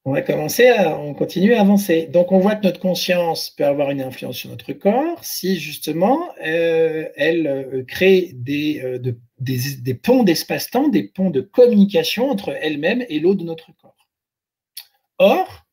[0.05, 2.07] on va commencer à, on continue à avancer.
[2.07, 6.29] Donc, on voit que notre conscience peut avoir une influence sur notre corps si justement
[6.45, 8.97] euh, elle euh, crée euh,
[9.39, 14.07] des, des, ponts d'espace-temps, des ponts de communication entre elle-même et l'eau de notre corps.
[15.17, 15.65] Or,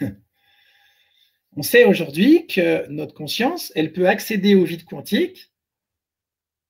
[1.56, 5.52] on sait aujourd'hui que notre conscience, elle peut accéder au vide quantique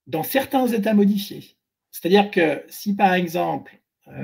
[0.08, 1.56] dans certains états modifiés.
[1.92, 3.80] C'est-à-dire que si par exemple,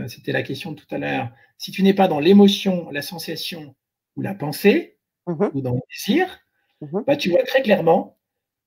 [0.08, 3.74] c'était la question de tout à l'heure, si tu n'es pas dans l'émotion, la sensation
[4.16, 5.50] ou la pensée, mhm.
[5.54, 6.40] ou dans le désir,
[6.80, 7.04] mhm.
[7.06, 8.18] bah, tu vois très clairement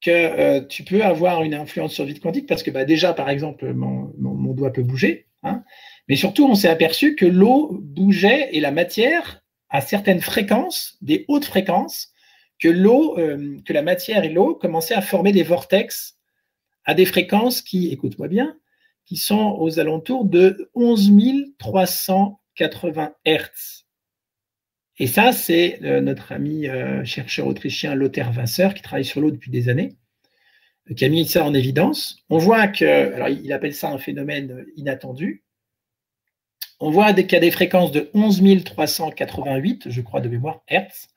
[0.02, 3.30] que euh, tu peux avoir une influence sur vide quantique parce que bah, déjà, par
[3.30, 5.64] exemple, mon, doigt peut bouger, hein.
[6.08, 11.26] mais surtout, on s'est aperçu que l'eau bougeait et la matière à certaines fréquences, des
[11.28, 12.14] hautes fréquences,
[12.60, 16.20] que l'eau, euh, que la matière et l'eau commençaient à former des vortex
[16.86, 18.58] à des fréquences qui, écoute-moi bien,
[19.06, 21.12] qui sont aux alentours de 11
[21.58, 23.86] 300 80 Hertz.
[25.00, 29.32] Et ça, c'est euh, notre ami euh, chercheur autrichien Lothar Wasser, qui travaille sur l'eau
[29.32, 29.98] depuis des années,
[30.90, 32.24] euh, qui a mis ça en évidence.
[32.30, 35.44] On voit que, alors il appelle ça un phénomène inattendu.
[36.80, 41.08] On voit qu'il y a des fréquences de 11 388, je crois de mémoire, Hertz.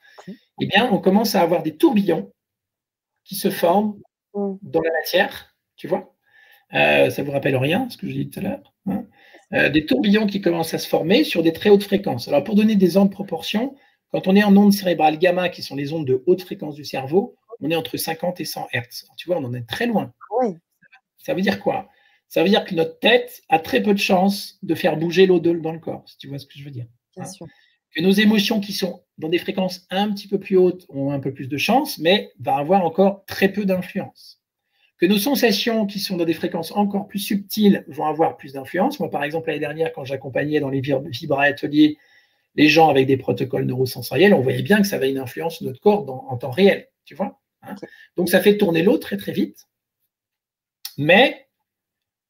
[0.61, 2.33] Eh bien, on commence à avoir des tourbillons
[3.25, 4.01] qui se forment
[4.35, 4.55] mm.
[4.63, 6.16] dans la matière, tu vois.
[6.71, 9.07] Ça ça vous rappelle rien, ce que je dis tout à l'heure hein?
[9.53, 12.27] Euh, des tourbillons qui commencent à se former sur des très hautes fréquences.
[12.27, 13.77] Alors, pour donner des ordres de proportion,
[14.11, 16.85] quand on est en ondes cérébrales gamma, qui sont les ondes de haute fréquence du
[16.85, 19.07] cerveau, on est entre 50 et 100 Hertz.
[19.17, 20.13] Tu vois, on en est très loin.
[21.19, 21.89] Ça veut dire quoi?
[22.29, 25.39] Ça veut dire que notre tête a très peu de chances de faire bouger l'eau
[25.39, 26.87] dans le corps, si tu vois ce que je veux dire.
[27.17, 27.25] Hein?
[27.95, 31.21] Que nos émotions qui sont dans des fréquences un petit peu plus hautes ont un
[31.21, 34.41] peu plus de chance, mais va avoir encore très peu d'influence
[34.99, 38.99] que nos sensations qui sont dans des fréquences encore plus subtiles vont avoir plus d'influence.
[38.99, 41.99] Moi, par exemple, l'année dernière, quand j'accompagnais dans les vibra ateliers
[42.55, 45.67] les gens avec des protocoles neurosensoriels, on voyait bien que ça avait une influence sur
[45.67, 47.39] notre corps en temps réel, tu vois.
[47.63, 47.75] Hein.
[48.17, 49.67] Donc, ça fait tourner l'eau très, très vite.
[50.97, 51.47] Mais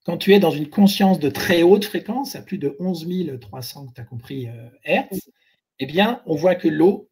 [0.05, 3.09] quand tu es dans une conscience de très haute fréquence, à plus de 11
[3.41, 5.31] 300, tu as compris, euh, Hertz,
[5.79, 7.09] eh bien, on voit que l'eau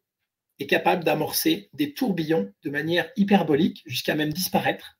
[0.59, 4.94] est capable d'amorcer des tourbillons de manière hyperbolique jusqu'à même disparaître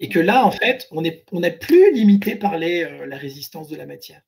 [0.00, 3.68] Et que là, en fait, on n'est on plus limité par les, euh, la résistance
[3.68, 4.22] de la matière.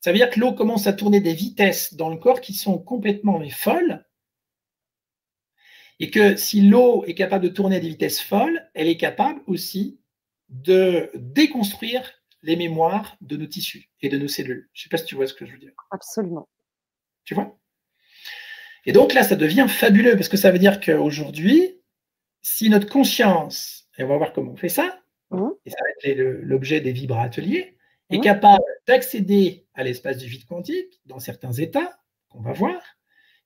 [0.00, 2.78] Ça veut dire que l'eau commence à tourner des vitesses dans le corps qui sont
[2.78, 4.04] complètement mais folles.
[6.00, 9.40] Et que si l'eau est capable de tourner à des vitesses folles, elle est capable
[9.46, 10.00] aussi
[10.48, 14.68] de déconstruire les mémoires de nos tissus et de nos cellules.
[14.72, 15.72] Je ne sais pas si tu vois ce que je veux dire.
[15.92, 16.48] Absolument.
[17.24, 17.56] Tu vois?
[18.84, 21.80] Et donc là, ça devient fabuleux parce que ça veut dire qu'aujourd'hui,
[22.42, 25.48] si notre conscience, et on va voir comment on fait ça, mmh.
[25.66, 27.76] et ça va être l'objet des vibra-ateliers,
[28.10, 28.22] est mmh.
[28.22, 32.80] capable d'accéder à l'espace du vide quantique dans certains états qu'on va voir,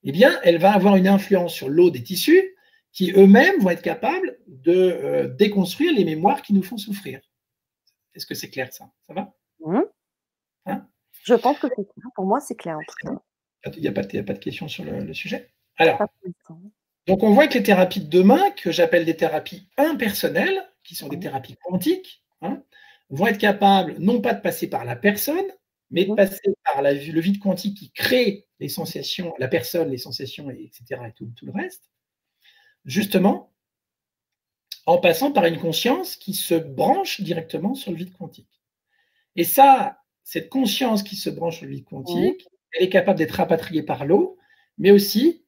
[0.03, 2.55] eh bien, elle va avoir une influence sur l'eau des tissus
[2.91, 7.19] qui eux-mêmes vont être capables de euh, déconstruire les mémoires qui nous font souffrir.
[8.15, 8.89] Est-ce que c'est clair ça?
[9.07, 9.33] Ça va?
[9.59, 9.81] Mmh.
[10.65, 10.87] hein?
[11.23, 11.67] Je pense que
[12.15, 13.71] Pour moi, c'est clair en tout cas.
[13.75, 15.51] Il n'y a, pas de question sur le, sujet?
[15.75, 16.01] Alors,
[17.07, 21.07] donc on voit que les thérapies de demain, que j'appelle des thérapies impersonnelles, qui sont
[21.07, 22.63] des thérapies quantiques, hein,
[23.09, 25.45] vont être capables non pas de passer par la personne,
[25.89, 29.97] mais de passer par la, le vide quantique qui crée les sensations, la personne, les
[29.97, 31.89] sensations, etc., et tout, le reste,
[32.85, 33.53] justement,
[34.85, 38.61] en passant par une conscience qui se branche directement sur le vide quantique.
[39.35, 43.31] Et ça, cette conscience qui se branche sur le vide quantique, elle est capable d'être
[43.31, 44.37] rapatriée par l'eau,
[44.77, 45.45] mais aussi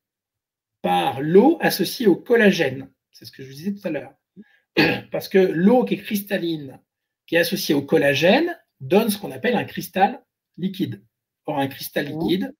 [0.82, 2.90] par l'eau associée au collagène.
[3.12, 4.14] C'est ce que je vous disais tout à l'heure.
[5.12, 6.80] Parce que l'eau qui est cristalline,
[7.28, 10.24] qui est associée au collagène, donne ce qu'on appelle un cristal
[10.58, 11.04] liquide.
[11.46, 12.56] Or, un cristal liquide,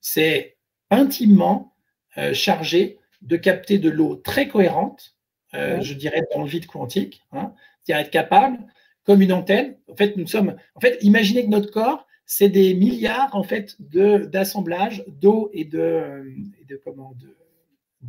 [0.00, 0.56] c'est
[0.90, 1.74] intimement
[2.18, 5.16] euh, chargé de capter de l'eau très cohérente,
[5.54, 8.58] euh, je dirais dans le vide quantique, hein, c'est-à-dire être capable,
[9.04, 9.76] comme une antenne.
[9.88, 10.56] En fait, nous sommes.
[10.74, 16.24] En fait, imaginez que notre corps, c'est des milliards en fait d'assemblages d'eau et de,
[16.68, 17.36] de, comment, de,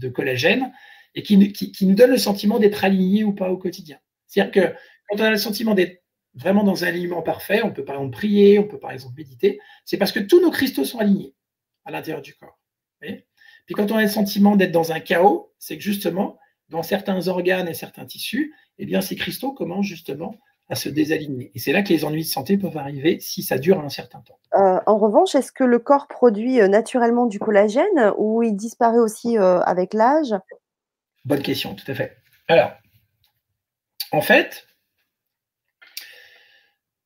[0.09, 0.71] collagène
[1.15, 1.37] et qui,
[1.85, 3.97] nous donne le sentiment d'être aligné ou pas au quotidien.
[4.27, 4.75] C'est-à-dire que
[5.09, 8.17] quand on a le sentiment d'être vraiment dans un alignement parfait, on peut par exemple
[8.17, 11.35] prier, on peut par exemple méditer, c'est parce que tous nos cristaux sont alignés
[11.85, 12.59] à l'intérieur du corps.
[13.01, 16.37] Puis quand on a le sentiment d'être dans un chaos, c'est que justement,
[16.69, 20.35] dans certains organes et certains tissus, eh ces cristaux commencent justement
[20.73, 21.51] à se désaligner.
[21.55, 24.19] Et c'est là que les ennuis de santé peuvent arriver si ça dure un certain
[24.19, 24.37] temps.
[24.55, 28.97] Euh, en revanche, est-ce que le corps produit euh, naturellement du collagène ou il disparaît
[28.97, 30.33] aussi euh, avec l'âge?
[31.25, 32.17] Bonne question, tout à fait.
[32.47, 32.71] Alors,
[34.11, 34.67] en fait,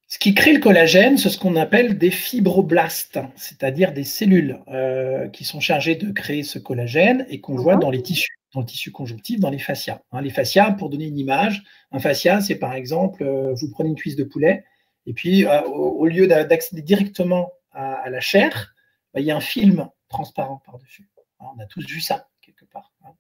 [0.08, 5.28] ce qui crée le collagène, c'est ce qu'on appelle des fibroblastes, c'est-à-dire des cellules euh,
[5.28, 8.68] qui sont chargées de créer ce collagène et qu'on voit dans les tissus, dans le
[8.68, 10.02] tissu conjonctif, dans les fascias.
[10.12, 13.90] Hein, les fascias, pour donner une image, un fascia, c'est par exemple, euh, vous prenez
[13.90, 14.66] une cuisse de poulet
[15.06, 18.74] et puis euh, au, lieu d'accéder directement à, la chair,
[19.14, 21.08] bah, il y a un film transparent par-dessus.
[21.40, 23.12] Hein, on a tous vu ça quelque part, hein.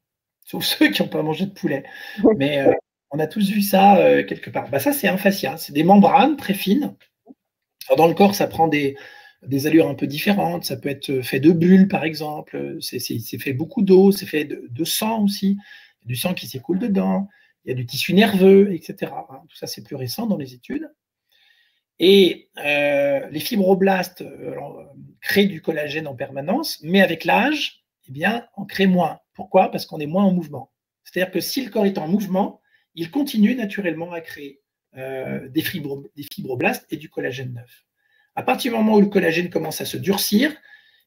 [0.43, 1.83] sauf ceux qui n'ont pas mangé de poulet.
[2.37, 2.65] Mais
[3.11, 4.69] on a tous vu ça euh, quelque part.
[4.69, 5.55] Bah, ça, c'est un fascia.
[5.57, 6.95] C'est des membranes très fines.
[7.95, 8.97] dans le corps, ça prend des,
[9.65, 10.65] allures un peu différentes.
[10.65, 12.77] Ça peut être fait de bulles, par exemple.
[12.81, 12.99] C'est
[13.39, 14.11] fait beaucoup d'eau.
[14.11, 15.57] C'est fait de, sang aussi.
[16.05, 17.27] Du sang qui s'écoule dedans.
[17.65, 19.11] Il y a du tissu nerveux, etc.
[19.29, 20.89] Hein, tout ça, c'est plus récent dans les études.
[21.99, 24.55] Et euh, les fibroblastes euh,
[25.19, 29.19] créent du collagène en permanence, mais avec l'âge, eh bien, on crée moins.
[29.33, 29.71] Pourquoi?
[29.71, 30.71] Parce qu'on est moins en mouvement.
[31.03, 32.61] C'est-à-dire que si le corps est en mouvement,
[32.95, 34.61] il continue naturellement à créer
[34.95, 37.85] euh, des, fibroblastes et du collagène neuf.
[38.37, 40.55] À partir du moment où le collagène commence à se durcir,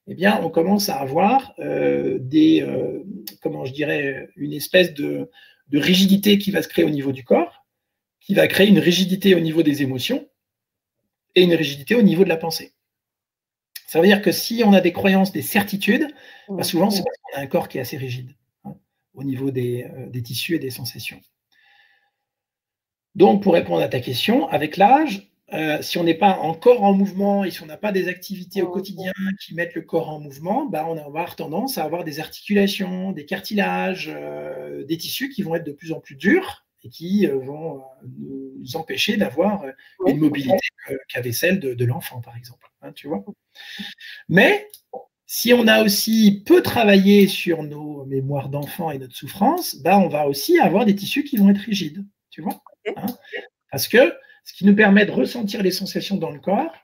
[0.09, 3.05] eh bien, on commence à avoir euh, des, euh,
[3.41, 5.31] comment je dirais, une espèce de,
[5.73, 7.65] rigidité qui va se créer au niveau du corps,
[8.19, 10.29] qui va créer une rigidité au niveau des émotions
[11.37, 12.73] et une rigidité au niveau de la pensée.
[13.87, 16.09] Ça veut dire que si on a des croyances, des certitudes,
[16.49, 18.35] bah, souvent c'est parce qu'on a un corps qui est assez rigide
[18.65, 18.75] hein,
[19.15, 19.87] au niveau des
[20.25, 21.21] tissus et des sensations.
[23.15, 26.93] Donc, pour répondre à ta question, avec l'âge, euh, si on n'est pas encore en
[26.93, 29.13] mouvement et si on n'a pas des activités au quotidien
[29.45, 33.13] qui mettent le corps en mouvement, bah, on va avoir tendance à avoir des articulations,
[33.13, 37.27] des cartilages, euh, des tissus qui vont être de plus en plus durs et qui
[37.27, 37.83] euh, vont
[38.19, 39.65] nous empêcher d'avoir
[40.07, 40.59] une mobilité
[41.09, 42.67] qu'avait celle de, l'enfant, par exemple.
[42.83, 43.25] Hein, tu vois
[44.29, 44.67] Mais
[45.27, 50.09] si on a aussi peu travaillé sur nos mémoires d'enfant et notre souffrance, bah, on
[50.09, 52.05] va aussi avoir des tissus qui vont être rigides.
[52.31, 52.61] Tu vois
[52.97, 53.07] Hein.
[53.71, 54.15] Parce que
[54.51, 56.75] ce qui nous permet de ressentir les sensations dans le corps,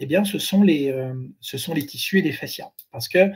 [0.00, 2.72] eh bien, ce sont les, euh, ce sont les tissus et les fascias.
[2.90, 3.32] Parce qu'ils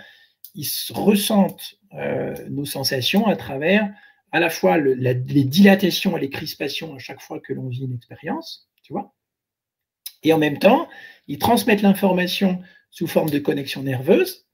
[0.91, 3.89] ressentent euh, nos sensations à travers
[4.33, 5.15] à la fois les
[5.45, 9.15] dilatations et les crispations à chaque fois que l'on vit une expérience, tu vois.
[10.25, 10.89] Et en même temps,
[11.29, 12.61] ils transmettent l'information
[12.91, 14.49] sous forme de connexion nerveuse,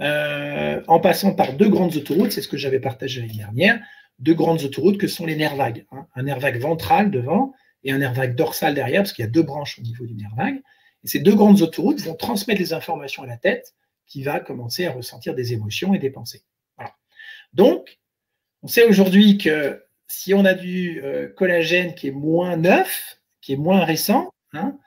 [0.00, 3.80] euh, en passant par deux grandes autoroutes, c'est ce que j'avais partagé l'année dernière,
[4.18, 5.84] deux grandes autoroutes que sont les nerfs vagues.
[5.92, 6.06] Hein.
[6.14, 7.52] Un nerf vague ventral devant
[7.84, 10.14] et un nerf vague dorsal derrière, parce qu'il y a deux branches au niveau du
[10.14, 10.62] nerf vague.
[11.04, 13.74] Et ces deux grandes autoroutes vont transmettre les informations à la tête
[14.06, 16.42] qui va commencer à ressentir des émotions et des pensées.
[17.52, 17.98] Donc,
[18.62, 23.54] on sait aujourd'hui que si on a du euh, collagène qui est moins neuf, qui
[23.54, 24.78] est moins récent, hein,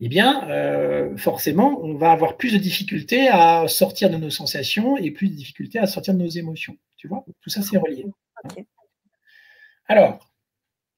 [0.00, 4.96] eh bien, euh, forcément, on va avoir plus de difficultés à sortir de nos sensations
[4.98, 6.76] et plus de difficultés à sortir de nos émotions.
[6.96, 8.06] Tu vois, tout ça, c'est relié.
[9.86, 10.30] Alors,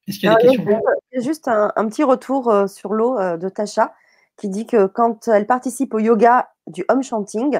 [0.09, 0.81] est-ce qu'il y a des questions
[1.13, 3.93] Juste un, petit retour euh, sur l'eau de Tasha
[4.37, 7.59] qui dit que quand elle participe au yoga du home chanting,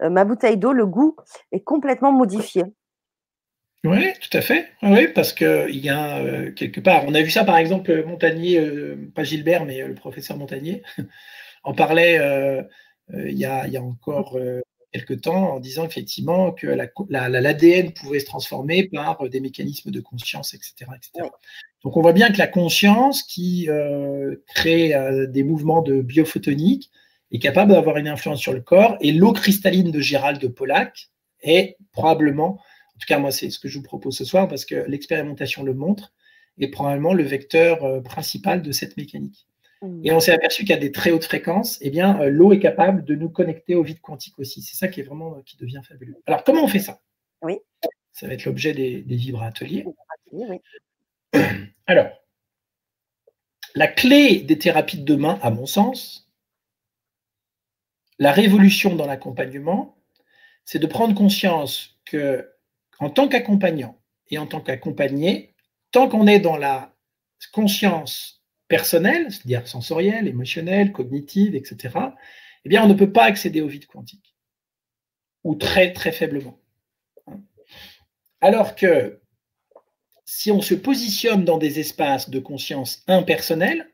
[0.00, 1.16] ma bouteille d'eau, le goût
[1.52, 2.64] est complètement modifié.
[3.84, 4.66] Oui, tout à fait.
[4.82, 8.58] Oui, parce qu'il y a euh, quelque part, on a vu ça par exemple, Montagnier,
[8.58, 10.82] euh, pas Gilbert, mais euh, le professeur Montagnier,
[11.64, 12.18] en parlait
[13.12, 14.38] il y, a, encore
[14.94, 16.68] quelques temps en disant effectivement que
[17.08, 21.28] l'ADN pouvait se transformer par des mécanismes de conscience, etc., etc.
[21.82, 23.68] Donc on voit bien que la conscience qui
[24.54, 24.94] crée
[25.28, 26.90] des mouvements de biophotonique
[27.32, 31.10] est capable d'avoir une influence sur le corps et l'eau cristalline de Gérald de Pollack
[31.42, 32.60] est probablement
[32.94, 35.64] en tout cas, moi, c'est ce que je vous propose ce soir parce que l'expérimentation
[35.64, 36.12] le montre,
[36.60, 39.46] est probablement le vecteur euh, principal de cette mécanique.
[40.02, 43.04] Et on s'est aperçu qu'à des très hautes fréquences, eh bien, euh, l'eau est capable
[43.04, 44.62] de nous connecter au vide quantique aussi.
[44.62, 46.16] C'est ça qui est vraiment euh, qui devient fabuleux.
[46.26, 47.00] Alors, comment on fait ça?
[47.42, 47.58] Oui.
[48.12, 49.84] Ça va être l'objet des, des ateliers.
[50.32, 50.60] Oui.
[51.86, 52.08] Alors,
[53.74, 56.30] la clé des thérapies de demain, à mon sens,
[58.18, 59.98] la révolution dans l'accompagnement,
[60.64, 62.52] c'est de prendre conscience que
[63.00, 64.00] en tant qu'accompagnant
[64.30, 65.54] et en tant qu'accompagné,
[65.90, 66.94] tant qu'on est dans la
[67.52, 68.43] conscience
[68.82, 71.98] c'est-à-dire sensorielle, émotionnelle, cognitive, etc.,
[72.64, 74.34] eh bien, on ne peut pas accéder au vide quantique,
[75.44, 76.58] ou très, très faiblement.
[78.40, 79.20] Alors que
[80.24, 83.86] si on se positionne dans des espaces de conscience impersonnels,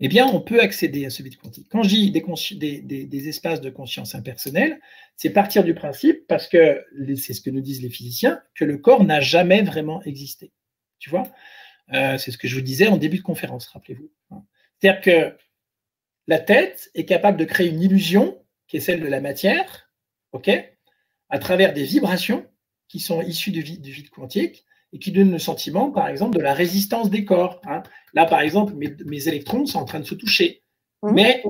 [0.00, 1.68] eh bien, on peut accéder à ce vide quantique.
[1.70, 4.78] Quand je dis des, espaces de conscience impersonnels,
[5.16, 6.84] c'est partir du principe, parce que
[7.16, 10.52] c'est ce que nous disent les physiciens, que le corps n'a jamais vraiment existé.
[10.98, 11.24] Tu vois?
[11.92, 14.10] Euh, C'est ce que je vous disais en début de conférence, rappelez-vous.
[14.78, 15.36] C'est-à-dire que
[16.26, 19.90] la tête est capable de créer une illusion qui est celle de la matière,
[20.32, 20.50] ok,
[21.28, 22.46] à travers des vibrations
[22.88, 26.54] qui sont issues du vide quantique, et qui donne le sentiment, par exemple, de la
[26.54, 27.60] résistance des corps.
[27.66, 27.82] Hein.
[28.14, 30.62] Là, par exemple, mes, électrons sont en train de se toucher,
[31.02, 31.12] mmh.
[31.12, 31.42] mais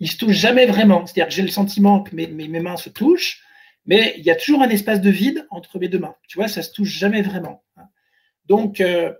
[0.00, 1.06] ils ne se touchent jamais vraiment.
[1.06, 3.42] C'est-à-dire que j'ai le sentiment que mes, mains se touchent,
[3.86, 6.16] mais il y a toujours un espace de vide entre mes deux mains.
[6.28, 7.62] Tu vois, ça ne se touche jamais vraiment.
[7.76, 7.84] Hein.
[8.46, 9.12] Donc, euh,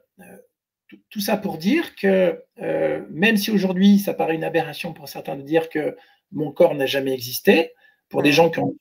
[1.10, 5.36] tout ça pour dire que euh, même si aujourd'hui ça paraît une aberration pour certains
[5.36, 5.96] de dire que
[6.32, 7.72] mon corps n'a jamais existé,
[8.08, 8.74] pour des gens qui ont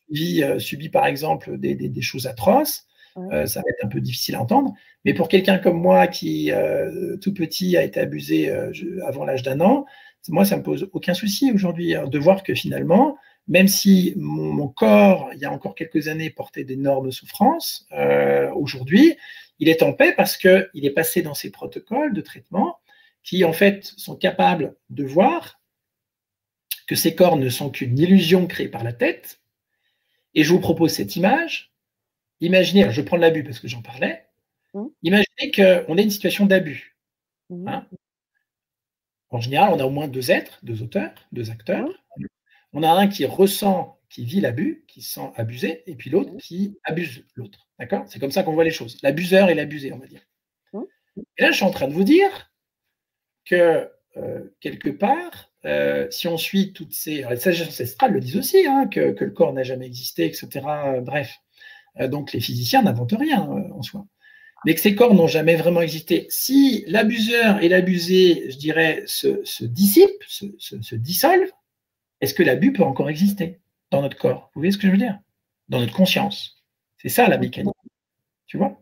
[0.59, 2.85] subi, par exemple des choses atroces,
[3.17, 4.73] euh, ça va être un peu difficile à entendre.
[5.05, 8.71] Mais pour quelqu'un comme moi qui, euh, tout petit, a été abusé euh,
[9.05, 9.85] avant l'âge d'un an,
[10.29, 13.17] moi, ça ne me pose aucun souci aujourd'hui hein, de voir que finalement,
[13.47, 17.87] même si mon, corps, il y a encore quelques années, portait d'énormes souffrances,
[18.55, 19.17] aujourd'hui,
[19.61, 22.79] il est en paix parce qu'il est passé dans ces protocoles de traitement
[23.23, 25.61] qui, en fait, sont capables de voir
[26.87, 29.39] que ces corps ne sont qu'une illusion créée par la tête.
[30.33, 31.71] Et je vous propose cette image
[32.41, 34.25] imaginez, je prends l'abus parce que j'en parlais,
[34.73, 34.85] mmh.
[35.03, 36.97] imaginez qu'on ait une situation d'abus.
[37.49, 37.67] Mmh.
[37.67, 37.87] Hein.
[39.29, 41.89] en général, on a au moins deux êtres, deux auteurs, deux acteurs.
[42.17, 42.25] Mmh.
[42.73, 46.35] On a un qui ressent, qui vit l'abus, qui se sent abusé, et puis l'autre
[46.37, 47.67] qui abuse l'autre.
[47.79, 48.03] D'accord?
[48.07, 48.97] C'est comme ça qu'on voit les choses.
[49.01, 50.21] L'abuseur et l'abusé, on va dire.
[51.37, 52.51] Et là, je suis en train de vous dire
[53.45, 57.23] que euh, quelque part, euh, si on suit toutes ces.
[57.29, 60.49] Les sages ancestrales le disent aussi, hein, que, que, le corps n'a jamais existé, etc.
[61.01, 61.37] bref.
[61.99, 64.05] Euh, donc les physiciens n'inventent rien en soi.
[64.65, 66.27] Mais que ces corps n'ont jamais vraiment existé.
[66.29, 71.51] Si l'abuseur et l'abusé, je dirais, se, dissipent, se, dissolvent,
[72.21, 73.60] est-ce que l'abus peut encore exister?
[73.91, 75.19] Dans notre corps Vous voyez ce que je veux dire?
[75.69, 76.63] Dans notre conscience.
[76.97, 77.75] C'est ça la mécanique.
[78.47, 78.81] Tu vois?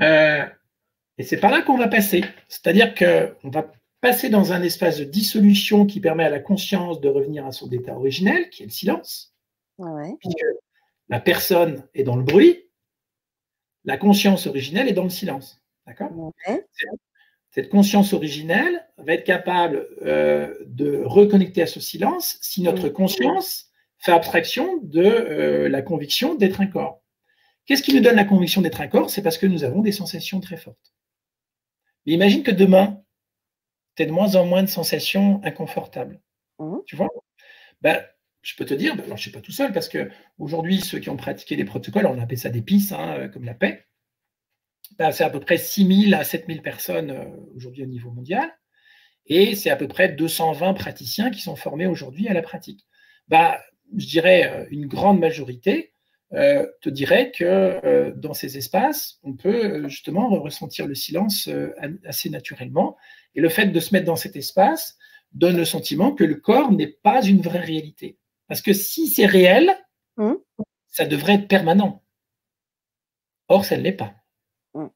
[0.00, 0.46] Euh,
[1.18, 2.24] Et c'est par là qu'on va passer.
[2.48, 7.08] C'est-à-dire qu'on va passer dans un espace de dissolution qui permet à la conscience de
[7.08, 9.34] revenir à son état originel, qui est le silence.
[9.78, 10.16] Ouais
[11.10, 12.70] la personne est dans le bruit,
[13.84, 15.60] la conscience originelle est dans le silence.
[15.86, 16.32] D'accord?
[17.50, 23.69] Cette conscience originelle va être capable euh, de reconnecter à ce silence si notre conscience
[24.00, 27.02] fait abstraction de euh, la conviction d'être un corps.
[27.66, 29.10] Qu'est-ce qui nous donne la conviction d'être un corps?
[29.10, 30.94] C'est parce que nous avons des sensations très fortes.
[32.06, 33.02] Mais imagine que demain,
[33.96, 36.20] tu as de moins en moins de sensations inconfortables.
[36.58, 36.78] Mmh.
[36.86, 37.08] Tu vois?
[37.82, 38.02] Ben,
[38.42, 41.10] je peux te dire, alors je ne suis pas tout seul, parce qu'aujourd'hui, ceux qui
[41.10, 43.86] ont pratiqué les protocoles, on appelle ça des PIS, hein, comme la paix,
[44.98, 47.24] bah, c'est à peu près 6 000 à 7 000 personnes euh,
[47.54, 48.50] aujourd'hui au niveau mondial.
[49.26, 52.86] Et c'est à peu près 220 praticiens qui sont formés aujourd'hui à la pratique.
[53.28, 53.60] Bah,
[53.96, 55.92] je dirais une grande majorité
[56.32, 61.48] te dirait que dans ces espaces, on peut justement ressentir le silence
[62.04, 62.96] assez naturellement.
[63.34, 64.96] Et le fait de se mettre dans cet espace
[65.32, 68.18] donne le sentiment que le corps n'est pas une vraie réalité.
[68.48, 69.70] Parce que si c'est réel,
[70.16, 70.32] mmh.
[70.88, 72.02] ça devrait être permanent.
[73.48, 74.14] Or, ça ne l'est pas.
[74.74, 74.86] Mmh.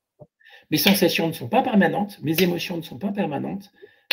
[0.71, 3.71] Mes sensations ne sont pas permanentes, mes émotions ne sont pas permanentes,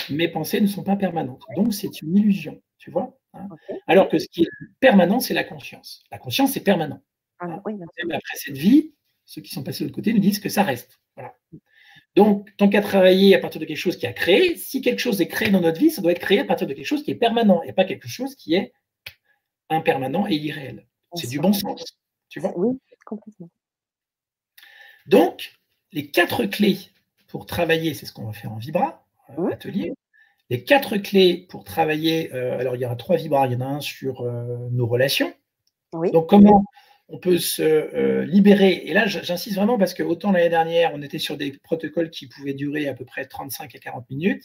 [0.10, 1.44] mes pensées ne sont pas permanentes.
[1.56, 3.18] Donc, c'est une illusion, tu vois.
[3.34, 3.48] Hein.
[3.88, 4.50] Alors que ce qui est
[4.80, 6.04] permanent, c'est la conscience.
[6.12, 7.02] La conscience, c'est permanent.
[7.40, 8.94] Ah, après cette vie,
[9.26, 11.00] ceux qui sont passés de l'autre côté nous disent que ça reste.
[12.16, 15.22] Donc, tant qu'à travailler à partir de quelque chose qui a créé, si quelque chose
[15.22, 17.12] est créé dans notre vie, ça doit être créé à partir de quelque chose qui
[17.12, 18.74] est permanent et pas quelque chose qui est
[19.70, 20.86] impermanent et irréel.
[21.16, 21.98] C'est du bon sens.
[22.30, 23.50] Tu vois Oui, complètement.
[25.06, 25.54] Donc,
[25.92, 26.78] les quatre clés
[27.28, 29.06] pour travailler, c'est ce qu'on va faire en Vibra,
[29.38, 29.94] euh, atelier.
[30.52, 33.62] Les quatre clés pour travailler, euh, alors il y aura trois Vibras, il y en
[33.62, 35.34] a un sur euh, nos relations.
[35.94, 36.66] Donc, comment
[37.08, 38.82] on peut se libérer?
[38.86, 42.28] Et là, j'insiste vraiment parce que autant l'année dernière, on était sur des protocoles qui
[42.28, 44.44] pouvaient durer à peu près 35 à 40 minutes.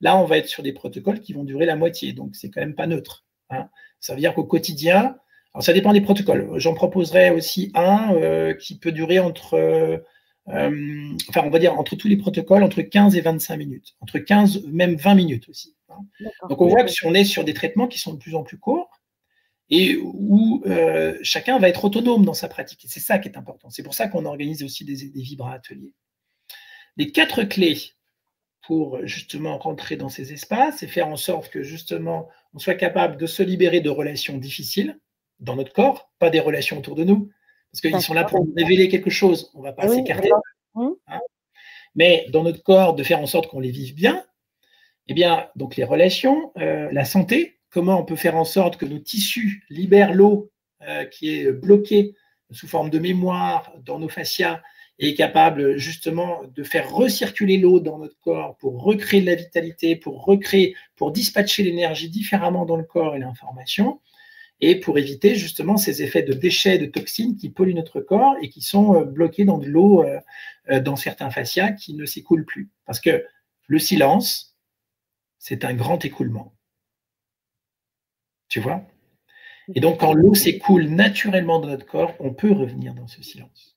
[0.00, 2.12] Là, on va être sur des protocoles qui vont durer la moitié.
[2.12, 3.24] Donc, c'est quand même pas neutre.
[3.50, 3.68] Hein.
[4.00, 5.16] Ça veut dire qu'au quotidien,
[5.54, 6.50] alors ça dépend des protocoles.
[6.56, 10.02] J'en proposerai aussi un euh, qui peut durer entre,
[10.48, 14.18] euh, enfin, on va dire entre tous les protocoles, entre 15 et 25 minutes, entre
[14.18, 15.74] 15, même 20 minutes aussi.
[15.88, 16.04] Hein.
[16.48, 18.44] Donc on voit que si on est sur des traitements qui sont de plus en
[18.44, 18.90] plus courts
[19.68, 22.84] et où euh, chacun va être autonome dans sa pratique.
[22.84, 23.70] Et c'est ça qui est important.
[23.70, 25.92] C'est pour ça qu'on organise aussi des, des vibra ateliers.
[26.96, 27.78] Les quatre clés
[28.62, 33.16] pour justement rentrer dans ces espaces et faire en sorte que justement on soit capable
[33.16, 34.98] de se libérer de relations difficiles
[35.40, 37.30] dans notre corps, pas des relations autour de nous,
[37.82, 40.30] parce qu'ils sont là pour nous révéler quelque chose, on ne va pas s'écarter.
[40.74, 40.94] Hein.
[41.94, 44.24] Mais dans notre corps, de faire en sorte qu'on les vive bien,
[45.08, 48.86] eh bien, donc les relations, euh, la santé, comment on peut faire en sorte que
[48.86, 50.50] nos tissus libèrent l'eau
[50.82, 52.14] euh, qui est bloquée
[52.50, 54.60] sous forme de mémoire dans nos fascias
[54.98, 59.96] est capable justement de faire recirculer l'eau dans notre corps pour recréer de la vitalité,
[59.96, 64.00] pour recréer, pour dispatcher l'énergie différemment dans le corps et l'information,
[64.60, 68.48] et pour éviter justement ces effets de déchets, de toxines qui polluent notre corps et
[68.48, 70.18] qui sont euh, bloqués dans de l'eau euh,
[70.70, 72.70] euh, dans certains fascias qui ne s'écoulent plus.
[72.86, 73.24] Parce que
[73.66, 74.56] le silence,
[75.38, 76.54] c'est un grand écoulement.
[78.48, 78.82] Tu vois?
[79.74, 83.76] Et donc quand l'eau s'écoule naturellement dans notre corps, on peut revenir dans ce silence.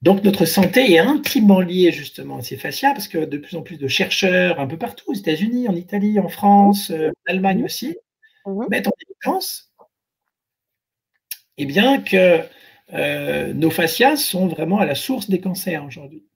[0.00, 3.62] Donc notre santé est intimement liée justement à ces fascias parce que de plus en
[3.62, 7.98] plus de chercheurs un peu partout, aux États-Unis, en Italie, en France, en Allemagne aussi,
[8.46, 8.66] mmh.
[8.70, 9.72] mettent en évidence
[11.58, 12.40] eh bien, que
[12.92, 16.26] euh, nos fascias sont vraiment à la source des cancers aujourd'hui.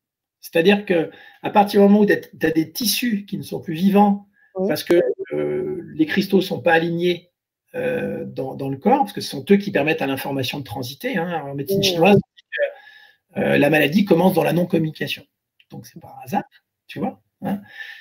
[0.40, 1.10] C'est-à-dire que
[1.43, 4.28] à partir du moment où tu as des tissus qui ne sont plus vivants
[4.68, 5.01] parce que
[5.32, 7.31] euh, les cristaux ne sont pas alignés
[7.72, 11.16] dans, le corps, parce que ce sont eux qui permettent à l'information de transiter.
[11.16, 12.20] Hein, en médecine chinoise,
[13.36, 15.24] euh, la maladie commence dans la non-communication.
[15.70, 16.44] Donc, c'est pas un hasard,
[16.86, 17.20] tu vois.
[17.45, 17.61] Hein.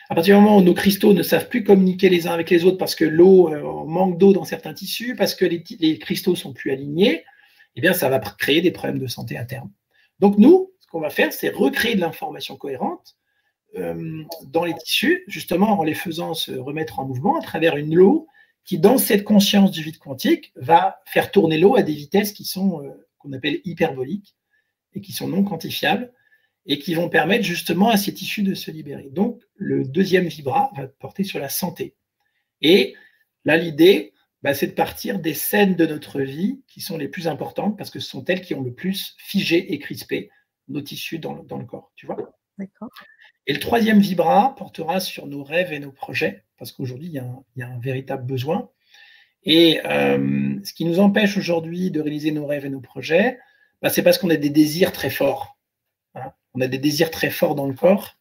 [0.09, 2.63] à partir du moment où nos cristaux ne savent plus communiquer les uns avec les
[2.63, 6.35] autres parce que l'eau, euh, manque d'eau dans certains tissus, parce que les, les, cristaux
[6.35, 7.25] sont plus alignés,
[7.75, 9.69] eh bien, ça va créer des problèmes de santé à terme.
[10.19, 13.17] Donc, nous, ce qu'on va faire, c'est recréer de l'information cohérente
[13.75, 17.99] euh, dans les tissus, justement en les faisant se remettre en mouvement à travers une
[17.99, 18.27] eau
[18.63, 22.45] qui, dans cette conscience du vide quantique, va faire tourner l'eau à des vitesses qui
[22.45, 22.81] sont
[23.17, 24.35] qu'on appelle hyperboliques
[24.93, 26.13] et qui sont non quantifiables
[26.65, 29.09] et qui vont permettre justement à ces tissus de se libérer.
[29.11, 31.95] Donc, le deuxième vibra va porter sur la santé.
[32.61, 32.95] Et
[33.43, 37.27] là, l'idée, bah, c'est de partir des scènes de notre vie qui sont les plus
[37.27, 40.29] importantes parce que ce sont elles qui ont le plus figé et crispé
[40.69, 41.91] nos tissus dans, le corps.
[41.95, 42.17] Tu vois
[42.57, 42.89] D'accord.
[43.47, 47.63] Et le troisième vibra portera sur nos rêves et nos projets parce qu'aujourd'hui, il, y,
[47.63, 48.69] a un véritable besoin.
[49.43, 53.39] Et euh, ce qui nous empêche aujourd'hui de réaliser nos rêves et nos projets,
[53.81, 55.52] bah, c'est parce qu'on a des désirs très forts.
[56.53, 58.17] On a des désirs très forts dans le corps.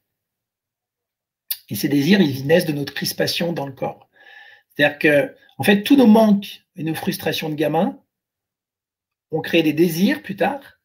[1.68, 4.08] Et ces désirs, ils naissent de notre crispation dans le corps.
[4.68, 7.98] C'est-à-dire que, en fait, tous nos manques et nos frustrations de gamin
[9.30, 10.80] ont créé des désirs plus tard.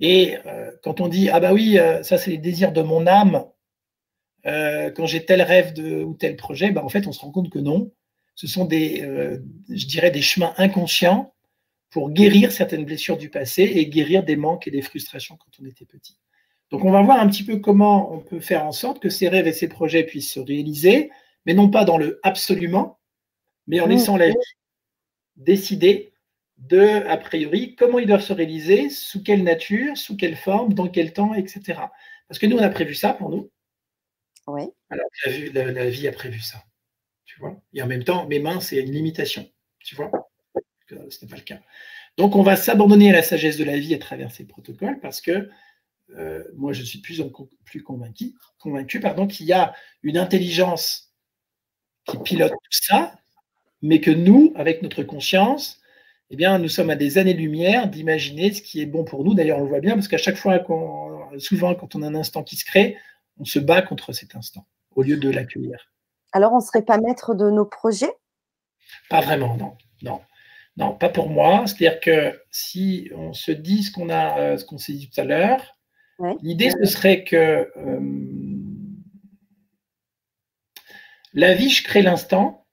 [0.00, 3.06] Et euh, quand on dit, ah bah oui, euh, ça c'est les désirs de mon
[3.06, 3.44] âme,
[4.46, 7.50] euh, quand j'ai tel rêve ou tel projet, bah, en fait, on se rend compte
[7.50, 7.92] que non.
[8.34, 9.00] Ce sont des,
[9.70, 11.34] je dirais, des chemins inconscients
[11.88, 15.64] pour guérir certaines blessures du passé et guérir des manques et des frustrations quand on
[15.64, 16.18] était petit.
[16.70, 19.28] Donc on va voir un petit peu comment on peut faire en sorte que ces
[19.28, 21.10] rêves et ces projets puissent se réaliser,
[21.44, 22.98] mais non pas dans le absolument,
[23.66, 24.34] mais en laissant la vie
[25.36, 26.12] décider
[26.58, 30.88] de, a priori, comment ils doivent se réaliser, sous quelle nature, sous quelle forme, dans
[30.88, 31.80] quel temps, etc.
[32.28, 33.50] Parce que nous, on a prévu ça pour nous.
[34.46, 34.62] Oui.
[34.90, 35.06] Alors,
[35.52, 36.62] la, la, vie a prévu ça.
[37.24, 39.48] Tu vois Et en même temps, mes mains, c'est une limitation.
[39.80, 40.10] Tu vois
[40.88, 41.60] Ce n'est pas le cas.
[42.16, 45.20] Donc, on va s'abandonner à la sagesse de la vie à travers ces protocoles parce
[45.20, 45.50] que
[46.16, 47.22] euh, moi, je suis plus,
[47.64, 51.12] plus convaincu, convaincu pardon, qu'il y a une intelligence
[52.04, 53.18] qui pilote tout ça,
[53.82, 55.80] mais que nous, avec notre conscience,
[56.30, 59.34] eh bien, nous sommes à des années-lumière d'imaginer ce qui est bon pour nous.
[59.34, 60.64] D'ailleurs, on le voit bien parce qu'à chaque fois,
[61.38, 62.96] souvent, quand on a un instant qui se crée,
[63.38, 65.92] on se bat contre cet instant au lieu de l'accueillir.
[66.32, 68.12] Alors, on ne serait pas maître de nos projets?
[69.08, 69.76] Pas vraiment, non.
[70.02, 70.20] Non,
[70.76, 71.64] non pas pour moi.
[71.66, 75.20] C'est-à-dire que si on se dit ce qu'on a, euh, ce qu'on s'est dit tout
[75.20, 75.75] à l'heure,
[76.42, 78.00] l'idée ce serait que euh,
[81.32, 82.66] la vie, je crée l'instant,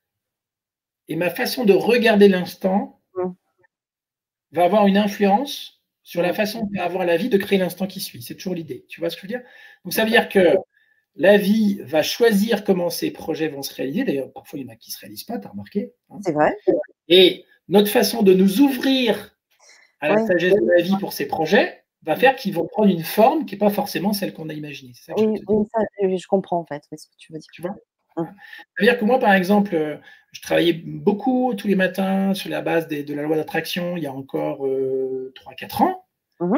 [1.08, 3.02] et ma façon de regarder l'instant
[4.52, 8.22] va avoir une influence sur la façon d'avoir la vie de créer l'instant qui suit.
[8.22, 8.86] C'est toujours l'idée.
[8.88, 9.48] Tu vois ce que je veux dire?
[9.84, 10.56] Donc ça veut dire que
[11.16, 14.04] la vie va choisir comment ces projets vont se réaliser.
[14.04, 15.94] D'ailleurs, parfois, il y en a qui ne se réalisent pas, tu as remarqué.
[16.10, 16.20] Hein?
[16.24, 16.56] C'est vrai.
[17.08, 19.36] Et notre façon de nous ouvrir
[20.00, 23.04] à la sagesse de la vie pour ces projets va faire qu'ils vont prendre une
[23.04, 24.94] forme qui n'est pas forcément celle qu'on a imaginée.
[24.96, 27.50] Ça oui, je, comprends en fait ce que tu veux dire.
[27.54, 27.76] Tu vois?
[28.16, 28.24] Ça
[28.80, 30.00] veut dire que moi, par exemple,
[30.32, 34.08] je travaillais beaucoup tous les matins sur la base de la loi d'attraction il y
[34.08, 36.06] a encore 3-4 euh, ans.
[36.40, 36.58] Mmh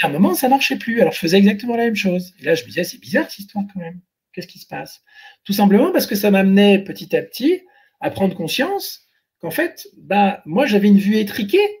[0.00, 1.00] et à un moment, ça ne marchait plus.
[1.00, 2.32] Alors, je faisais exactement la même chose.
[2.40, 4.00] Et là, je me disais, c'est bizarre cette histoire quand même.
[4.32, 5.02] Qu'est-ce qui se passe?
[5.42, 7.62] Tout simplement parce que ça m'amenait petit à petit
[8.00, 9.06] à prendre conscience
[9.40, 11.77] qu'en fait, bah, moi, j'avais une vue étriquée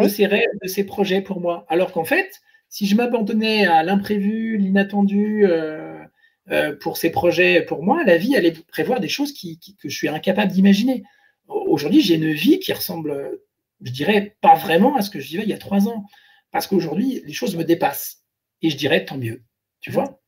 [0.00, 1.66] de ces rêves, de ces projets pour moi.
[1.68, 5.98] Alors qu'en fait, si je m'abandonnais à l'imprévu, l'inattendu euh,
[6.50, 10.08] euh, pour ces projets, pour moi, la vie allait prévoir des choses que je suis
[10.08, 11.02] incapable d'imaginer.
[11.48, 13.40] Aujourd'hui, j'ai une vie qui ressemble,
[13.82, 16.06] je dirais, pas vraiment à ce que je vivais il y a trois ans.
[16.50, 18.22] Parce qu'aujourd'hui, les choses me dépassent.
[18.60, 19.42] Et je dirais tant mieux.
[19.80, 20.20] Tu vois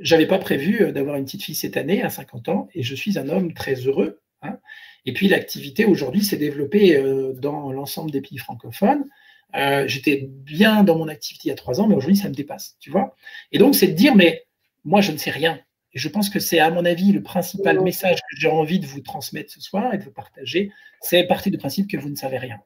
[0.00, 2.94] J'avais pas prévu euh, d'avoir une petite fille cette année, à 50 ans, et je
[2.94, 4.20] suis un homme très heureux.
[4.42, 4.58] Hein.
[5.04, 9.04] et puis l'activité aujourd'hui s'est développée euh, dans l'ensemble des pays francophones.
[9.56, 12.34] Euh, j'étais bien dans mon activité il y a trois ans, mais aujourd'hui, ça me
[12.34, 12.76] dépasse.
[12.80, 13.16] Tu vois
[13.52, 14.46] Et donc, c'est de dire, mais
[14.84, 15.60] moi, je ne sais rien.
[15.92, 18.86] Et je pense que c'est, à mon avis, le principal message que j'ai envie de
[18.86, 20.70] vous transmettre ce soir et de vous partager.
[21.00, 22.60] C'est partir du principe que vous ne savez rien.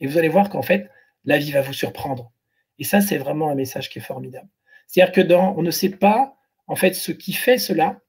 [0.00, 0.88] Et vous allez voir qu'en fait,
[1.24, 2.32] la vie va vous surprendre.
[2.78, 4.48] Et ça, c'est vraiment un message qui est formidable.
[4.86, 6.36] C'est-à-dire que dans, on ne sait pas,
[6.66, 8.00] en fait, ce qui fait cela,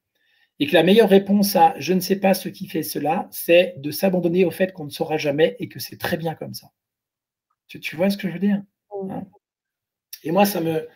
[0.61, 3.73] et que la meilleure réponse à je ne sais pas ce qui fait cela, c'est
[3.77, 6.67] de s'abandonner au fait qu'on ne saura jamais et que c'est très bien comme ça.
[7.67, 8.61] Tu, vois ce que je veux dire
[9.09, 9.23] hein?
[10.23, 10.87] Et moi, ça me,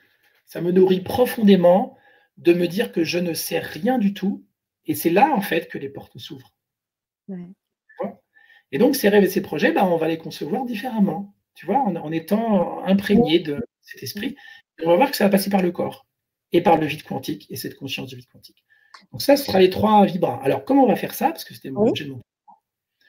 [0.45, 1.97] ça me nourrit profondément
[2.37, 4.45] de me dire que je ne sais rien du tout,
[4.85, 6.53] et c'est là, en fait, que les portes s'ouvrent.
[8.71, 11.79] Et donc, ces rêves et ces projets, bah, on va les concevoir différemment tu vois,
[11.79, 14.35] en, étant imprégné de cet esprit.
[14.83, 16.05] on va voir que ça va passer par le corps
[16.51, 18.63] et par le vide quantique et cette conscience du vide quantique.
[19.11, 20.41] Donc ça, ce sera les trois vibrants.
[20.41, 21.30] Alors, comment on va faire ça?
[21.30, 22.22] Parce que c'était mon objet de mon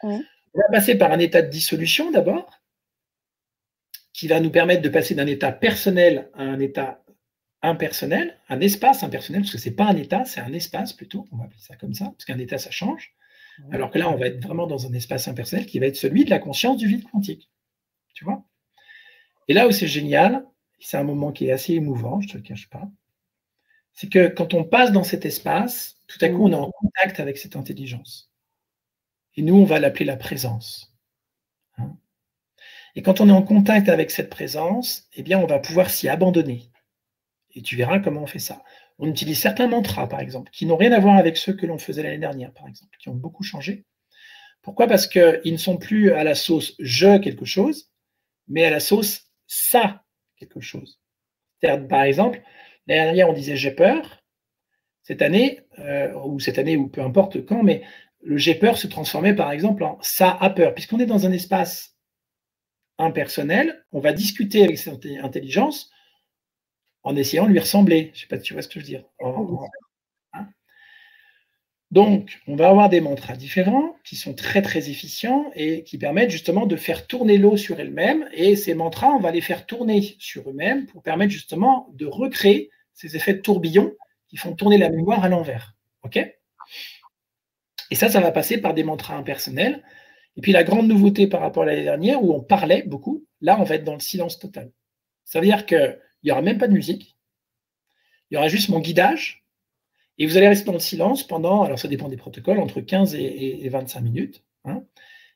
[0.03, 0.19] On
[0.55, 2.51] va passer par un état de dissolution d'abord,
[4.13, 7.05] qui va nous permettre de passer d'un état personnel à un état
[7.63, 11.27] impersonnel, un espace impersonnel, parce que ce n'est pas un état, c'est un espace plutôt,
[11.33, 13.15] on va appeler ça comme ça, parce qu'un état, ça change.
[13.73, 16.25] Alors que là, on va être vraiment dans un espace impersonnel qui va être celui
[16.25, 17.51] de la conscience du vide quantique.
[18.15, 18.45] Tu vois?
[19.49, 20.45] Et là où c'est génial,
[20.79, 22.89] c'est un moment qui est assez émouvant, je ne te le cache pas,
[23.97, 27.19] c'est que quand on passe dans cet espace, tout à coup, on est en contact
[27.19, 28.31] avec cette intelligence.
[29.35, 30.95] Et nous, on va l'appeler la présence.
[31.79, 31.97] Hein
[32.95, 36.09] et quand on est en contact avec cette présence, eh bien, on va pouvoir s'y
[36.09, 36.71] abandonner.
[37.55, 38.63] Et tu verras comment on fait ça.
[38.99, 41.79] On utilise certains mantras, par exemple, qui n'ont rien à voir avec ceux que l'on
[41.79, 43.87] faisait l'année dernière, par exemple, qui ont beaucoup changé.
[44.61, 44.87] Pourquoi?
[44.87, 47.91] Parce qu'ils ne sont plus à la sauce je quelque chose,
[48.47, 50.05] mais à la sauce ça
[50.37, 51.01] quelque chose.
[51.89, 52.43] Par exemple,
[52.87, 54.23] l'année dernière, on disait j'ai peur.
[55.03, 57.83] Cette année, euh, ou cette année, ou peu importe quand, mais
[58.23, 60.75] le j'ai peur se transformait par exemple en ça a peur.
[60.75, 61.97] Puisqu'on est dans un espace
[62.99, 65.91] impersonnel, on va discuter avec cette intelligence
[67.03, 68.11] en essayant de lui ressembler.
[68.15, 69.05] Je ne sais pas si tu vois ce que je veux dire.
[71.93, 76.31] Donc, on va avoir des mantras différents qui sont très très efficients et qui permettent
[76.31, 78.29] justement de faire tourner l'eau sur elle-même.
[78.33, 82.71] Et ces mantras, on va les faire tourner sur eux-mêmes pour permettre justement de recréer
[82.97, 83.95] ces effets de tourbillon
[84.29, 85.77] qui font tourner la mémoire à l'envers.
[87.91, 89.85] Et ça, ça va passer par des mantras impersonnels.
[90.37, 93.59] Et puis la grande nouveauté par rapport à l'année dernière, où on parlait beaucoup, là,
[93.61, 94.73] on va être dans le silence total.
[95.25, 97.17] Ça veut dire qu'il n'y aura même pas de musique.
[98.31, 99.47] Il y aura juste mon guidage
[100.19, 103.15] et vous allez rester dans le silence pendant, alors ça dépend des protocoles, entre 15
[103.15, 104.43] et, 25 minutes.
[104.65, 104.83] Hein.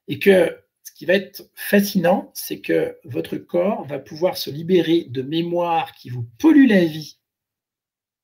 [0.09, 5.05] et que ce qui va être fascinant, c'est que votre corps va pouvoir se libérer
[5.09, 7.20] de mémoires qui vous polluent la vie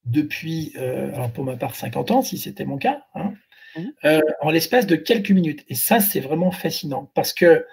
[0.06, 3.34] depuis, euh, alors pour ma part, 50 ans, si c'était mon cas, hein,
[3.76, 3.82] mmh.
[4.04, 5.64] euh, en l'espace de quelques minutes.
[5.68, 7.66] Et ça, c'est vraiment fascinant parce que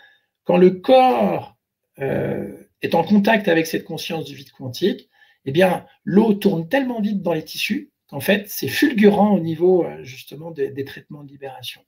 [0.44, 1.58] quand le corps
[2.00, 2.52] euh,
[2.82, 5.10] est en contact avec cette conscience du vide quantique,
[5.46, 9.86] eh bien, l'eau tourne tellement vite dans les tissus qu'en fait, c'est fulgurant au niveau
[10.02, 11.82] justement des traitements de libération.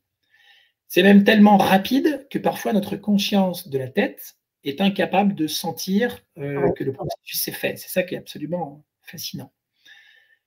[0.87, 6.19] C'est même tellement rapide que parfois notre conscience de la tête est incapable de sentir
[6.37, 7.77] euh, que le processus s'est fait.
[7.77, 9.51] C'est ça qui est absolument fascinant.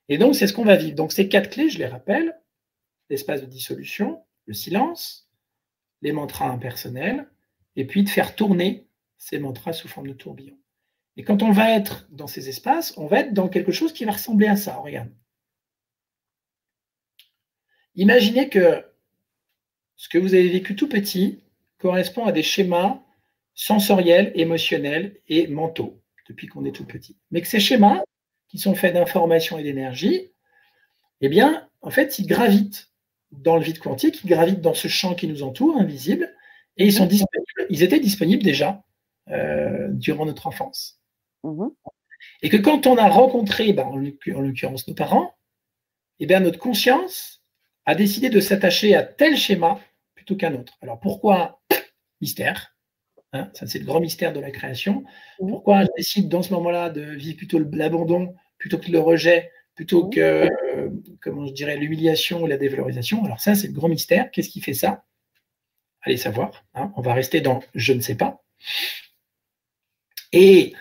[0.08, 0.94] Et donc, c'est ce qu'on va vivre.
[0.94, 2.40] Donc, ces quatre clés, je les rappelle,
[3.10, 5.30] l'espace de dissolution, le silence,
[6.02, 7.28] les mantras impersonnels,
[7.76, 8.86] et puis de faire tourner
[9.18, 10.58] ces mantras sous forme de tourbillon.
[11.16, 14.04] Et quand on va être dans ces espaces, on va être dans quelque chose qui
[14.04, 14.76] va ressembler à ça.
[14.76, 15.10] Regarde.
[17.96, 18.84] Imaginez que
[19.96, 21.42] ce que vous avez vécu tout petit
[21.78, 23.02] correspond à des schémas
[23.54, 27.16] sensoriels, émotionnels et mentaux depuis qu'on est tout petit.
[27.32, 28.02] Mais que ces schémas,
[28.48, 30.32] qui sont faits d'informations et d'énergie,
[31.20, 32.90] eh bien, en fait, ils gravitent
[33.30, 36.34] dans le vide quantique, ils gravitent dans ce champ qui nous entoure, invisible,
[36.76, 37.10] et ils sont mhm.
[37.10, 37.66] disponibles.
[37.70, 38.82] Ils étaient disponibles déjà
[39.28, 41.00] euh, durant notre enfance.
[41.44, 41.70] Mhm.
[42.42, 45.34] Et que quand on a rencontré, ben, en l'occurrence nos parents,
[46.20, 47.42] eh bien, notre conscience
[47.84, 49.80] a décidé de s'attacher à tel schéma
[50.36, 50.76] qu'un autre.
[50.82, 51.60] Alors pourquoi?
[52.20, 52.76] Mystère.
[53.32, 55.04] Hein, ça, c'est le grand mystère de la création.
[55.38, 60.08] Pourquoi je décide dans ce moment-là de vivre plutôt l'abandon plutôt que le rejet, plutôt
[60.08, 60.90] que, euh,
[61.20, 63.24] comment je dirais, l'humiliation ou la dévalorisation?
[63.24, 64.30] Alors ça, c'est le grand mystère.
[64.30, 65.04] Qu'est-ce qui fait ça?
[66.02, 66.64] Allez savoir.
[66.74, 66.92] Hein.
[66.96, 68.42] on va rester dans je ne sais pas.
[70.32, 70.74] Et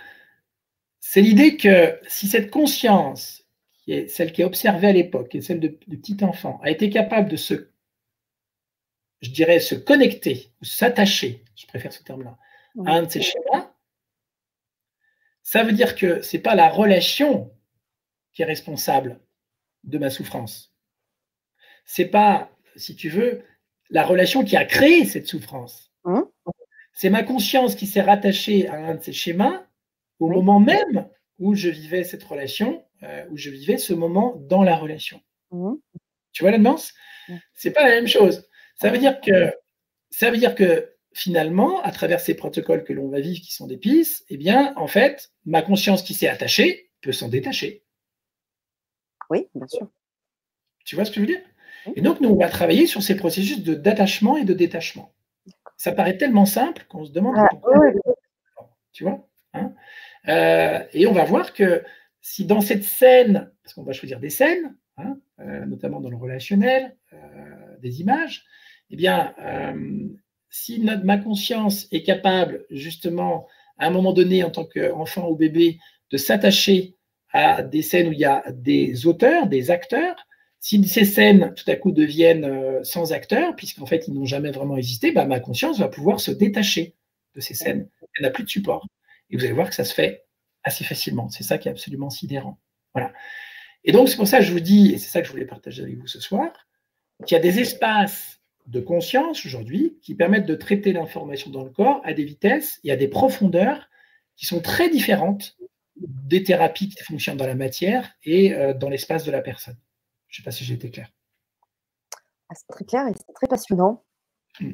[1.00, 3.44] c'est l'idée que si cette conscience,
[3.84, 6.72] qui est celle qui est observée à l'époque, et celle de, de petit enfant, a
[6.72, 7.72] été capable de se
[9.22, 12.38] je dirais, se connecter ou s'attacher, je préfère ce terme-là,
[12.86, 13.72] à un de ces schémas,
[15.42, 17.52] ça veut dire que ce n'est pas la relation
[18.34, 19.20] qui est responsable
[19.84, 20.74] de ma souffrance.
[21.86, 23.44] Ce n'est pas, si tu veux,
[23.90, 25.92] la relation qui a créé cette souffrance.
[26.04, 26.30] Hein?
[26.94, 29.66] C'est ma conscience qui s'est rattachée à un de ces schémas
[30.20, 31.08] au moment même
[31.40, 35.22] où je vivais cette relation, euh, où je vivais ce moment dans la relation.
[35.52, 35.78] Hein?
[36.34, 36.94] Tu vois la nuance
[37.54, 38.48] C'est pas la même chose.
[38.80, 39.54] Ça veut dire que,
[40.12, 43.68] ça veut dire que finalement, à travers ces protocoles que l'on va vivre qui sont
[43.68, 47.84] des pistes, eh bien, en fait, ma conscience qui s'est attachée peut s'en détacher.
[49.30, 49.90] Oui, bien sûr.
[50.86, 51.42] Tu vois ce que je veux dire?
[51.96, 55.14] Et donc, nous, on va travailler sur ces processus d'attachement et de détachement.
[55.78, 57.36] Ça paraît tellement simple qu'on se demande.
[57.38, 57.50] Ah,
[58.92, 59.74] Tu vois hein?
[60.28, 61.84] Euh, Et on va voir que
[62.22, 66.18] si dans cette scène, parce qu'on va choisir des scènes, hein, euh, notamment dans le
[66.18, 68.46] relationnel, euh, des images,
[68.90, 70.08] eh bien, euh,
[70.50, 73.48] si ma conscience est capable, justement,
[73.78, 75.80] à un moment donné, en tant qu'enfant ou bébé,
[76.12, 76.96] de s'attacher
[77.32, 80.16] à des scènes où il y a des auteurs, des acteurs,
[80.60, 84.52] si ces scènes, tout à coup, deviennent euh, sans acteurs, puisqu'en fait, ils n'ont jamais
[84.52, 86.96] vraiment existé, bah, ma conscience va pouvoir se détacher
[87.36, 87.90] de ces scènes.
[88.16, 88.88] Elle n'a plus de support.
[89.30, 90.26] Et vous allez voir que ça se fait
[90.64, 91.30] assez facilement.
[91.30, 92.60] C'est ça qui est absolument sidérant.
[92.94, 93.14] Voilà.
[93.84, 95.46] Et donc, c'est pour ça que je vous dis, et c'est ça que je voulais
[95.46, 96.52] partager avec vous ce soir,
[97.26, 98.37] qu'il y a des espaces
[98.68, 102.92] de conscience aujourd'hui qui permettent de traiter l'information dans le corps à des vitesses et
[102.92, 103.90] à des profondeurs
[104.36, 105.58] qui sont très différentes
[105.96, 109.78] des thérapies qui fonctionnent dans la matière et euh, dans l'espace de la personne.
[110.28, 111.10] Je ne sais pas si j'ai été clair.
[112.50, 114.04] Ah, c'est très clair et c'est très passionnant.
[114.60, 114.74] Hmm.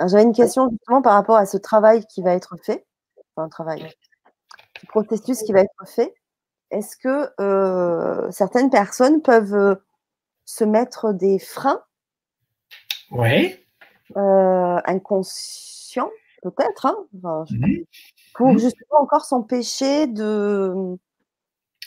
[0.00, 2.86] J'avais une question justement par rapport à ce travail qui va être fait,
[3.34, 3.88] enfin un travail,
[4.80, 6.14] ce processus qui va être fait.
[6.70, 9.74] Est-ce que euh, certaines personnes peuvent euh,
[10.44, 11.82] se mettre des freins
[13.10, 13.56] oui.
[14.16, 16.10] Euh, inconscient,
[16.42, 16.96] peut-être, hein,
[17.50, 17.84] mhm.
[18.34, 18.58] pour mhm.
[18.58, 20.96] justement encore s'empêcher de.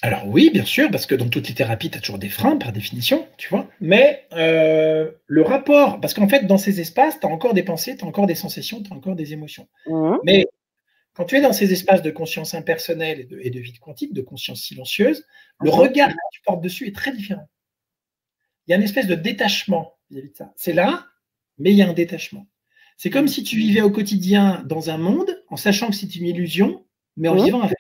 [0.02, 2.56] Alors oui, bien sûr, parce que dans toutes les thérapies, tu as toujours des freins
[2.56, 3.68] par définition, tu vois.
[3.82, 7.98] Mais euh, le rapport, parce qu'en fait, dans ces espaces, tu as encore des pensées,
[7.98, 9.68] tu as encore des sensations, tu as encore des émotions.
[9.88, 10.20] Mhm.
[10.24, 10.46] Mais
[11.14, 14.14] quand tu es dans ces espaces de conscience impersonnelle et de, et de vide quantique,
[14.14, 15.26] de conscience silencieuse,
[15.62, 17.48] le regard que tu portes dessus est très différent.
[18.68, 20.54] Il y a une espèce de détachement vis-à-vis de ça.
[20.56, 21.09] C'est là,
[21.60, 22.48] mais il y a un détachement.
[22.98, 26.26] C'est comme si tu vivais au quotidien dans un monde en sachant que c'est une
[26.26, 27.78] illusion, mais en vivant avec.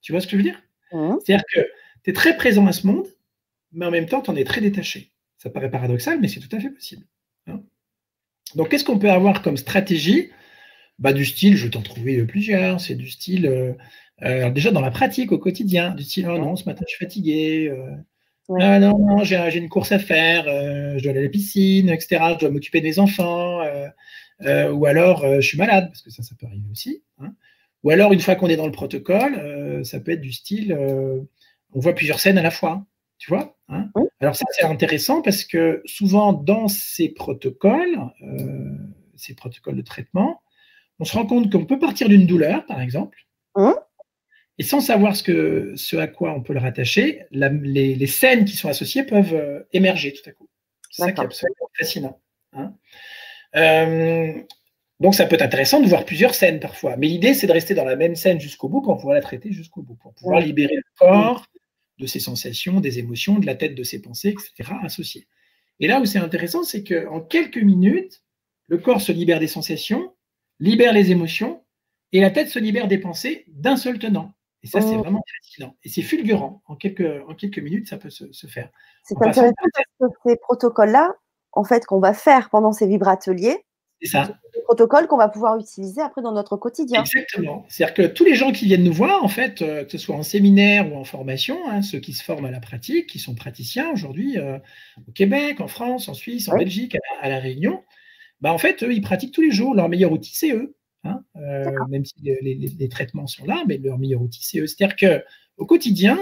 [0.00, 0.62] Tu vois ce que je veux dire?
[0.90, 1.60] C'est-à-dire que
[2.04, 3.06] tu es très présent à ce monde,
[3.72, 5.12] mais en même temps, tu en es très détaché.
[5.38, 7.06] Ça paraît paradoxal, mais c'est tout à fait possible.
[7.46, 7.62] Hein.
[8.54, 10.30] Donc, qu'est-ce qu'on peut avoir comme stratégie?
[10.98, 12.80] Bah, Du style, je vais t'en trouver plusieurs.
[12.80, 13.72] C'est du style, euh,
[14.22, 17.04] euh, déjà dans la pratique au quotidien, du style, oh non, ce matin, je suis
[17.04, 17.68] fatigué.
[17.70, 17.90] Euh,
[18.48, 21.88] ah non, non, j'ai une course à faire, euh, je dois aller à la piscine,
[21.88, 22.22] etc.
[22.34, 23.62] Je dois m'occuper des enfants.
[24.42, 27.02] Euh, ou alors je suis malade, parce que ça, ça peut arriver aussi.
[27.20, 27.34] Hein.
[27.84, 30.76] Ou alors, une fois qu'on est dans le protocole, ça peut être du style,
[31.72, 32.84] on voit plusieurs scènes à la fois.
[33.18, 33.88] Tu vois hein.
[34.20, 37.98] Alors ça, c'est intéressant parce que souvent, dans ces protocoles,
[39.16, 40.42] ces protocoles de traitement,
[40.98, 43.26] on se rend compte qu'on peut partir d'une douleur, par exemple,
[44.58, 48.56] et sans savoir ce, que, ce à quoi on peut le rattacher, les, scènes qui
[48.56, 50.48] sont associées peuvent euh, émerger tout à coup.
[50.90, 52.20] C'est ça qui est absolument fascinant.
[52.52, 52.74] Hein.
[53.56, 54.32] Euh,
[55.00, 57.74] donc ça peut être intéressant de voir plusieurs scènes parfois, mais l'idée c'est de rester
[57.74, 60.76] dans la même scène jusqu'au bout pour pouvoir la traiter jusqu'au bout, pour pouvoir libérer
[60.76, 61.46] le corps
[61.98, 64.74] de ses sensations, des émotions, de la tête, de ses pensées, etc.
[64.82, 65.26] associées.
[65.80, 68.22] Et là où c'est intéressant, c'est qu'en quelques minutes,
[68.68, 70.14] le corps se libère des sensations,
[70.60, 71.64] libère les émotions,
[72.12, 74.32] et la tête se libère des pensées d'un seul tenant.
[74.62, 75.00] Et ça, c'est oh.
[75.00, 75.76] vraiment fascinant.
[75.82, 76.62] Et c'est fulgurant.
[76.66, 78.70] En quelques, en quelques minutes, ça peut se, faire.
[79.02, 79.54] C'est intéressant
[79.98, 81.14] parce que ces protocoles-là,
[81.52, 83.64] en fait, qu'on va faire pendant ces vibrateliers,
[84.00, 84.38] c'est ça.
[84.54, 87.02] Des protocoles qu'on va pouvoir utiliser après dans notre quotidien.
[87.02, 87.64] Exactement.
[87.68, 90.16] C'est-à-dire que tous les gens qui viennent nous voir, en fait, euh, que ce soit
[90.16, 93.34] en séminaire ou en formation, hein, ceux qui se forment à la pratique, qui sont
[93.34, 94.58] praticiens aujourd'hui euh,
[95.06, 97.84] au Québec, en France, en Suisse, en Belgique, à, la Réunion,
[98.40, 99.74] bah, en fait, eux, ils pratiquent tous les jours.
[99.74, 100.74] Leur meilleur outil, c'est eux.
[101.04, 104.66] Hein, euh, même si les, traitements sont là, mais leur meilleur outil, c'est eux.
[104.66, 104.96] C'est-à-dire
[105.56, 106.18] qu'au quotidien,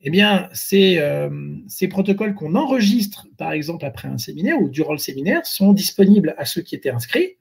[0.00, 4.98] eh bien, euh, ces, protocoles qu'on enregistre, par exemple, après un séminaire ou durant le
[4.98, 7.36] séminaire, sont disponibles à ceux qui étaient inscrits.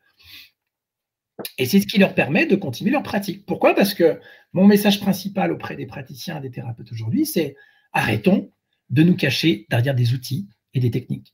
[1.58, 3.46] Et c'est ce qui leur permet de continuer leur pratique.
[3.46, 3.74] Pourquoi?
[3.74, 4.20] Parce que
[4.52, 7.56] mon message principal auprès des praticiens et des thérapeutes aujourd'hui, c'est
[7.94, 8.52] arrêtons
[8.90, 11.34] de nous cacher derrière des outils et des techniques.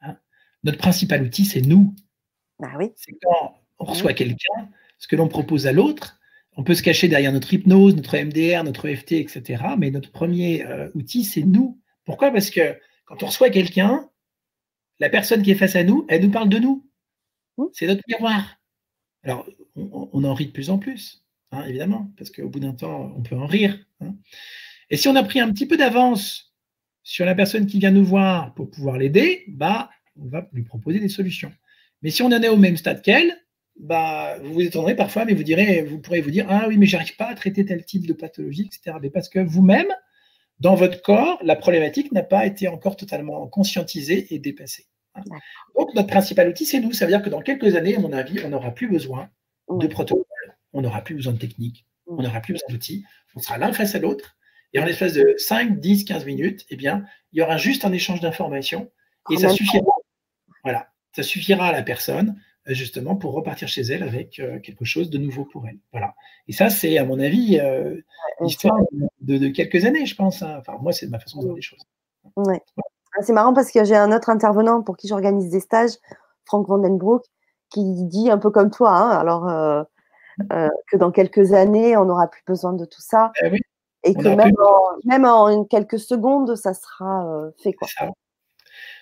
[0.00, 0.16] Hein?
[0.64, 1.94] Notre principal outil, c'est nous.
[2.60, 2.90] Ah oui.
[2.96, 6.18] C'est quand on reçoit quelqu'un, ce que l'on propose à l'autre,
[6.56, 9.62] on peut se cacher derrière notre hypnose, notre MDR, notre EFT, etc.
[9.78, 11.80] Mais notre premier euh, outil, c'est nous.
[12.04, 12.30] Pourquoi?
[12.30, 14.08] Parce que quand on reçoit quelqu'un,
[14.98, 16.88] la personne qui est face à nous, elle nous parle de nous.
[17.58, 17.64] Mmh.
[17.72, 18.56] C'est notre miroir.
[19.22, 23.12] Alors, on, en rit de plus en plus, hein, évidemment, parce qu'au bout d'un temps,
[23.16, 23.78] on peut en rire.
[24.00, 24.14] Hein.
[24.88, 26.54] Et si on a pris un petit peu d'avance
[27.02, 31.00] sur la personne qui vient nous voir pour pouvoir l'aider, bah, on va lui proposer
[31.00, 31.52] des solutions.
[32.02, 33.36] Mais si on en est au même stade qu'elle,
[33.78, 36.86] bah, vous vous étonnerez parfois, mais vous direz, vous pourrez vous dire, ah oui, mais
[36.86, 38.96] j'arrive pas à traiter tel type de pathologie, etc.
[39.02, 39.92] Mais parce que vous-même,
[40.60, 44.86] dans votre corps, la problématique n'a pas été encore totalement conscientisée et dépassée.
[45.14, 45.22] Hein.
[45.76, 46.92] Donc, notre principal outil, c'est nous.
[46.92, 49.28] Ça veut dire que dans quelques années, à mon avis, on n'aura plus besoin
[49.68, 53.04] de protocoles, on n'aura plus besoin de techniques, on n'aura plus besoin d'outils.
[53.34, 54.36] On sera l'un face à l'autre.
[54.72, 57.92] Et en l'espace de 5, 10, 15 minutes, eh bien, il y aura juste un
[57.92, 58.90] échange d'informations
[59.30, 59.84] et ça suffira.
[60.64, 62.40] Voilà, ça suffira à la personne
[62.74, 65.78] justement pour repartir chez elle avec euh, quelque chose de nouveau pour elle.
[65.92, 66.14] Voilà.
[66.48, 67.96] Et ça, c'est à mon avis euh,
[68.40, 68.78] l'histoire
[69.20, 70.42] de, quelques années, je pense.
[70.42, 70.56] Hein.
[70.58, 71.82] Enfin, moi, c'est ma façon de voir les choses.
[72.36, 72.60] Ouais.
[73.16, 75.92] Ah, c'est marrant parce que j'ai un autre intervenant pour qui j'organise des stages,
[76.44, 77.24] Franck Vandenbroek,
[77.70, 82.28] qui dit un peu comme toi, hein, alors euh, que dans quelques années, on n'aura
[82.28, 83.32] plus besoin de tout ça.
[83.42, 83.58] Eh
[84.02, 87.72] et que même en, même en, quelques secondes, ça sera fait.
[87.72, 87.88] Quoi.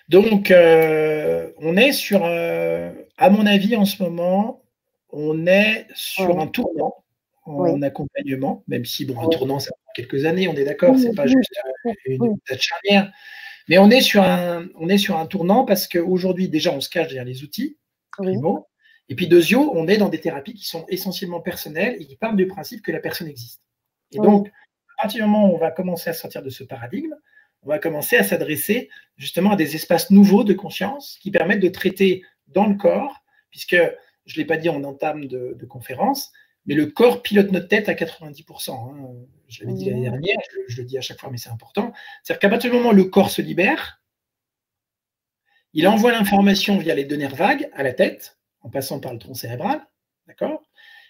[0.09, 4.63] Donc, euh, on est sur, euh, à mon avis, en ce moment,
[5.09, 7.03] on est sur un tournant
[7.45, 11.15] en accompagnement, même si, bon, un tournant, ça prend quelques années, on est d'accord, c'est
[11.15, 11.51] pas juste
[11.85, 13.11] euh, une date charnière.
[13.67, 16.89] Mais on est sur un, on est sur un tournant parce qu'aujourd'hui, déjà, on se
[16.89, 17.77] cache derrière les outils,
[18.11, 18.67] primo.
[19.09, 22.35] Et puis, deuxièmement, on est dans des thérapies qui sont essentiellement personnelles et qui partent
[22.35, 23.61] du principe que la personne existe.
[24.11, 24.47] Et donc,
[24.97, 27.13] à partir du moment où on va commencer à sortir de ce paradigme,
[27.65, 31.69] on va commencer à s'adresser justement à des espaces nouveaux de conscience qui permettent de
[31.69, 33.75] traiter dans le corps, puisque
[34.25, 36.31] je ne l'ai pas dit en entame de, conférence,
[36.67, 38.71] mais le corps pilote notre tête à 90%.
[38.71, 39.27] Hein.
[39.47, 40.37] Je l'avais dit l'année dernière,
[40.67, 41.91] je, le dis à chaque fois, mais c'est important.
[42.23, 44.01] C'est-à-dire qu'à partir du moment où le corps se libère,
[45.73, 49.19] il envoie l'information via les deux nerfs vagues à la tête, en passant par le
[49.19, 49.85] tronc cérébral,
[50.27, 50.63] d'accord?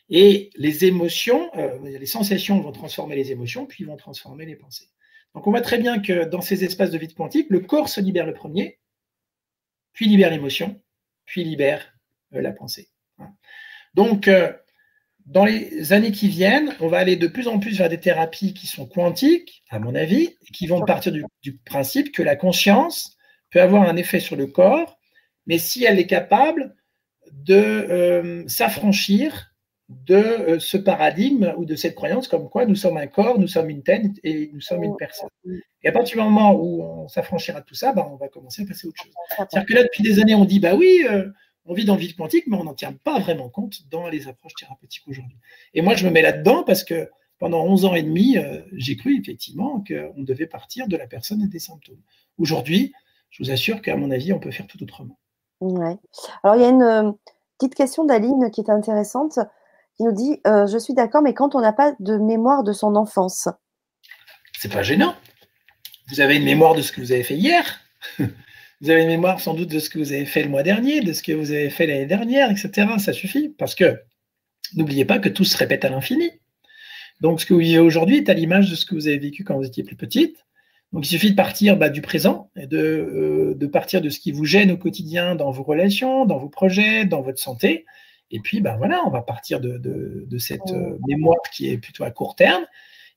[0.09, 4.89] Et les émotions, euh, les sensations vont transformer les émotions, puis vont transformer les pensées.
[5.35, 7.99] Donc on voit très bien que dans ces espaces de vide quantique, le corps se
[7.99, 8.79] libère le premier,
[9.91, 10.81] puis libère l'émotion,
[11.25, 11.93] puis libère
[12.33, 12.89] euh, la pensée.
[13.93, 14.51] Donc euh,
[15.25, 18.53] dans les années qui viennent, on va aller de plus en plus vers des thérapies
[18.53, 23.17] qui sont quantiques, à mon avis, et qui vont partir du, principe que la conscience
[23.51, 24.97] peut avoir un effet sur le corps,
[25.47, 26.75] mais si elle est capable
[27.31, 29.54] de euh, s'affranchir
[29.89, 33.47] de euh, ce paradigme ou de cette croyance comme quoi nous sommes un corps, nous
[33.47, 35.29] sommes une tête et nous sommes une personne.
[35.83, 38.63] Et à partir du moment où on s'affranchira de tout ça, bah, on va commencer
[38.63, 39.13] à passer à autre chose.
[39.37, 41.29] C'est-à-dire que là, depuis des années, on dit, bah oui, euh,
[41.65, 44.27] on vit dans le vide quantique, mais on n'en tient pas vraiment compte dans les
[44.27, 45.37] approches thérapeutiques aujourd'hui.
[45.75, 48.95] Et moi, je me mets là-dedans parce que pendant 11 ans et demi, euh, j'ai
[48.95, 52.01] cru effectivement qu'on devait partir de la personne et des symptômes.
[52.39, 52.93] Aujourd'hui,
[53.29, 55.19] je vous assure qu'à mon avis, on peut faire tout autrement.
[55.61, 55.97] Ouais.
[56.43, 57.15] Alors, il y a une
[57.59, 59.39] petite question d'Aline qui est intéressante,
[59.97, 62.95] qui nous dit Je suis d'accord, mais quand on n'a pas de mémoire de son
[62.95, 63.47] enfance
[64.59, 65.15] C'est pas gênant.
[66.09, 67.81] Vous avez une mémoire de ce que vous avez fait hier.
[68.81, 70.99] Vous avez une mémoire sans doute de ce que vous avez fait le mois dernier,
[70.99, 72.87] de ce que vous avez fait l'année dernière, etc.
[72.97, 73.49] Ça suffit.
[73.49, 74.01] Parce que
[74.75, 76.29] n'oubliez pas que tout se répète à l'infini.
[77.21, 79.43] Donc, ce que vous vivez aujourd'hui est à l'image de ce que vous avez vécu
[79.43, 80.45] quand vous étiez plus petite.
[80.91, 84.31] Donc, il suffit de partir bah, du présent et euh, de, partir de ce qui
[84.31, 87.85] vous gêne au quotidien dans vos relations, dans vos projets, dans votre santé.
[88.31, 92.11] Et puis, ben voilà, on va partir de, cette euh, mémoire qui est plutôt à
[92.11, 92.65] court terme.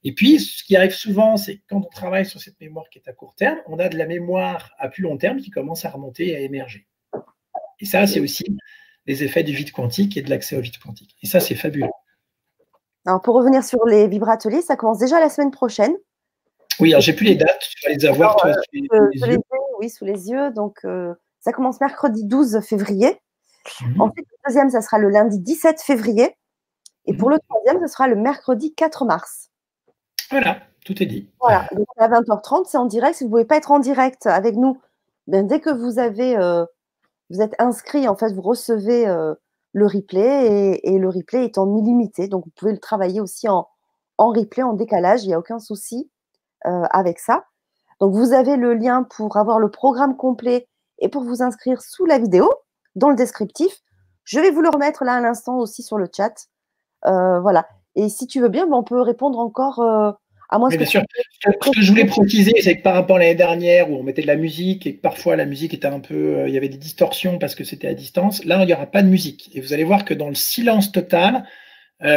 [0.04, 2.98] Et puis, ce qui arrive souvent, c'est que quand on travaille sur cette mémoire qui
[2.98, 5.84] est à court terme, on a de la mémoire à plus long terme qui commence
[5.84, 6.86] à remonter et à émerger.
[7.80, 8.44] Et ça, c'est aussi
[9.06, 11.16] les effets du vide quantique et de l'accès au vide quantique.
[11.22, 11.88] Et ça, c'est fabuleux.
[13.06, 15.96] Alors, pour revenir sur les vibrateliers, ça commence déjà la semaine prochaine.
[16.80, 19.38] Oui, alors j'ai plus les dates, tu vas les avoir toi, sous, les, euh, yeux.
[19.80, 20.52] Oui, sous les yeux.
[20.52, 23.18] Donc, euh, ça commence mercredi 12 février.
[23.82, 24.00] Mhm.
[24.00, 26.36] Ensuite, le deuxième, ça sera le lundi 17 février.
[27.06, 27.34] Et pour mhm.
[27.34, 29.50] le troisième, ce sera le mercredi 4 mars.
[30.30, 31.30] Voilà, tout est dit.
[31.40, 33.16] Voilà, donc à 20h30, c'est en direct.
[33.16, 34.80] Si vous ne pouvez pas être en direct avec nous,
[35.26, 36.64] ben, dès que vous avez, euh,
[37.30, 39.06] vous êtes inscrit, en fait, vous recevez
[39.72, 42.28] le replay et, le replay est en illimité.
[42.28, 43.68] Donc, vous pouvez le travailler aussi en,
[44.18, 45.24] en replay, en décalage.
[45.24, 46.10] Il n'y a aucun souci.
[46.66, 47.44] Euh, avec ça.
[48.00, 50.66] Donc, vous avez le lien pour avoir le programme complet
[50.98, 52.50] et pour vous inscrire sous la vidéo,
[52.98, 53.72] dans le descriptif.
[54.24, 56.48] Je vais vous le remettre là à l'instant aussi sur le chat.
[57.06, 57.66] Euh, voilà.
[57.96, 60.12] Et si tu veux bien, ben, on peut répondre encore euh,
[60.50, 60.68] à moi.
[60.68, 61.02] bien sûr.
[61.42, 64.22] Ce que je voulais préciser, c'est que par rapport à l'année dernière où on mettait
[64.22, 66.46] de la musique et que parfois la musique était un peu.
[66.46, 69.02] il y avait des distorsions parce que c'était à distance, là, il n'y aura pas
[69.02, 69.50] de musique.
[69.54, 71.44] Et vous allez voir que dans le silence total,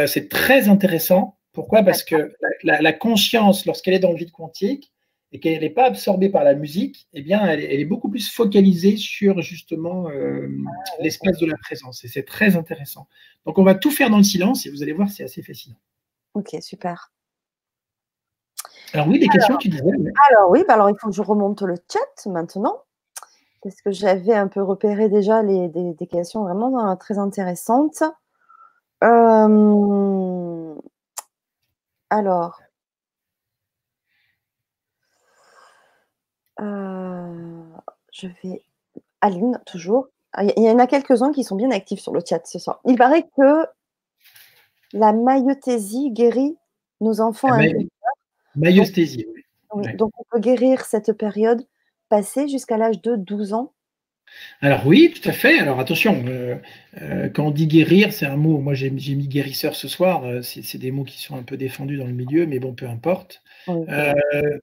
[0.06, 1.82] c'est très intéressant pourquoi?
[1.82, 4.91] Parce que la, conscience, lorsqu'elle est dans le vide quantique
[5.32, 8.98] et qu'elle n'est pas absorbée par la musique, eh bien, elle, est beaucoup plus focalisée
[8.98, 10.46] sur justement euh,
[11.00, 12.04] l'espace de la présence.
[12.04, 13.08] Et c'est très intéressant.
[13.46, 15.76] Donc, on va tout faire dans le silence et vous allez voir, c'est assez fascinant.
[16.34, 17.10] Ok, super.
[18.92, 19.82] Alors oui, des questions, tu disais.
[20.30, 22.82] Alors oui, bah alors il faut que je remonte le chat maintenant.
[23.62, 28.02] Parce que j'avais un peu repéré déjà les, des, questions vraiment euh, très intéressantes.
[29.02, 30.74] Euh,
[32.10, 32.60] alors.
[36.62, 37.62] Euh,
[38.12, 38.62] je vais.
[39.20, 40.08] Aline, toujours.
[40.32, 42.80] Ah, il y en a quelques-uns qui sont bien actifs sur le chat ce soir.
[42.86, 43.66] Il paraît que
[44.92, 46.56] la maïothésie guérit
[47.00, 47.68] nos enfants la
[48.54, 49.26] Maïothésie,
[49.74, 49.96] oui.
[49.96, 51.66] Donc, on peut guérir cette période
[52.08, 53.72] passée jusqu'à l'âge de 12 ans
[54.62, 55.58] alors oui, tout à fait.
[55.58, 56.54] Alors attention, euh,
[57.00, 60.40] euh, quand on dit guérir, c'est un mot, moi j'ai mis guérisseur ce soir, euh,
[60.42, 63.42] c'est des mots qui sont un peu défendus dans le milieu, mais bon, peu importe.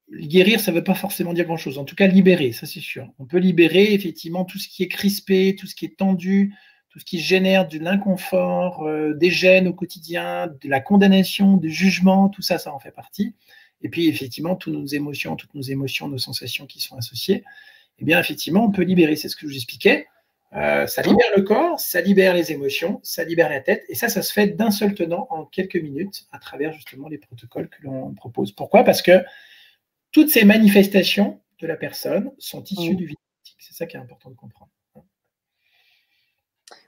[0.09, 1.77] guérir, ça ne veut pas forcément dire grand-chose.
[1.77, 3.09] En tout cas, libérer, ça c'est sûr.
[3.19, 6.53] On peut libérer effectivement tout ce qui est crispé, tout ce qui est tendu,
[6.91, 12.29] tout ce qui génère de l'inconfort, des gènes au quotidien, de la condamnation, du jugement,
[12.29, 13.35] tout ça, ça en fait partie.
[13.81, 17.43] Et puis effectivement, toutes nos émotions, toutes nos émotions, nos sensations qui sont associées
[18.01, 19.15] eh bien, effectivement, on peut libérer.
[19.15, 20.07] C'est ce que je vous expliquais.
[20.53, 23.83] Euh, ça libère le corps, ça libère les émotions, ça libère la tête.
[23.87, 27.19] Et ça, ça se fait d'un seul tenant en quelques minutes à travers justement les
[27.19, 28.51] protocoles que l'on propose.
[28.51, 28.83] Pourquoi?
[28.83, 29.23] Parce que
[30.11, 33.17] toutes ces manifestations de la personne sont issues du vide
[33.59, 34.71] C'est ça qui est important de comprendre.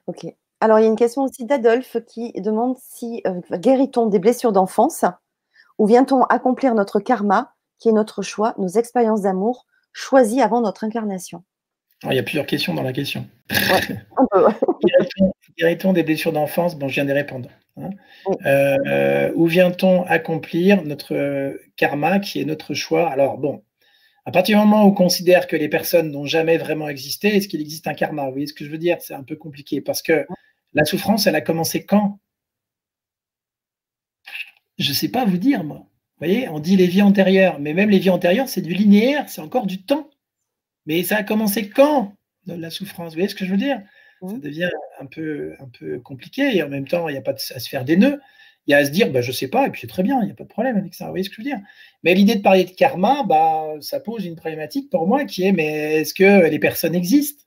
[0.07, 0.25] Ok.
[0.59, 4.51] Alors, il y a une question aussi d'Adolphe qui demande si euh, guérit-on des blessures
[4.51, 5.05] d'enfance?
[5.77, 10.83] Ou vient-on accomplir notre karma, qui est notre choix, nos expériences d'amour, choisi avant notre
[10.83, 11.43] incarnation.
[12.09, 13.27] Il y a plusieurs questions dans la question.
[13.51, 13.97] Ouais,
[15.93, 16.75] des blessures d'enfance?
[16.75, 17.49] Bon, je viens de répondre.
[17.77, 17.91] Hein.
[18.45, 23.09] Euh, où vient-on accomplir notre karma qui est notre choix?
[23.09, 23.63] Alors, bon,
[24.25, 27.47] à partir du moment où on considère que les personnes n'ont jamais vraiment existé, est-ce
[27.47, 28.25] qu'il existe un karma?
[28.25, 28.97] Vous voyez ce que je veux dire?
[28.99, 30.25] C'est un peu compliqué parce que
[30.73, 32.19] la souffrance, elle a commencé quand?
[34.79, 35.85] Je ne sais pas vous dire, moi
[36.25, 39.41] voyez, on dit les vies antérieures, mais même les vies antérieures, c'est du linéaire, c'est
[39.41, 40.09] encore du temps.
[40.85, 42.13] Mais ça a commencé quand
[42.45, 43.13] la souffrance?
[43.13, 43.81] Vous voyez ce que je veux dire?
[44.27, 44.69] Ça devient
[44.99, 47.67] un peu, un peu compliqué et en même temps, il n'y a pas à se
[47.67, 48.19] faire des nœuds.
[48.67, 50.03] Il y a à se dire, bah, je ne sais pas, et puis c'est très
[50.03, 51.05] bien, il n'y a pas de problème avec ça.
[51.05, 51.59] Vous voyez ce que je veux dire?
[52.03, 55.51] Mais l'idée de parler de karma, bah, ça pose une problématique pour moi qui est,
[55.51, 57.43] mais est-ce que les personnes existent?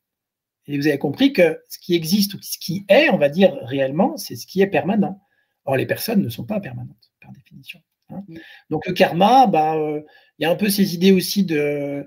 [0.67, 3.57] Et vous avez compris que ce qui existe ou ce qui est, on va dire
[3.63, 5.21] réellement, c'est ce qui est permanent.
[5.67, 7.81] Or, les personnes ne sont pas permanentes, par définition.
[8.15, 8.24] Hein.
[8.28, 8.39] Mm.
[8.70, 10.01] Donc le karma, bah, euh,
[10.39, 12.05] il y a un peu ces idées aussi de euh,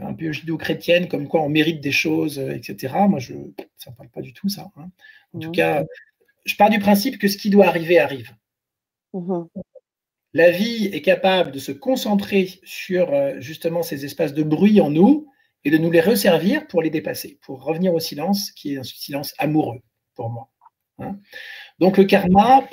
[0.00, 2.94] un peu judéo-chrétienne, comme quoi on mérite des choses, euh, etc.
[3.08, 3.34] Moi, je,
[3.76, 4.70] ça ne parle pas du tout, ça.
[4.76, 4.90] Hein.
[5.34, 5.84] En tout cas,
[6.44, 8.34] je pars du principe que ce qui doit arriver arrive.
[9.14, 9.48] Mm-hmm.
[10.32, 15.26] La vie est capable de se concentrer sur justement ces espaces de bruit en nous
[15.64, 18.84] et de nous les resservir pour les dépasser, pour revenir au silence qui est un
[18.84, 19.80] silence amoureux
[20.14, 20.49] pour moi.
[21.00, 21.18] Hein.
[21.78, 22.68] Donc le karma,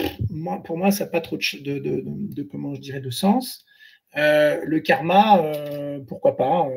[0.66, 3.66] pour moi, ça n'a pas trop de, comment je dirais, de sens.
[4.18, 6.68] Euh, le karma, euh, pourquoi pas,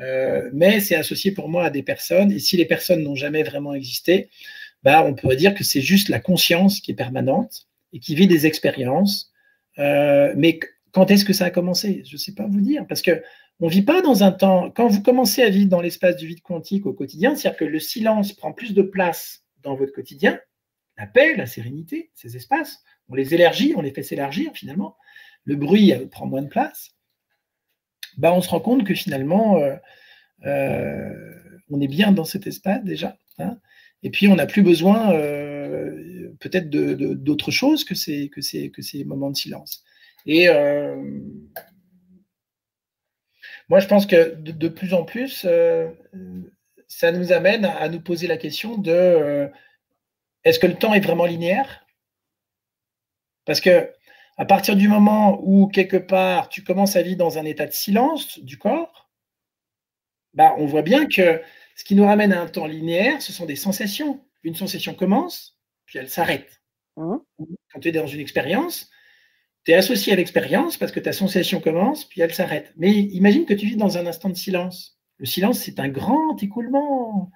[0.00, 3.42] euh, mais c'est associé pour moi à des personnes, et si les personnes n'ont jamais
[3.42, 4.30] vraiment existé,
[4.82, 8.26] bah, on pourrait dire que c'est juste la conscience qui est permanente et qui vit
[8.26, 9.32] des expériences.
[9.76, 10.60] mais
[10.92, 12.02] quand est-ce que ça a commencé?
[12.06, 13.22] Je ne sais pas vous dire, parce que
[13.60, 14.70] on ne vit pas dans un temps.
[14.70, 17.80] Quand vous commencez à vivre dans l'espace du vide quantique au quotidien, c'est-à-dire que le
[17.80, 20.38] silence prend plus de place dans votre quotidien,
[20.98, 24.96] la paix, la sérénité, ces espaces, on les élargit, on les fait s'élargir finalement,
[25.44, 26.90] le bruit euh, prend moins de place,
[28.18, 29.76] bah, on se rend compte que finalement, euh,
[30.44, 31.34] euh,
[31.70, 33.16] on est bien dans cet espace déjà.
[33.38, 33.56] Hein.
[34.02, 35.12] et puis, on n'a plus besoin
[36.40, 39.84] peut-être d'autre chose que ces, que, ces, que ces moments de silence.
[40.26, 40.48] Et
[43.68, 45.46] moi, je pense que de, plus en plus,
[46.88, 49.48] ça nous amène à nous poser la question de
[50.44, 51.86] est-ce que le temps est vraiment linéaire?
[53.44, 53.90] Parce que
[54.36, 57.72] à partir du moment où quelque part tu commences à vivre dans un état de
[57.72, 59.10] silence du corps,
[60.34, 61.42] bah, on voit bien que
[61.74, 64.24] ce qui nous ramène à un temps linéaire, ce sont des sensations.
[64.44, 66.62] Une sensation commence, puis elle s'arrête.
[66.96, 67.16] Mmh.
[67.72, 68.88] Quand tu es dans une expérience,
[69.64, 72.72] tu es associé à l'expérience parce que ta sensation commence, puis elle s'arrête.
[72.76, 74.98] Mais imagine que tu vis dans un instant de silence.
[75.16, 77.30] Le silence, c'est un grand écoulement.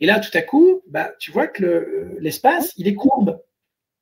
[0.00, 3.40] Et là, tout à coup, bah, tu vois que l'espace, il est courbe.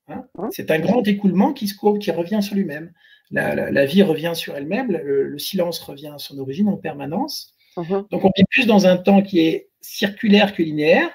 [0.07, 0.23] Hein.
[0.51, 2.91] c'est un grand écoulement qui se courbe, qui revient sur lui-même.
[3.31, 7.53] La, vie revient sur elle-même, le, silence revient à son origine en permanence.
[7.75, 8.07] Uh-huh.
[8.11, 11.09] Donc on vit plus dans un temps qui est circulaire que linéaire.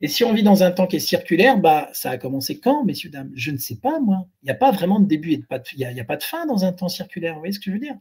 [0.00, 2.84] Et si on vit dans un temps qui est circulaire, bah, ça a commencé quand,
[2.84, 3.30] messieurs, dames?
[3.34, 4.26] Je ne sais pas, moi.
[4.42, 6.22] Il n'y a pas vraiment de début et de pas il n'y a, pas de
[6.22, 7.34] fin dans un temps circulaire.
[7.34, 7.96] Vous voyez ce que je veux dire?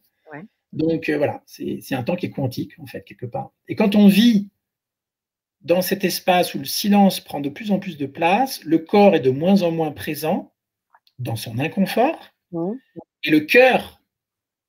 [0.73, 3.51] Donc euh, voilà, c'est un temps qui est quantique, en fait, quelque part.
[3.67, 4.49] Et quand on vit
[5.63, 9.15] dans cet espace où le silence prend de plus en plus de place, le corps
[9.15, 10.53] est de moins en moins présent
[11.19, 12.31] dans son inconfort,
[13.23, 14.01] et le cœur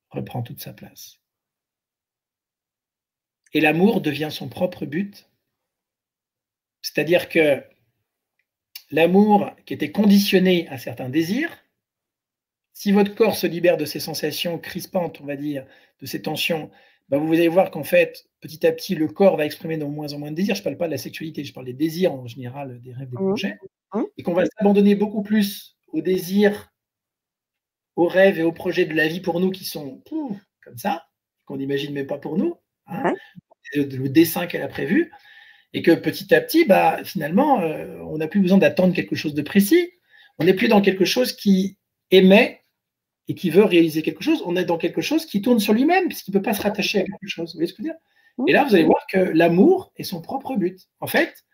[0.09, 1.19] reprend toute sa place.
[3.53, 5.29] Et l'amour devient son propre but.
[6.81, 7.63] C'est-à-dire que
[8.91, 11.63] l'amour qui était conditionné à certains désirs,
[12.73, 15.65] si votre corps se libère de ces sensations crispantes, on va dire,
[16.01, 16.69] de ces tensions,
[17.09, 20.13] bah, vous allez voir qu'en fait, petit à petit, le corps va exprimer de moins
[20.13, 20.55] en moins de désirs.
[20.55, 23.09] Je ne parle pas de la sexualité, je parle des désirs en général, des rêves,
[23.09, 23.27] des mmh.
[23.27, 23.57] projets.
[23.93, 24.03] Mmh.
[24.17, 26.73] Et qu'on va s'abandonner beaucoup plus aux désirs,
[27.95, 30.03] aux rêves et aux projets de la vie pour nous qui sont
[30.63, 31.05] comme ça,
[31.45, 32.55] qu'on n'imagine même pas pour nous,
[32.87, 33.13] hein,
[33.75, 35.11] le dessin qu'elle a prévu.
[35.73, 39.33] Et que petit à petit, bah, finalement, euh, on n'a plus besoin d'attendre quelque chose
[39.33, 39.91] de précis.
[40.39, 41.77] On n'est plus dans quelque chose qui
[42.11, 42.61] émet
[43.27, 46.07] et qui veut réaliser quelque chose, on est dans quelque chose qui tourne sur lui-même,
[46.07, 47.53] puisqu'il ne peut pas se rattacher à quelque chose.
[47.53, 47.99] Vous voyez ce que je veux dire?
[48.47, 50.89] Et là, vous allez voir que l'amour est son propre but.
[50.99, 51.45] En fait,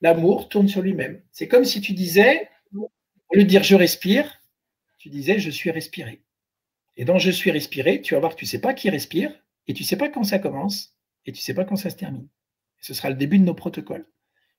[0.00, 1.20] l'amour tourne sur lui-même.
[1.32, 4.40] C'est comme si tu disais, au lieu de dire je respire,
[4.98, 6.22] tu disais je suis respiré.
[6.96, 9.32] Et dans je suis respiré, tu vas voir que tu ne sais pas qui respire,
[9.66, 10.94] et tu ne sais pas quand ça commence,
[11.26, 12.28] et tu ne sais pas quand ça se termine.
[12.80, 14.06] Ce sera le début de nos protocoles,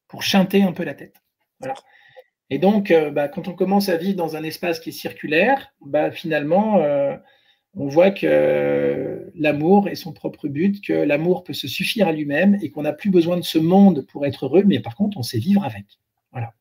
[0.08, 1.16] pour chanter un peu la tête.
[1.60, 1.76] Voilà.
[2.50, 5.74] Et donc, euh, bah, quand on commence à vivre dans un espace qui est circulaire,
[5.82, 7.16] bah, finalement, euh,
[7.76, 12.58] on voit que l'amour est son propre but, que l'amour peut se suffire à lui-même
[12.62, 15.24] et qu'on n'a plus besoin de ce monde pour être heureux, mais par contre, on
[15.24, 15.86] sait vivre avec.
[16.32, 16.54] Voilà.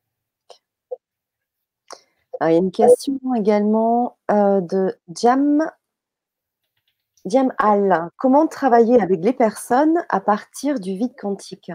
[2.42, 5.70] il y a une question également euh, de Jam.
[7.24, 8.10] Jam Al.
[8.16, 11.72] Comment travailler avec les personnes à partir du vide quantique?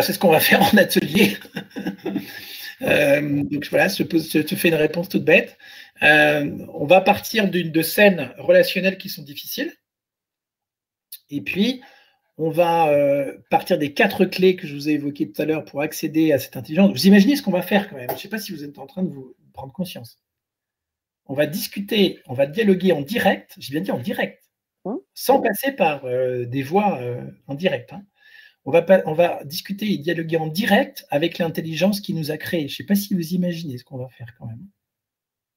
[0.00, 1.36] C'est ce qu'on va faire en atelier.
[2.82, 5.56] Euh, donc voilà, je te, fais une réponse toute bête.
[6.02, 9.72] Euh, on va partir de scènes relationnelles qui sont difficiles.
[11.30, 11.80] Et puis,
[12.38, 15.64] on va euh, partir des quatre clés que je vous ai évoquées tout à l'heure
[15.64, 16.90] pour accéder à cette intelligence.
[16.90, 18.08] Vous imaginez ce qu'on va faire quand même.
[18.08, 20.18] Je ne sais pas si vous êtes en train de vous prendre conscience.
[21.26, 24.42] On va discuter, on va dialoguer en direct, j'ai bien dit en direct,
[24.86, 24.98] hein?
[25.14, 27.00] Sans passer par des voix
[27.46, 27.92] en direct.
[27.92, 28.04] Hein
[28.64, 32.68] on va, on va discuter et dialoguer en direct avec l'intelligence qui nous a créés.
[32.68, 34.64] Je ne sais pas si vous imaginez ce qu'on va faire quand même.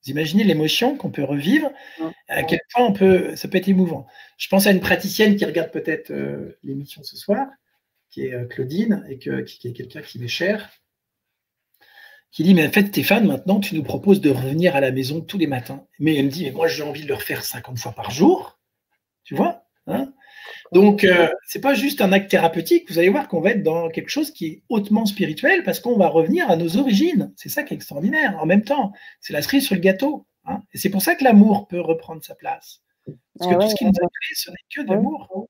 [0.03, 1.71] Vous imaginez l'émotion qu'on peut revivre,
[2.27, 4.05] à quel point on peut, ça peut être émouvant.
[4.37, 7.47] Je pense à une praticienne qui regarde peut-être euh, l'émission ce soir,
[8.11, 10.69] qui est euh, Claudine, et qui, est quelqu'un qui m'est cher,
[12.31, 15.21] qui dit, mais en fait, Stéphane, maintenant, tu nous proposes de revenir à la maison
[15.21, 15.87] tous les matins.
[15.99, 18.59] Mais elle me dit, mais moi, j'ai envie de le refaire 50 fois par jour.
[19.23, 19.54] Tu vois?
[20.71, 22.89] Donc, euh, ce n'est pas juste un acte thérapeutique.
[22.89, 25.97] Vous allez voir qu'on va être dans quelque chose qui est hautement spirituel parce qu'on
[25.97, 27.31] va revenir à nos origines.
[27.35, 28.37] C'est ça qui est extraordinaire.
[28.41, 30.25] En même temps, c'est la cerise sur le gâteau.
[30.45, 30.61] Hein.
[30.73, 32.81] Et c'est pour ça que l'amour peut reprendre sa place.
[33.37, 35.29] Parce que ah tout ce qui nous a créé, ce n'est que de l'amour.
[35.35, 35.43] Hein.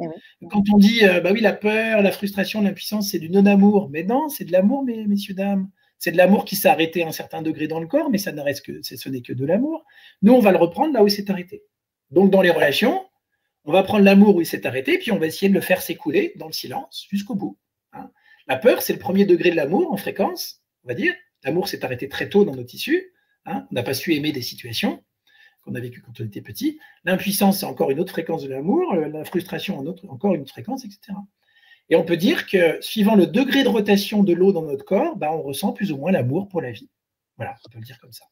[0.00, 3.88] Eh Quand on dit, euh, bah oui, la peur, la frustration, l'impuissance, c'est du non-amour.
[3.90, 5.70] Mais non, c'est de l'amour, messieurs, dames.
[5.98, 8.30] C'est de l'amour qui s'est arrêté à un certain degré dans le corps, mais ça
[8.32, 9.84] ne reste que, ce n'est que de l'amour.
[10.22, 11.64] Nous, on va le reprendre là où il s'est arrêté.
[12.10, 13.04] Donc, dans les relations,
[13.68, 15.82] on va prendre l'amour où il s'est arrêté, puis on va essayer de le faire
[15.82, 17.58] s'écouler dans le silence jusqu'au bout.
[17.92, 18.10] Hein.
[18.46, 21.14] La peur, c'est le premier degré de l'amour en fréquence, on va dire.
[21.44, 23.12] L'amour s'est arrêté très tôt dans nos tissus.
[23.44, 23.66] Hein.
[23.70, 25.04] On n'a pas su aimer des situations
[25.60, 26.78] qu'on a vécues quand on était petit.
[27.04, 28.94] L'impuissance, c'est encore une autre fréquence de l'amour.
[28.94, 29.78] La frustration,
[30.08, 31.12] encore une autre fréquence, etc.
[31.90, 35.16] Et on peut dire que suivant le degré de rotation de l'eau dans notre corps,
[35.16, 36.88] bah, on ressent plus ou moins l'amour pour la vie.
[37.36, 38.24] Voilà, on peut le dire comme ça.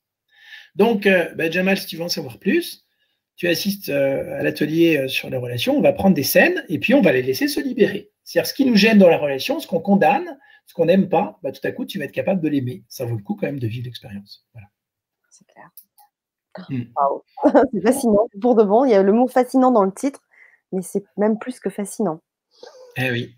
[0.76, 2.85] Donc, euh, bah, Jamal, si tu veux en savoir plus,
[3.36, 6.78] tu assistes euh, à l'atelier euh, sur les relations, on va prendre des scènes et
[6.78, 8.10] puis on va les laisser se libérer.
[8.24, 11.38] C'est-à-dire ce qui nous gêne dans la relation, ce qu'on condamne, ce qu'on n'aime pas,
[11.42, 12.82] bah, tout à coup, tu vas être capable de l'aimer.
[12.88, 14.46] Ça vaut le coup quand même de vivre l'expérience.
[14.52, 14.68] Voilà.
[15.30, 15.70] C'est clair.
[16.70, 16.84] Hmm.
[17.72, 18.26] c'est fascinant.
[18.40, 20.20] Pour de bon, il y a le mot fascinant dans le titre,
[20.72, 22.20] mais c'est même plus que fascinant.
[22.96, 23.34] Eh oui.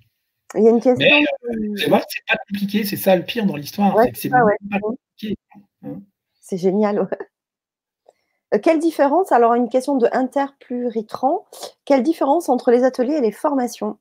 [0.54, 1.06] Il y a une question.
[1.06, 2.02] Euh, c'est pas
[2.48, 3.96] compliqué, c'est ça le pire dans l'histoire.
[4.14, 4.40] c'est pas
[4.80, 5.36] compliqué.
[5.82, 6.00] Hein.
[6.40, 7.08] C'est génial.
[8.62, 11.46] Quelle différence, alors une question de interpluricran,
[11.84, 13.98] quelle différence entre les ateliers et les formations?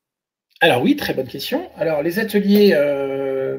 [0.60, 1.70] Alors oui, très bonne question.
[1.76, 3.58] Alors les ateliers, euh,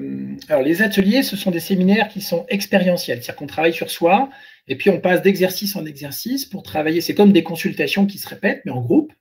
[0.65, 4.31] les ateliers, ce sont des séminaires qui sont expérientiels, c'est-à-dire qu'on travaille sur soi
[4.67, 7.01] et puis on passe d'exercice en exercice pour travailler.
[7.01, 9.13] C'est comme des consultations qui se répètent, mais en groupe,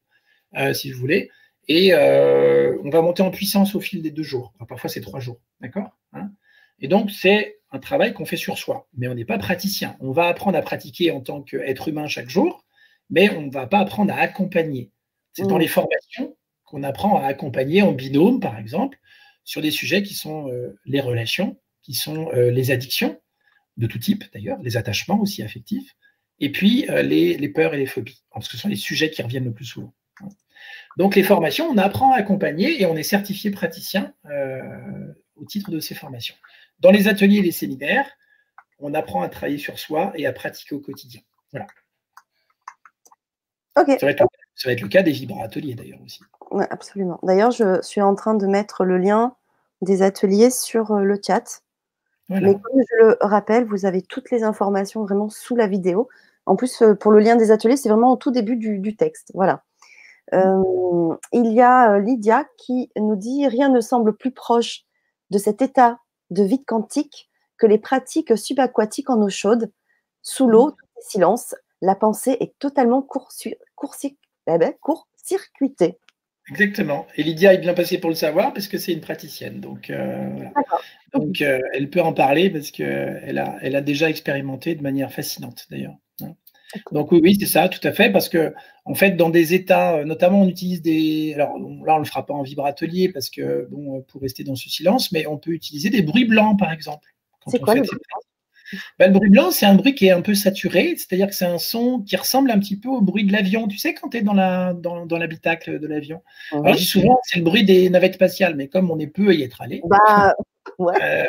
[0.74, 1.30] si vous voulez.
[1.68, 4.54] Et euh, on va monter en puissance au fil des deux jours.
[4.68, 5.40] parfois, c'est trois jours.
[5.60, 6.32] D'accord hein?
[6.80, 8.88] Et donc, c'est un travail qu'on fait sur soi.
[8.98, 9.96] Mais on n'est pas praticien.
[10.00, 12.66] On va apprendre à pratiquer en tant qu'être humain chaque jour,
[13.10, 14.92] mais on ne va pas apprendre à accompagner.
[15.34, 15.62] C'est dans mmh.
[15.62, 19.00] les formations qu'on apprend à accompagner en binôme, par exemple,
[19.44, 23.20] sur des sujets qui sont euh, les relations, qui sont euh, les addictions,
[23.78, 25.96] de tout type d'ailleurs, les attachements aussi affectifs,
[26.40, 29.22] et puis les, les, peurs et les phobies, parce que ce sont les sujets qui
[29.22, 29.94] reviennent le plus souvent.
[30.98, 35.72] Donc les formations, on apprend à accompagner et on est certifié praticien euh, au titre
[35.72, 36.36] de ces formations.
[36.80, 38.08] Dans les ateliers et les séminaires,
[38.80, 41.22] on apprend à travailler sur soi et à pratiquer au quotidien.
[41.52, 41.68] Voilà.
[43.76, 46.22] Ça, va être, le cas des vibra-ateliers d'ailleurs aussi.
[46.72, 47.20] absolument.
[47.22, 49.36] D'ailleurs, je suis en train de mettre le lien
[49.82, 51.62] des ateliers sur euh, le chat.
[52.30, 56.10] Mais comme je le rappelle, vous avez toutes les informations vraiment sous la vidéo.
[56.46, 59.32] En plus, euh, pour le lien des ateliers, c'est vraiment au tout début du texte.
[59.34, 59.64] Voilà.
[60.34, 64.84] Euh, il y a Lydia qui nous dit Rien ne semble plus proche
[65.30, 66.00] de cet état
[66.30, 69.72] de vide quantique que les pratiques subaquatiques en eau chaude.
[70.22, 71.56] Sous l'eau, tout est silence.
[71.82, 73.02] La pensée est totalement
[74.48, 76.00] eh ben, court-circuitée.
[76.50, 77.06] Exactement.
[77.16, 79.60] Et Lydia est bien passée pour le savoir parce que c'est une praticienne.
[79.60, 80.46] Donc, euh,
[81.14, 85.66] donc elle peut en parler parce qu'elle a, elle a déjà expérimenté de manière fascinante
[85.70, 85.96] d'ailleurs.
[86.92, 88.54] Donc oui, oui, c'est ça, tout à fait, parce que
[88.86, 91.34] en fait, dans des états, euh, notamment, on utilise des.
[91.36, 94.56] Alors là, on le fera pas en vibratelier parce que bon, euh, pour rester dans
[94.56, 97.08] ce silence, mais on peut utiliser des bruits blancs, par exemple.
[97.48, 98.22] C'est quoi le bruit blanc?
[99.00, 101.46] Ben, le bruit blanc, c'est un bruit qui est un peu saturé, c'est-à-dire que c'est
[101.46, 103.68] un son qui ressemble un petit peu au bruit de l'avion.
[103.68, 106.22] Tu sais, quand tu es dans l'habitacle dans, de l'avion?
[106.52, 109.30] Alors, je dis souvent, c'est le bruit des navettes spatiales, mais comme on est peu
[109.30, 110.34] à y être allé, bah,
[110.80, 110.94] ouais.
[111.02, 111.28] Euh,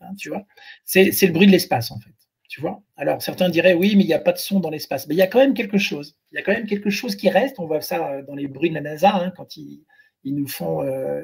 [0.00, 0.44] hein, tu vois,
[0.84, 2.10] c'est le bruit de l'espace, en fait.
[2.50, 2.82] Tu vois?
[2.96, 5.06] Alors, certains diraient oui, mais il n'y a pas de son dans l'espace.
[5.06, 6.16] Mais il y a quand même quelque chose.
[6.32, 7.60] Il y a quand même quelque chose qui reste.
[7.60, 9.84] On voit ça euh, dans les bruits de la NASA, hein, quand ils,
[10.24, 11.22] nous font, euh,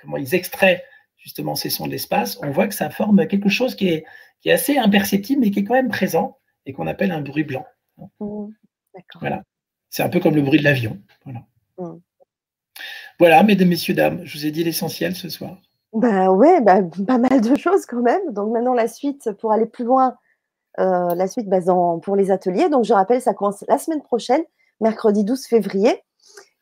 [0.00, 0.82] comment ils extraient
[1.18, 2.38] justement ces sons de l'espace.
[2.42, 4.06] On voit que ça forme quelque chose qui est,
[4.40, 7.44] qui est assez imperceptible, mais qui est quand même présent et qu'on appelle un bruit
[7.44, 7.66] blanc.
[8.18, 8.46] Mmh,
[9.20, 9.42] voilà.
[9.90, 10.98] C'est un peu comme le bruit de l'avion.
[11.24, 11.40] Voilà.
[11.76, 12.00] Mmh.
[13.18, 15.60] Voilà, mesdames, messieurs, dames, je vous ai dit l'essentiel ce soir.
[15.92, 18.32] Ben ouais, bah, pas mal de choses quand même.
[18.32, 20.16] Donc maintenant, la suite, pour aller plus loin,
[20.78, 21.60] euh, la suite bah,
[22.02, 22.68] pour les ateliers.
[22.68, 24.42] Donc, je rappelle, ça commence la semaine prochaine,
[24.80, 26.02] mercredi 12 février.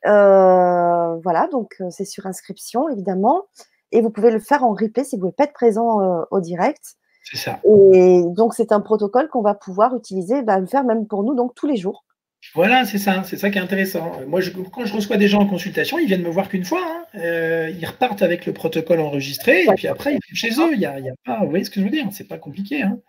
[0.06, 3.44] Euh, voilà, donc euh, c'est sur inscription, évidemment.
[3.92, 6.40] Et vous pouvez le faire en replay si vous ne pouvez pas être présent au
[6.40, 6.96] direct.
[7.22, 7.60] C'est ça.
[7.64, 11.34] Et donc, c'est un protocole qu'on va pouvoir utiliser, bah, le faire même pour nous,
[11.34, 12.04] donc tous les jours.
[12.54, 14.20] Voilà, c'est ça, c'est ça qui est intéressant.
[14.28, 14.40] Moi,
[14.72, 16.82] quand je reçois des gens en consultation, ils viennent me voir qu'une fois.
[16.84, 17.18] Hein.
[17.18, 20.72] Euh, ils repartent avec le protocole enregistré et puis après, ils sont chez eux.
[20.72, 20.94] Il y a,
[21.24, 22.82] pas, vous voyez ce que je veux dire C'est pas compliqué.
[22.82, 23.00] Hein.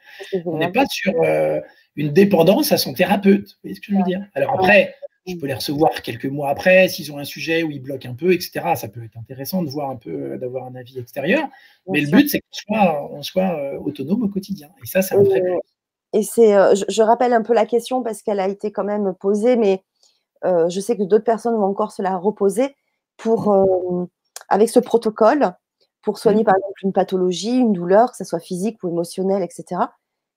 [0.45, 1.61] On n'est pas sur euh,
[1.95, 3.49] une dépendance à son thérapeute.
[3.49, 4.95] Vous voyez ce que je veux dire Alors après,
[5.27, 8.15] je peux les recevoir quelques mois après, s'ils ont un sujet où ils bloquent un
[8.15, 8.73] peu, etc.
[8.76, 11.47] Ça peut être intéressant de voir un peu, euh, d'avoir un avis extérieur.
[11.88, 14.69] Mais le but, c'est qu'on soit, on soit autonome au quotidien.
[14.81, 15.59] Et ça, ça va très bien.
[16.15, 19.13] Et c'est, euh, je, rappelle un peu la question parce qu'elle a été quand même
[19.15, 19.83] posée, mais
[20.45, 22.73] euh, je sais que d'autres personnes vont encore se la reposer
[23.17, 24.05] pour, euh,
[24.47, 25.53] avec ce protocole,
[26.01, 29.81] pour soigner par exemple une pathologie, une douleur, que ce soit physique ou émotionnelle, etc.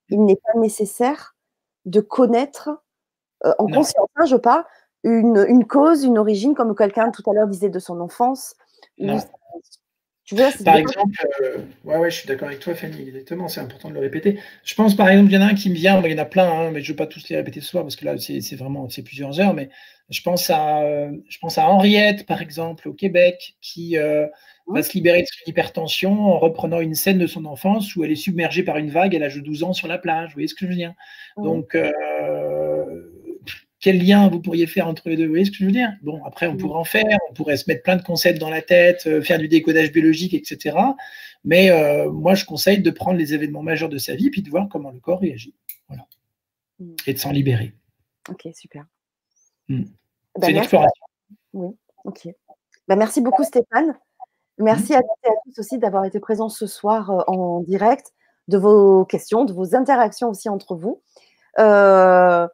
[0.09, 1.37] Il n'est pas nécessaire
[1.85, 2.71] de connaître
[3.45, 4.65] en conscience, hein, je parle,
[5.05, 8.57] une, cause, une origine, comme quelqu'un tout à l'heure disait de son enfance.
[10.29, 13.63] Tu vois, par exemple, euh, ouais, ouais, je suis d'accord avec toi, Fanny, exactement, c'est
[13.63, 14.39] important de le répéter.
[14.63, 16.19] Je pense, par exemple, il y en a un qui me vient, il y en
[16.19, 18.05] a plein, hein, mais je ne veux pas tous les répéter ce soir parce que
[18.05, 19.71] là, c'est vraiment c'est plusieurs heures, mais
[20.11, 20.83] je pense, à,
[21.31, 24.27] je pense à Henriette, par exemple, au Québec, qui euh,
[24.67, 28.11] va se libérer de son hypertension en reprenant une scène de son enfance où elle
[28.11, 30.29] est submergée par une vague à l'âge de 12 ans sur la plage.
[30.29, 30.93] Vous voyez ce que je veux dire?
[31.39, 31.91] Donc, euh,
[33.81, 35.93] quel lien vous pourriez faire entre les deux Vous voyez ce que je veux dire?
[36.03, 38.63] Bon, après, on pourrait en faire, on pourrait se mettre plein de concepts dans la
[38.63, 40.77] tête, euh, faire du décodage biologique, etc.
[41.45, 44.51] Mais euh, moi, je conseille de prendre les événements majeurs de sa vie, puis de
[44.51, 45.55] voir comment le corps réagit.
[45.87, 46.07] Voilà.
[46.81, 46.95] Hmm.
[47.07, 47.73] Et de s'en libérer.
[48.29, 48.85] Ok, super.
[49.69, 49.85] Hmm.
[50.35, 51.05] Bah, C'est une exploration.
[51.53, 52.29] Oui, ok.
[52.89, 53.97] Bah, merci beaucoup, Stéphane.
[54.59, 55.03] Merci à, à
[55.45, 58.13] tous aussi d'avoir été présents ce soir euh, en direct,
[58.49, 61.01] de vos questions, de vos interactions aussi entre vous.
[61.59, 62.49] Euh,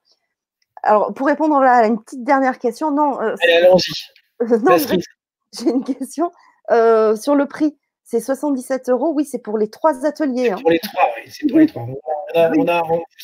[0.84, 3.20] alors, pour répondre à une petite dernière question, non.
[3.20, 3.92] Euh, allons-y.
[5.58, 6.30] J'ai une question
[6.70, 7.76] euh, sur le prix.
[8.02, 9.12] C'est 77 euros.
[9.14, 10.50] Oui, c'est pour les trois ateliers.
[10.50, 10.58] Hein.
[10.60, 11.30] Pour les trois, oui.
[11.32, 11.86] C'est pour les trois.
[12.34, 12.66] On, a, vous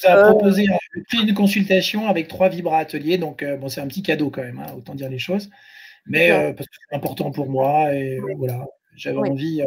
[0.05, 3.19] a euh, proposé le prix d'une consultation avec trois vibra ateliers.
[3.19, 5.51] Donc, bon, c'est un petit cadeau quand même, hein, autant dire les choses.
[6.07, 8.65] Mais parce que c'est important pour moi et voilà,
[8.97, 9.62] j'avais envie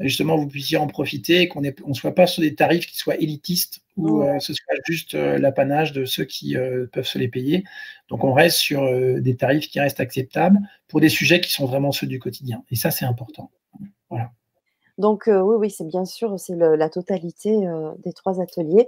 [0.00, 3.16] justement vous puissiez en profiter et qu'on ne soit pas sur des tarifs qui soient
[3.16, 7.28] élitistes ou euh, ce soit juste euh, l'apanage de ceux qui euh, peuvent se les
[7.28, 7.64] payer.
[8.08, 8.82] Donc on reste sur
[9.20, 10.58] des tarifs qui restent acceptables
[10.88, 12.62] pour des sujets qui sont vraiment ceux du quotidien.
[12.70, 13.50] Et ça, c'est important.
[14.10, 14.30] Voilà.
[14.98, 17.56] Donc oui, oui, c'est bien sûr, c'est la totalité
[18.04, 18.86] des trois ateliers.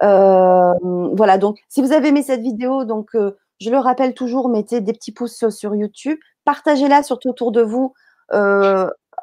[0.00, 4.92] voilà, donc si vous avez aimé cette vidéo, donc je le rappelle toujours, mettez des
[4.92, 7.92] petits pouces sur YouTube, partagez-la surtout autour de vous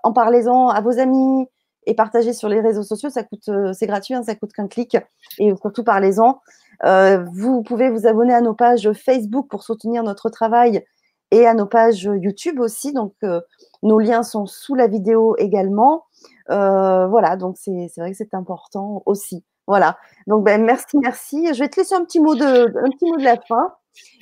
[0.04, 1.48] en parlez-en à vos amis
[1.86, 3.10] et partagez sur les réseaux sociaux.
[3.10, 4.98] Ça coûte, euh, c'est gratuit, hein, ça coûte qu'un clic.
[5.40, 6.40] Et surtout parlez-en.
[6.86, 10.86] Euh, vous pouvez vous abonner à nos pages Facebook pour soutenir notre travail
[11.32, 12.94] et à nos pages YouTube aussi.
[12.94, 13.42] Donc, euh,
[13.84, 16.06] nos liens sont sous la vidéo également.
[16.48, 19.44] voilà, donc c'est vrai que c'est important aussi.
[19.68, 19.98] Voilà.
[20.28, 21.54] Donc, ben, merci, merci.
[21.54, 22.44] Je vais te laisser un petit mot de,
[22.78, 23.74] un petit mot de la fin.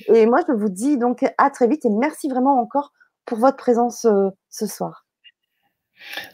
[0.08, 2.92] Et moi, je vous dis donc à très vite et merci vraiment encore
[3.24, 4.06] pour votre présence
[4.50, 5.07] ce soir.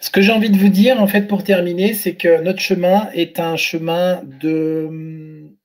[0.01, 3.11] Ce que j'ai envie de vous dire, en fait, pour terminer, c'est que notre chemin
[3.13, 5.57] est un chemin de hum,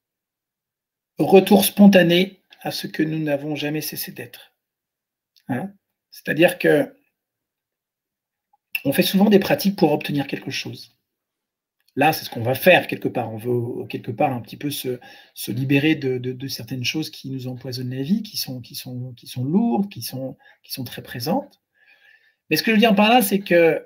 [1.18, 4.54] retour spontané à ce que nous n'avons jamais cessé d'être.
[5.48, 5.72] Hein.
[6.12, 6.94] C'est-à-dire que
[8.86, 10.96] on fait souvent des pratiques pour obtenir quelque chose.
[11.96, 13.34] Là, c'est ce qu'on va faire quelque part.
[13.34, 15.00] On veut quelque part un petit peu se,
[15.48, 18.62] libérer de, certaines choses qui nous empoisonnent la vie, qui sont,
[19.44, 20.38] lourdes, qui sont
[20.86, 21.60] très présentes.
[22.50, 23.86] Mais ce que je veux dire par là, c'est que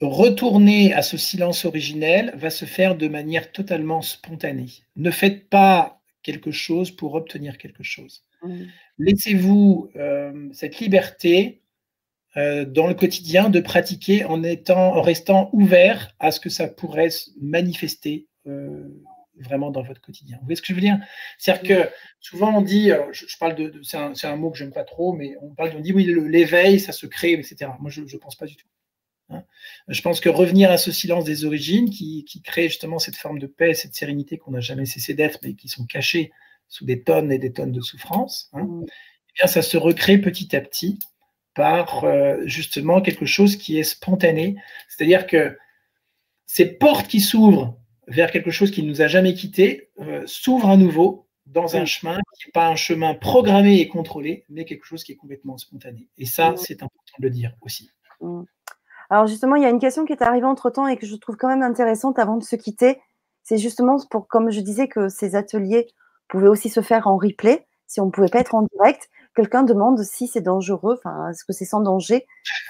[0.00, 4.70] retourner à ce silence originel va se faire de manière totalement spontanée.
[4.96, 8.24] Ne faites pas quelque chose pour obtenir quelque chose.
[8.42, 8.64] Mmh.
[8.98, 11.62] Laissez-vous euh, cette liberté
[12.36, 16.66] euh, dans le quotidien de pratiquer en, étant, en restant ouvert à ce que ça
[16.66, 18.88] pourrait se manifester euh,
[19.40, 20.36] vraiment dans votre quotidien.
[20.38, 20.98] Vous voyez ce que je veux dire?
[21.38, 21.90] C'est-à-dire que
[22.20, 25.34] souvent on dit, je, parle de, c'est un, mot que je n'aime pas trop, mais
[25.40, 27.70] on parle, on dit oui, l'éveil, ça se crée, etc.
[27.80, 28.66] Moi, je ne pense pas du tout.
[29.30, 29.44] Hein.
[29.88, 33.46] Je pense que revenir à ce silence des origines qui, crée justement cette forme de
[33.46, 36.32] paix, cette sérénité qu'on n'a jamais cessé d'être, mais qui sont cachées
[36.68, 38.84] sous des tonnes et des tonnes de souffrance, hein, mm.
[38.86, 40.98] eh bien, ça se recrée petit à petit
[41.54, 44.56] par euh, justement quelque chose qui est spontané.
[44.88, 45.56] C'est-à-dire que
[46.46, 47.78] ces portes qui s'ouvrent
[48.08, 51.82] vers quelque chose qui ne nous a jamais quittés euh, s'ouvrent à nouveau dans un
[51.82, 51.86] mm.
[51.86, 55.58] chemin qui n'est pas un chemin programmé et contrôlé, mais quelque chose qui est complètement
[55.58, 56.08] spontané.
[56.18, 56.56] Et ça, mm.
[56.56, 57.90] c'est important de le dire aussi.
[59.10, 61.36] Alors justement, il y a une question qui est arrivée entre-temps et que je trouve
[61.36, 63.00] quand même intéressante avant de se quitter.
[63.42, 65.86] C'est justement pour, comme je disais, que ces ateliers
[66.28, 69.10] pouvaient aussi se faire en replay, si on ne pouvait pas être en direct.
[69.36, 72.24] Quelqu'un demande si c'est dangereux, enfin, est-ce que c'est sans danger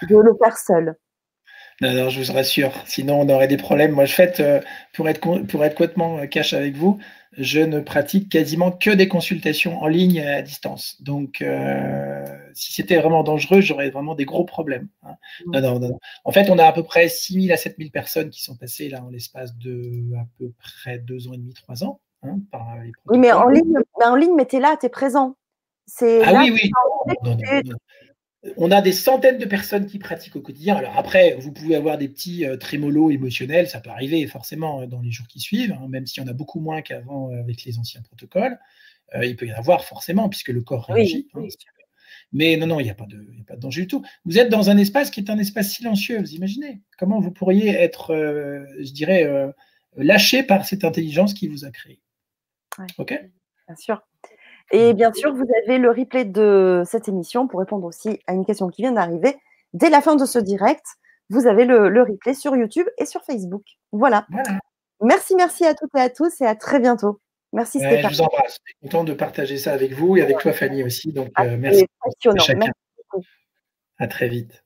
[0.08, 0.96] de le faire seul?
[1.80, 2.72] Non, non, je vous rassure.
[2.86, 3.92] Sinon, on aurait des problèmes.
[3.92, 4.60] Moi, je fais, euh,
[4.92, 6.98] pour être, pour être complètement cash avec vous,
[7.36, 11.02] je ne pratique quasiment que des consultations en ligne à distance.
[11.02, 12.24] Donc, euh,
[12.54, 14.88] si c'était vraiment dangereux, j'aurais vraiment des gros problèmes.
[15.02, 15.16] Hein.
[15.46, 15.98] Non, non, non.
[16.24, 18.56] En fait, on a à peu près 6 000 à 7 000 personnes qui sont
[18.56, 22.00] passées là en l'espace de à peu près deux ans et demi, trois ans.
[22.22, 22.38] Hein,
[23.08, 25.36] oui, mais en ligne, en ligne, mais tu es là, tu es présent.
[26.02, 26.70] Ah oui, oui
[28.56, 30.76] on a des centaines de personnes qui pratiquent au quotidien.
[30.76, 34.86] Alors après, vous pouvez avoir des petits euh, trémolos émotionnels, ça peut arriver forcément euh,
[34.86, 37.40] dans les jours qui suivent, hein, même s'il y en a beaucoup moins qu'avant euh,
[37.40, 38.58] avec les anciens protocoles.
[39.22, 41.28] il peut y en avoir forcément, puisque le corps réagit.
[41.34, 41.46] Hein,
[42.32, 44.04] mais non, non, il n'y a, pas de, a pas de danger du tout.
[44.24, 46.82] Vous êtes dans un espace qui est un espace silencieux, vous imaginez?
[46.98, 48.12] Comment vous pourriez être,
[48.80, 49.24] je dirais,
[49.96, 52.00] lâché par cette intelligence qui vous a créé?
[52.98, 53.10] Ok?
[53.68, 54.02] Bien sûr.
[54.70, 58.44] Et bien sûr, vous avez le replay de cette émission pour répondre aussi à une
[58.44, 59.36] question qui vient d'arriver.
[59.72, 60.84] Dès la fin de ce direct,
[61.30, 63.62] vous avez le, replay sur YouTube et sur Facebook.
[63.92, 64.26] Voilà.
[65.00, 67.20] Merci, merci à toutes et à tous et à très bientôt.
[67.52, 68.10] Merci Stéphane.
[68.10, 68.58] Je vous embrasse.
[68.66, 71.12] Je suis content de partager ça avec vous et avec toi Fanny aussi.
[71.12, 71.86] Donc, euh, merci.
[72.02, 72.44] Passionnant.
[72.58, 73.28] Merci
[73.98, 74.63] À très vite.